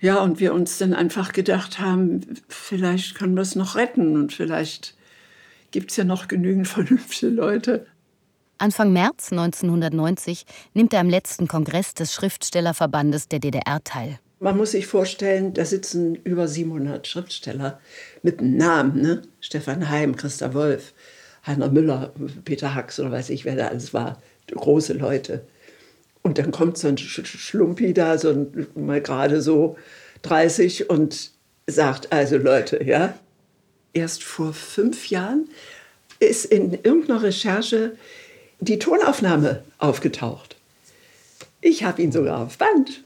ja, 0.00 0.20
und 0.20 0.40
wir 0.40 0.52
uns 0.52 0.78
dann 0.78 0.94
einfach 0.94 1.32
gedacht 1.32 1.78
haben, 1.78 2.22
vielleicht 2.48 3.14
können 3.14 3.36
wir 3.36 3.42
es 3.42 3.54
noch 3.54 3.76
retten 3.76 4.16
und 4.16 4.32
vielleicht 4.32 4.96
gibt 5.70 5.92
es 5.92 5.96
ja 5.96 6.02
noch 6.02 6.26
genügend 6.26 6.66
vernünftige 6.68 7.32
Leute. 7.32 7.86
Anfang 8.58 8.92
März 8.92 9.30
1990 9.30 10.44
nimmt 10.74 10.92
er 10.92 11.00
am 11.00 11.08
letzten 11.08 11.46
Kongress 11.46 11.94
des 11.94 12.12
Schriftstellerverbandes 12.12 13.28
der 13.28 13.38
DDR 13.38 13.82
teil. 13.84 14.18
Man 14.42 14.56
muss 14.56 14.72
sich 14.72 14.88
vorstellen, 14.88 15.54
da 15.54 15.64
sitzen 15.64 16.16
über 16.16 16.48
700 16.48 17.06
Schriftsteller 17.06 17.80
mit 18.24 18.40
einem 18.40 18.56
Namen. 18.56 19.00
Ne? 19.00 19.22
Stefan 19.40 19.88
Heim, 19.88 20.16
Christa 20.16 20.52
Wolf, 20.52 20.94
Heiner 21.46 21.70
Müller, 21.70 22.12
Peter 22.44 22.74
Hacks 22.74 22.98
oder 22.98 23.12
weiß 23.12 23.30
ich, 23.30 23.44
wer 23.44 23.54
da 23.54 23.68
alles 23.68 23.94
war. 23.94 24.20
Große 24.50 24.94
Leute. 24.94 25.44
Und 26.22 26.38
dann 26.38 26.50
kommt 26.50 26.76
so 26.76 26.88
ein 26.88 26.98
Schlumpi 26.98 27.94
da, 27.94 28.18
so 28.18 28.30
ein, 28.30 28.66
mal 28.74 29.00
gerade 29.00 29.40
so 29.40 29.76
30 30.22 30.90
und 30.90 31.30
sagt, 31.68 32.12
also 32.12 32.36
Leute, 32.36 32.82
ja, 32.82 33.16
erst 33.92 34.24
vor 34.24 34.52
fünf 34.52 35.06
Jahren 35.06 35.48
ist 36.18 36.46
in 36.46 36.72
irgendeiner 36.72 37.22
Recherche 37.22 37.96
die 38.58 38.80
Tonaufnahme 38.80 39.62
aufgetaucht. 39.78 40.56
Ich 41.60 41.84
habe 41.84 42.02
ihn 42.02 42.10
sogar 42.10 42.40
auf 42.40 42.58
Band. 42.58 43.04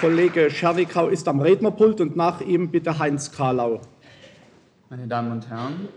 Kollege 0.00 0.50
Scherwikau 0.50 1.08
ist 1.08 1.26
am 1.28 1.40
Rednerpult 1.40 2.00
und 2.00 2.16
nach 2.16 2.40
ihm 2.40 2.70
bitte 2.70 2.98
Heinz 2.98 3.32
Karlau. 3.32 3.80
Meine 4.90 5.06
Damen 5.08 5.32
und 5.32 5.48
Herren, 5.48 5.88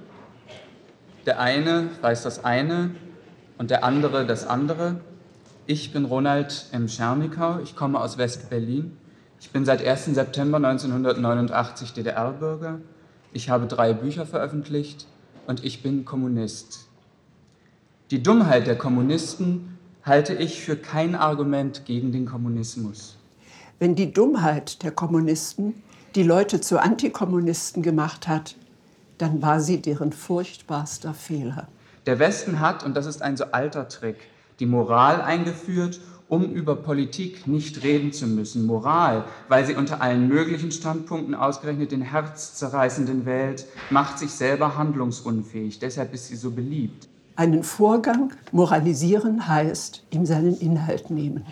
der 1.25 1.39
eine 1.39 1.89
weiß 2.01 2.23
das 2.23 2.45
eine 2.45 2.91
und 3.57 3.69
der 3.69 3.83
andere 3.83 4.25
das 4.25 4.47
andere. 4.47 5.01
Ich 5.67 5.93
bin 5.93 6.05
Ronald 6.05 6.67
M. 6.71 6.87
Schernikau, 6.87 7.59
ich 7.61 7.75
komme 7.75 7.99
aus 7.99 8.17
West-Berlin. 8.17 8.97
Ich 9.41 9.51
bin 9.51 9.65
seit 9.65 9.85
1. 9.85 10.05
September 10.05 10.57
1989 10.57 11.93
DDR-Bürger. 11.93 12.79
Ich 13.31 13.49
habe 13.49 13.67
drei 13.67 13.93
Bücher 13.93 14.25
veröffentlicht 14.25 15.05
und 15.45 15.63
ich 15.63 15.83
bin 15.83 16.05
Kommunist. 16.05 16.87
Die 18.11 18.23
Dummheit 18.23 18.65
der 18.65 18.77
Kommunisten 18.77 19.77
halte 20.03 20.33
ich 20.33 20.61
für 20.61 20.75
kein 20.75 21.13
Argument 21.13 21.85
gegen 21.85 22.11
den 22.11 22.25
Kommunismus. 22.25 23.18
Wenn 23.79 23.95
die 23.95 24.11
Dummheit 24.11 24.83
der 24.83 24.91
Kommunisten 24.91 25.81
die 26.13 26.23
Leute 26.23 26.59
zu 26.59 26.81
Antikommunisten 26.81 27.81
gemacht 27.81 28.27
hat, 28.27 28.57
dann 29.17 29.41
war 29.41 29.61
sie 29.61 29.81
deren 29.81 30.11
furchtbarster 30.11 31.13
Fehler. 31.13 31.69
Der 32.05 32.19
Westen 32.19 32.59
hat, 32.59 32.83
und 32.83 32.97
das 32.97 33.05
ist 33.05 33.21
ein 33.21 33.37
so 33.37 33.45
alter 33.45 33.87
Trick, 33.87 34.17
die 34.59 34.65
Moral 34.65 35.21
eingeführt, 35.21 36.01
um 36.27 36.51
über 36.51 36.75
Politik 36.75 37.47
nicht 37.47 37.81
reden 37.81 38.11
zu 38.11 38.27
müssen. 38.27 38.65
Moral, 38.65 39.23
weil 39.47 39.65
sie 39.65 39.75
unter 39.75 40.01
allen 40.01 40.27
möglichen 40.27 40.73
Standpunkten 40.73 41.33
ausgerechnet 41.33 41.93
den 41.93 42.01
herzzerreißenden 42.01 43.25
wählt, 43.25 43.65
macht 43.89 44.19
sich 44.19 44.31
selber 44.31 44.77
handlungsunfähig. 44.77 45.79
Deshalb 45.79 46.13
ist 46.13 46.27
sie 46.27 46.35
so 46.35 46.51
beliebt. 46.51 47.07
Einen 47.37 47.63
Vorgang 47.63 48.33
moralisieren 48.51 49.47
heißt, 49.47 50.03
ihm 50.11 50.25
seinen 50.25 50.57
Inhalt 50.59 51.09
nehmen. 51.09 51.45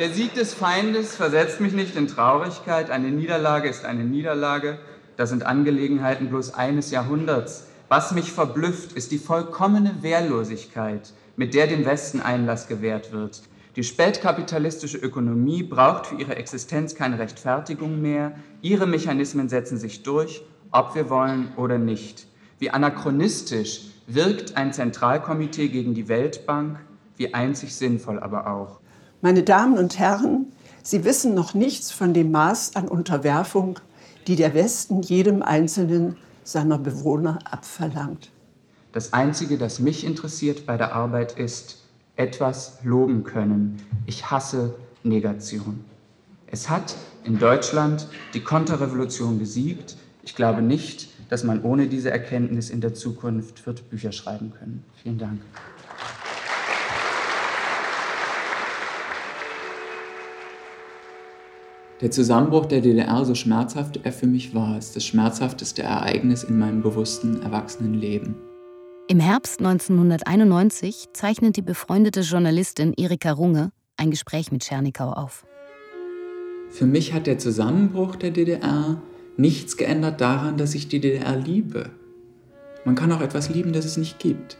Der 0.00 0.08
Sieg 0.08 0.32
des 0.32 0.54
Feindes 0.54 1.14
versetzt 1.14 1.60
mich 1.60 1.74
nicht 1.74 1.94
in 1.94 2.08
Traurigkeit. 2.08 2.88
Eine 2.88 3.10
Niederlage 3.10 3.68
ist 3.68 3.84
eine 3.84 4.02
Niederlage. 4.02 4.78
Das 5.18 5.28
sind 5.28 5.44
Angelegenheiten 5.44 6.30
bloß 6.30 6.54
eines 6.54 6.90
Jahrhunderts. 6.90 7.66
Was 7.90 8.12
mich 8.12 8.32
verblüfft, 8.32 8.94
ist 8.94 9.12
die 9.12 9.18
vollkommene 9.18 9.96
Wehrlosigkeit, 10.00 11.12
mit 11.36 11.52
der 11.52 11.66
dem 11.66 11.84
Westen 11.84 12.22
Einlass 12.22 12.66
gewährt 12.66 13.12
wird. 13.12 13.42
Die 13.76 13.84
spätkapitalistische 13.84 14.96
Ökonomie 14.96 15.64
braucht 15.64 16.06
für 16.06 16.14
ihre 16.14 16.36
Existenz 16.36 16.94
keine 16.94 17.18
Rechtfertigung 17.18 18.00
mehr. 18.00 18.32
Ihre 18.62 18.86
Mechanismen 18.86 19.50
setzen 19.50 19.76
sich 19.76 20.02
durch, 20.02 20.42
ob 20.70 20.94
wir 20.94 21.10
wollen 21.10 21.52
oder 21.58 21.76
nicht. 21.76 22.26
Wie 22.58 22.70
anachronistisch 22.70 23.82
wirkt 24.06 24.56
ein 24.56 24.72
Zentralkomitee 24.72 25.68
gegen 25.68 25.92
die 25.92 26.08
Weltbank, 26.08 26.78
wie 27.18 27.34
einzig 27.34 27.76
sinnvoll 27.76 28.18
aber 28.18 28.46
auch. 28.46 28.79
Meine 29.22 29.42
Damen 29.42 29.76
und 29.76 29.98
Herren, 29.98 30.46
Sie 30.82 31.04
wissen 31.04 31.34
noch 31.34 31.52
nichts 31.52 31.92
von 31.92 32.14
dem 32.14 32.30
Maß 32.30 32.74
an 32.74 32.88
Unterwerfung, 32.88 33.78
die 34.26 34.34
der 34.34 34.54
Westen 34.54 35.02
jedem 35.02 35.42
einzelnen 35.42 36.16
seiner 36.42 36.78
Bewohner 36.78 37.38
abverlangt. 37.44 38.30
Das 38.92 39.12
Einzige, 39.12 39.58
das 39.58 39.78
mich 39.78 40.06
interessiert 40.06 40.64
bei 40.64 40.78
der 40.78 40.94
Arbeit 40.94 41.38
ist, 41.38 41.84
etwas 42.16 42.78
loben 42.82 43.22
können. 43.22 43.82
Ich 44.06 44.30
hasse 44.30 44.74
Negation. 45.02 45.84
Es 46.46 46.70
hat 46.70 46.96
in 47.24 47.38
Deutschland 47.38 48.08
die 48.32 48.40
Konterrevolution 48.40 49.38
gesiegt. 49.38 49.96
Ich 50.22 50.34
glaube 50.34 50.62
nicht, 50.62 51.10
dass 51.28 51.44
man 51.44 51.62
ohne 51.62 51.88
diese 51.88 52.10
Erkenntnis 52.10 52.70
in 52.70 52.80
der 52.80 52.94
Zukunft 52.94 53.66
wird 53.66 53.90
Bücher 53.90 54.12
schreiben 54.12 54.52
können. 54.58 54.82
Vielen 55.02 55.18
Dank. 55.18 55.40
Der 62.00 62.10
Zusammenbruch 62.10 62.64
der 62.64 62.80
DDR, 62.80 63.26
so 63.26 63.34
schmerzhaft 63.34 64.00
er 64.04 64.12
für 64.12 64.26
mich 64.26 64.54
war, 64.54 64.78
ist 64.78 64.96
das 64.96 65.04
schmerzhafteste 65.04 65.82
Ereignis 65.82 66.44
in 66.44 66.58
meinem 66.58 66.80
bewussten 66.80 67.42
Erwachsenenleben. 67.42 68.36
Im 69.08 69.20
Herbst 69.20 69.58
1991 69.58 71.08
zeichnet 71.12 71.56
die 71.56 71.62
befreundete 71.62 72.20
Journalistin 72.20 72.94
Erika 72.96 73.32
Runge 73.32 73.70
ein 73.98 74.10
Gespräch 74.10 74.50
mit 74.50 74.64
Schernikau 74.64 75.10
auf. 75.10 75.44
Für 76.70 76.86
mich 76.86 77.12
hat 77.12 77.26
der 77.26 77.38
Zusammenbruch 77.38 78.16
der 78.16 78.30
DDR 78.30 79.02
nichts 79.36 79.76
geändert 79.76 80.22
daran, 80.22 80.56
dass 80.56 80.74
ich 80.74 80.88
die 80.88 81.00
DDR 81.00 81.36
liebe. 81.36 81.90
Man 82.86 82.94
kann 82.94 83.12
auch 83.12 83.20
etwas 83.20 83.50
lieben, 83.50 83.74
das 83.74 83.84
es 83.84 83.98
nicht 83.98 84.18
gibt. 84.18 84.56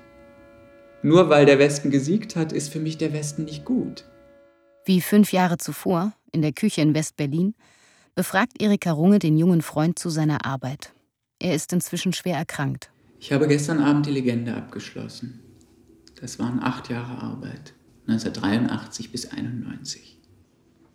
Nur 1.03 1.31
weil 1.31 1.47
der 1.47 1.59
Westen 1.59 1.91
gesiegt 1.91 2.37
hat, 2.37 2.53
ist 2.53 2.71
für 2.71 2.81
mich 2.81 2.99
der 2.99 3.15
Westen 3.15 3.45
nicht 3.45 3.65
gut. 3.65 4.05
Wie 4.85 5.01
fünf 5.01 5.33
Jahre 5.33 5.57
zuvor, 5.57 6.13
in 6.33 6.43
der 6.43 6.53
Küche 6.53 6.81
in 6.81 6.95
West-Berlin, 6.95 7.55
befragt 8.15 8.61
Erika 8.61 8.93
Runge 8.93 9.19
den 9.19 9.37
jungen 9.37 9.63
Freund 9.63 9.99
zu 9.99 10.11
seiner 10.11 10.45
Arbeit. 10.45 10.93
Er 11.39 11.55
ist 11.55 11.73
inzwischen 11.73 12.13
schwer 12.13 12.37
erkrankt. 12.37 12.91
Ich 13.19 13.33
habe 13.33 13.49
gestern 13.49 13.81
Abend 13.81 14.07
die 14.07 14.11
Legende 14.11 14.55
abgeschlossen. 14.55 15.41
Das 16.21 16.39
waren 16.39 16.61
acht 16.61 16.91
Jahre 16.91 17.23
Arbeit, 17.23 17.75
1983 18.07 19.11
bis 19.13 19.31
91. 19.31 20.19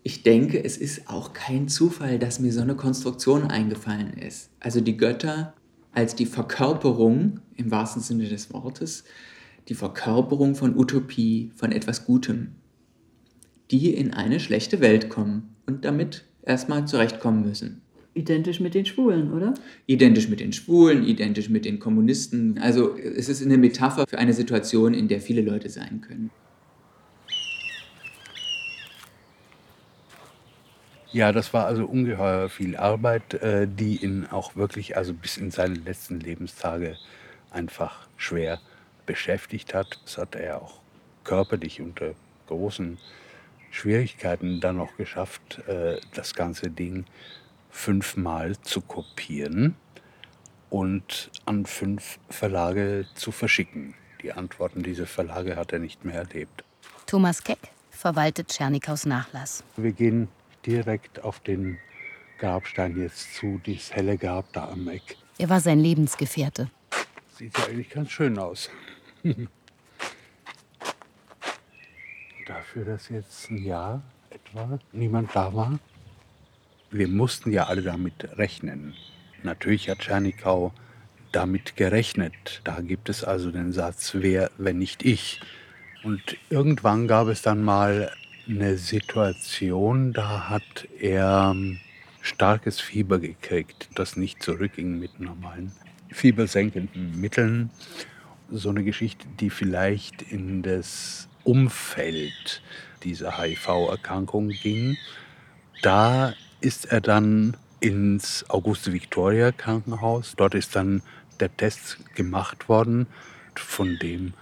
Ich 0.03 0.21
denke, 0.21 0.63
es 0.63 0.77
ist 0.77 1.09
auch 1.09 1.33
kein 1.33 1.67
Zufall, 1.67 2.19
dass 2.19 2.39
mir 2.39 2.53
so 2.53 2.61
eine 2.61 2.75
Konstruktion 2.75 3.49
eingefallen 3.49 4.13
ist. 4.13 4.51
Also 4.59 4.81
die 4.81 4.97
Götter 4.97 5.55
als 5.93 6.13
die 6.13 6.27
Verkörperung, 6.27 7.39
im 7.55 7.71
wahrsten 7.71 8.03
Sinne 8.03 8.27
des 8.27 8.53
Wortes, 8.53 9.05
die 9.67 9.73
Verkörperung 9.73 10.53
von 10.53 10.77
Utopie, 10.77 11.51
von 11.55 11.71
etwas 11.71 12.05
Gutem, 12.05 12.55
die 13.71 13.93
in 13.93 14.13
eine 14.13 14.39
schlechte 14.39 14.79
Welt 14.79 15.09
kommen 15.09 15.55
und 15.65 15.85
damit 15.85 16.25
erstmal 16.43 16.85
zurechtkommen 16.85 17.43
müssen. 17.45 17.81
Identisch 18.13 18.61
mit 18.61 18.73
den 18.73 18.85
Schwulen, 18.85 19.33
oder? 19.33 19.53
Identisch 19.87 20.29
mit 20.29 20.39
den 20.39 20.53
Schwulen, 20.53 21.05
identisch 21.05 21.49
mit 21.49 21.65
den 21.65 21.79
Kommunisten. 21.79 22.57
Also 22.59 22.95
es 22.95 23.27
ist 23.27 23.43
eine 23.43 23.57
Metapher 23.57 24.05
für 24.07 24.17
eine 24.17 24.33
Situation, 24.33 24.93
in 24.93 25.09
der 25.09 25.19
viele 25.19 25.41
Leute 25.41 25.69
sein 25.69 25.99
können. 25.99 26.29
Ja, 31.11 31.31
das 31.31 31.53
war 31.53 31.65
also 31.65 31.85
ungeheuer 31.85 32.49
viel 32.49 32.75
Arbeit, 32.75 33.35
äh, 33.35 33.67
die 33.67 34.03
ihn 34.03 34.25
auch 34.25 34.55
wirklich 34.57 34.97
also 34.97 35.13
bis 35.13 35.37
in 35.37 35.49
seine 35.49 35.75
letzten 35.75 36.19
Lebenstage 36.19 36.97
einfach 37.51 38.07
schwer 38.17 38.59
beschäftigt 39.05 39.73
hat. 39.73 40.01
Das 40.03 40.17
hat 40.17 40.35
er 40.35 40.61
auch 40.61 40.81
körperlich 41.23 41.81
unter 41.81 42.15
großen 42.47 42.97
Schwierigkeiten 43.75 44.61
dann 44.61 44.77
noch 44.77 44.95
geschafft, 44.95 45.59
äh, 45.67 45.99
das 46.13 46.33
ganze 46.33 46.69
Ding 46.69 47.05
fünfmal 47.69 48.57
zu 48.61 48.79
kopieren 48.79 49.75
und 50.69 51.29
an 51.45 51.65
fünf 51.65 52.19
Verlage 52.29 53.05
zu 53.15 53.33
verschicken. 53.33 53.93
Die 54.21 54.31
Antworten 54.31 54.81
dieser 54.81 55.05
Verlage 55.05 55.57
hat 55.57 55.73
er 55.73 55.79
nicht 55.79 56.05
mehr 56.05 56.15
erlebt. 56.15 56.63
Thomas 57.05 57.43
Keck 57.43 57.59
verwaltet 57.91 58.47
Tschernikaus 58.47 59.05
Nachlass. 59.05 59.63
Wir 59.75 59.91
gehen 59.91 60.29
direkt 60.65 61.23
auf 61.23 61.41
den 61.41 61.77
Grabstein 62.39 62.97
jetzt 62.97 63.35
zu, 63.35 63.59
dieses 63.65 63.93
helle 63.93 64.17
Grab 64.17 64.51
da 64.53 64.69
am 64.69 64.87
Eck. 64.87 65.17
Er 65.37 65.49
war 65.49 65.59
sein 65.59 65.79
Lebensgefährte. 65.79 66.69
Sieht 67.37 67.57
ja 67.57 67.65
eigentlich 67.65 67.89
ganz 67.89 68.09
schön 68.11 68.39
aus. 68.39 68.69
Dafür, 72.75 72.91
dass 72.91 73.07
jetzt 73.07 73.49
ein 73.49 73.63
Jahr 73.63 74.03
etwa 74.29 74.77
niemand 74.91 75.33
da 75.33 75.53
war. 75.53 75.79
Wir 76.91 77.07
mussten 77.07 77.53
ja 77.53 77.67
alle 77.67 77.81
damit 77.81 78.37
rechnen. 78.37 78.93
Natürlich 79.43 79.89
hat 79.89 79.99
Tschernikau 79.99 80.73
damit 81.31 81.77
gerechnet. 81.77 82.59
Da 82.65 82.81
gibt 82.81 83.07
es 83.07 83.23
also 83.23 83.49
den 83.49 83.71
Satz, 83.71 84.11
wer, 84.15 84.51
wenn 84.57 84.77
nicht 84.77 85.05
ich. 85.05 85.39
Und 86.03 86.35
irgendwann 86.49 87.07
gab 87.07 87.29
es 87.29 87.41
dann 87.41 87.63
mal 87.63 88.11
eine 88.45 88.75
Situation, 88.75 90.11
da 90.11 90.49
hat 90.49 90.89
er 90.99 91.53
ähm, 91.55 91.79
starkes 92.19 92.81
Fieber 92.81 93.19
gekriegt, 93.19 93.87
das 93.95 94.17
nicht 94.17 94.43
zurückging 94.43 94.99
mit 94.99 95.21
normalen 95.21 95.71
fiebersenkenden 96.09 97.21
Mitteln. 97.21 97.69
So 98.51 98.67
eine 98.67 98.83
Geschichte, 98.83 99.25
die 99.39 99.49
vielleicht 99.49 100.23
in 100.23 100.61
das 100.61 101.29
Umfeld 101.45 102.61
dieser 103.03 103.37
HIV-Erkrankung 103.41 104.49
ging. 104.49 104.97
Da 105.81 106.33
ist 106.59 106.85
er 106.85 106.99
dann 106.99 107.55
ins 107.79 108.49
Auguste 108.49 108.91
Victoria 108.91 109.51
Krankenhaus. 109.51 110.33
Dort 110.35 110.55
ist 110.55 110.75
dann 110.75 111.01
der 111.39 111.55
Test 111.55 111.97
gemacht 112.15 112.67
worden. 112.67 113.07
Von 113.55 113.97
dem 114.01 114.33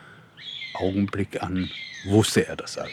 Augenblick 0.73 1.43
an 1.43 1.69
wusste 2.05 2.47
er 2.47 2.55
das 2.55 2.77
also. 2.77 2.91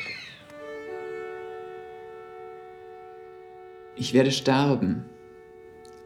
Ich 3.96 4.12
werde 4.12 4.32
sterben. 4.32 5.04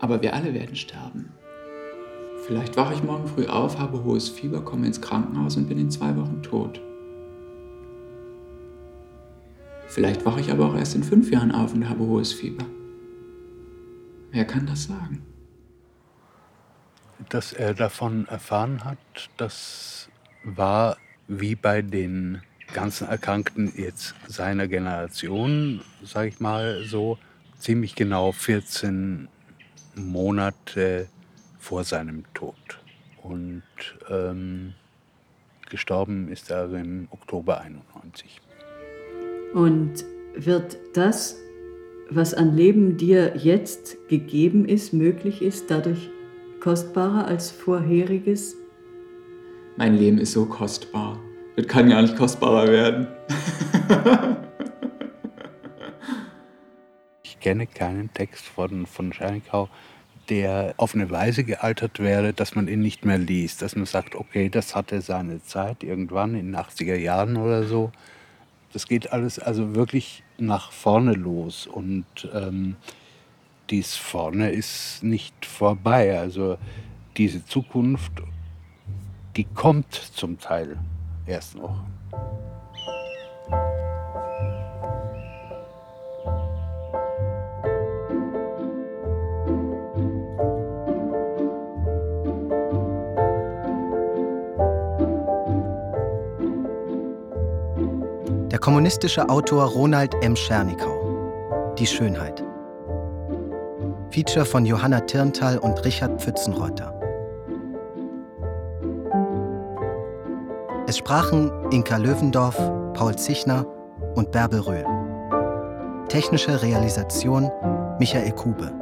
Aber 0.00 0.20
wir 0.20 0.34
alle 0.34 0.52
werden 0.52 0.76
sterben. 0.76 1.32
Vielleicht 2.46 2.76
wache 2.76 2.92
ich 2.92 3.02
morgen 3.02 3.26
früh 3.26 3.46
auf, 3.46 3.78
habe 3.78 4.04
hohes 4.04 4.28
Fieber, 4.28 4.60
komme 4.60 4.86
ins 4.86 5.00
Krankenhaus 5.00 5.56
und 5.56 5.66
bin 5.66 5.78
in 5.78 5.90
zwei 5.90 6.14
Wochen 6.16 6.42
tot. 6.42 6.80
Vielleicht 9.94 10.24
wache 10.24 10.40
ich 10.40 10.50
aber 10.50 10.66
auch 10.66 10.74
erst 10.74 10.96
in 10.96 11.04
fünf 11.04 11.30
Jahren 11.30 11.52
auf 11.52 11.72
und 11.72 11.88
habe 11.88 12.00
hohes 12.00 12.32
Fieber. 12.32 12.66
Wer 14.32 14.44
kann 14.44 14.66
das 14.66 14.86
sagen? 14.86 15.22
Dass 17.28 17.52
er 17.52 17.74
davon 17.74 18.26
erfahren 18.26 18.82
hat, 18.84 18.98
das 19.36 20.08
war 20.42 20.96
wie 21.28 21.54
bei 21.54 21.80
den 21.80 22.42
ganzen 22.72 23.06
Erkrankten 23.06 23.72
jetzt 23.76 24.16
seiner 24.26 24.66
Generation, 24.66 25.80
sage 26.02 26.30
ich 26.30 26.40
mal 26.40 26.82
so, 26.84 27.16
ziemlich 27.60 27.94
genau 27.94 28.32
14 28.32 29.28
Monate 29.94 31.06
vor 31.60 31.84
seinem 31.84 32.24
Tod. 32.34 32.80
Und 33.22 33.62
ähm, 34.10 34.74
gestorben 35.70 36.26
ist 36.32 36.50
er 36.50 36.64
im 36.74 37.06
Oktober 37.12 37.60
91. 37.60 38.40
Und 39.54 40.04
wird 40.34 40.78
das, 40.94 41.38
was 42.10 42.34
an 42.34 42.56
Leben 42.56 42.96
dir 42.96 43.36
jetzt 43.36 43.96
gegeben 44.08 44.64
ist, 44.64 44.92
möglich 44.92 45.42
ist, 45.42 45.70
dadurch 45.70 46.10
kostbarer 46.58 47.26
als 47.26 47.52
vorheriges? 47.52 48.56
Mein 49.76 49.94
Leben 49.94 50.18
ist 50.18 50.32
so 50.32 50.44
kostbar. 50.44 51.20
Es 51.54 51.68
kann 51.68 51.88
gar 51.88 52.02
nicht 52.02 52.16
kostbarer 52.16 52.66
werden. 52.66 53.06
ich 57.22 57.38
kenne 57.38 57.68
keinen 57.68 58.12
Text 58.12 58.44
von, 58.46 58.86
von 58.86 59.12
Schernikau, 59.12 59.68
der 60.30 60.74
auf 60.78 60.96
eine 60.96 61.10
Weise 61.12 61.44
gealtert 61.44 62.00
wäre, 62.00 62.32
dass 62.32 62.56
man 62.56 62.66
ihn 62.66 62.80
nicht 62.80 63.04
mehr 63.04 63.18
liest. 63.18 63.62
Dass 63.62 63.76
man 63.76 63.86
sagt, 63.86 64.16
okay, 64.16 64.48
das 64.48 64.74
hatte 64.74 65.00
seine 65.00 65.44
Zeit 65.44 65.84
irgendwann 65.84 66.34
in 66.34 66.46
den 66.46 66.56
80er 66.56 66.96
Jahren 66.96 67.36
oder 67.36 67.62
so. 67.62 67.92
Das 68.74 68.88
geht 68.88 69.12
alles 69.12 69.38
also 69.38 69.76
wirklich 69.76 70.24
nach 70.36 70.72
vorne 70.72 71.12
los 71.12 71.68
und 71.68 72.04
ähm, 72.34 72.74
dies 73.70 73.94
vorne 73.94 74.50
ist 74.50 75.04
nicht 75.04 75.46
vorbei. 75.46 76.18
Also 76.18 76.58
diese 77.16 77.44
Zukunft, 77.46 78.10
die 79.36 79.44
kommt 79.44 79.94
zum 79.94 80.40
Teil 80.40 80.76
erst 81.24 81.54
noch. 81.54 81.84
Kommunistische 98.64 99.28
Autor 99.28 99.64
Ronald 99.64 100.14
M. 100.22 100.34
Schernikau. 100.34 101.74
Die 101.78 101.86
Schönheit. 101.86 102.42
Feature 104.08 104.46
von 104.46 104.64
Johanna 104.64 105.00
Tirntal 105.00 105.58
und 105.58 105.84
Richard 105.84 106.18
Pfützenreuter. 106.18 106.98
Es 110.86 110.96
sprachen 110.96 111.50
Inka 111.72 111.98
Löwendorf, 111.98 112.56
Paul 112.94 113.14
Zichner 113.16 113.66
und 114.14 114.32
Bärbel 114.32 114.60
Röhl. 114.60 114.86
Technische 116.08 116.62
Realisation 116.62 117.50
Michael 117.98 118.32
Kube. 118.32 118.72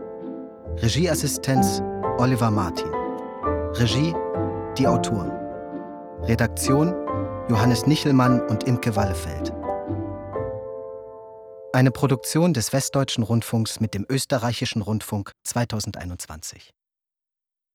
Regieassistenz 0.80 1.82
Oliver 2.18 2.52
Martin. 2.52 2.86
Regie 3.72 4.14
die 4.78 4.86
Autoren. 4.86 5.32
Redaktion 6.22 6.94
Johannes 7.48 7.84
Nichelmann 7.88 8.40
und 8.42 8.62
Imke 8.68 8.94
Wallefeld. 8.94 9.52
Eine 11.74 11.90
Produktion 11.90 12.52
des 12.52 12.74
Westdeutschen 12.74 13.24
Rundfunks 13.24 13.80
mit 13.80 13.94
dem 13.94 14.04
Österreichischen 14.06 14.82
Rundfunk 14.82 15.32
2021. 15.44 16.74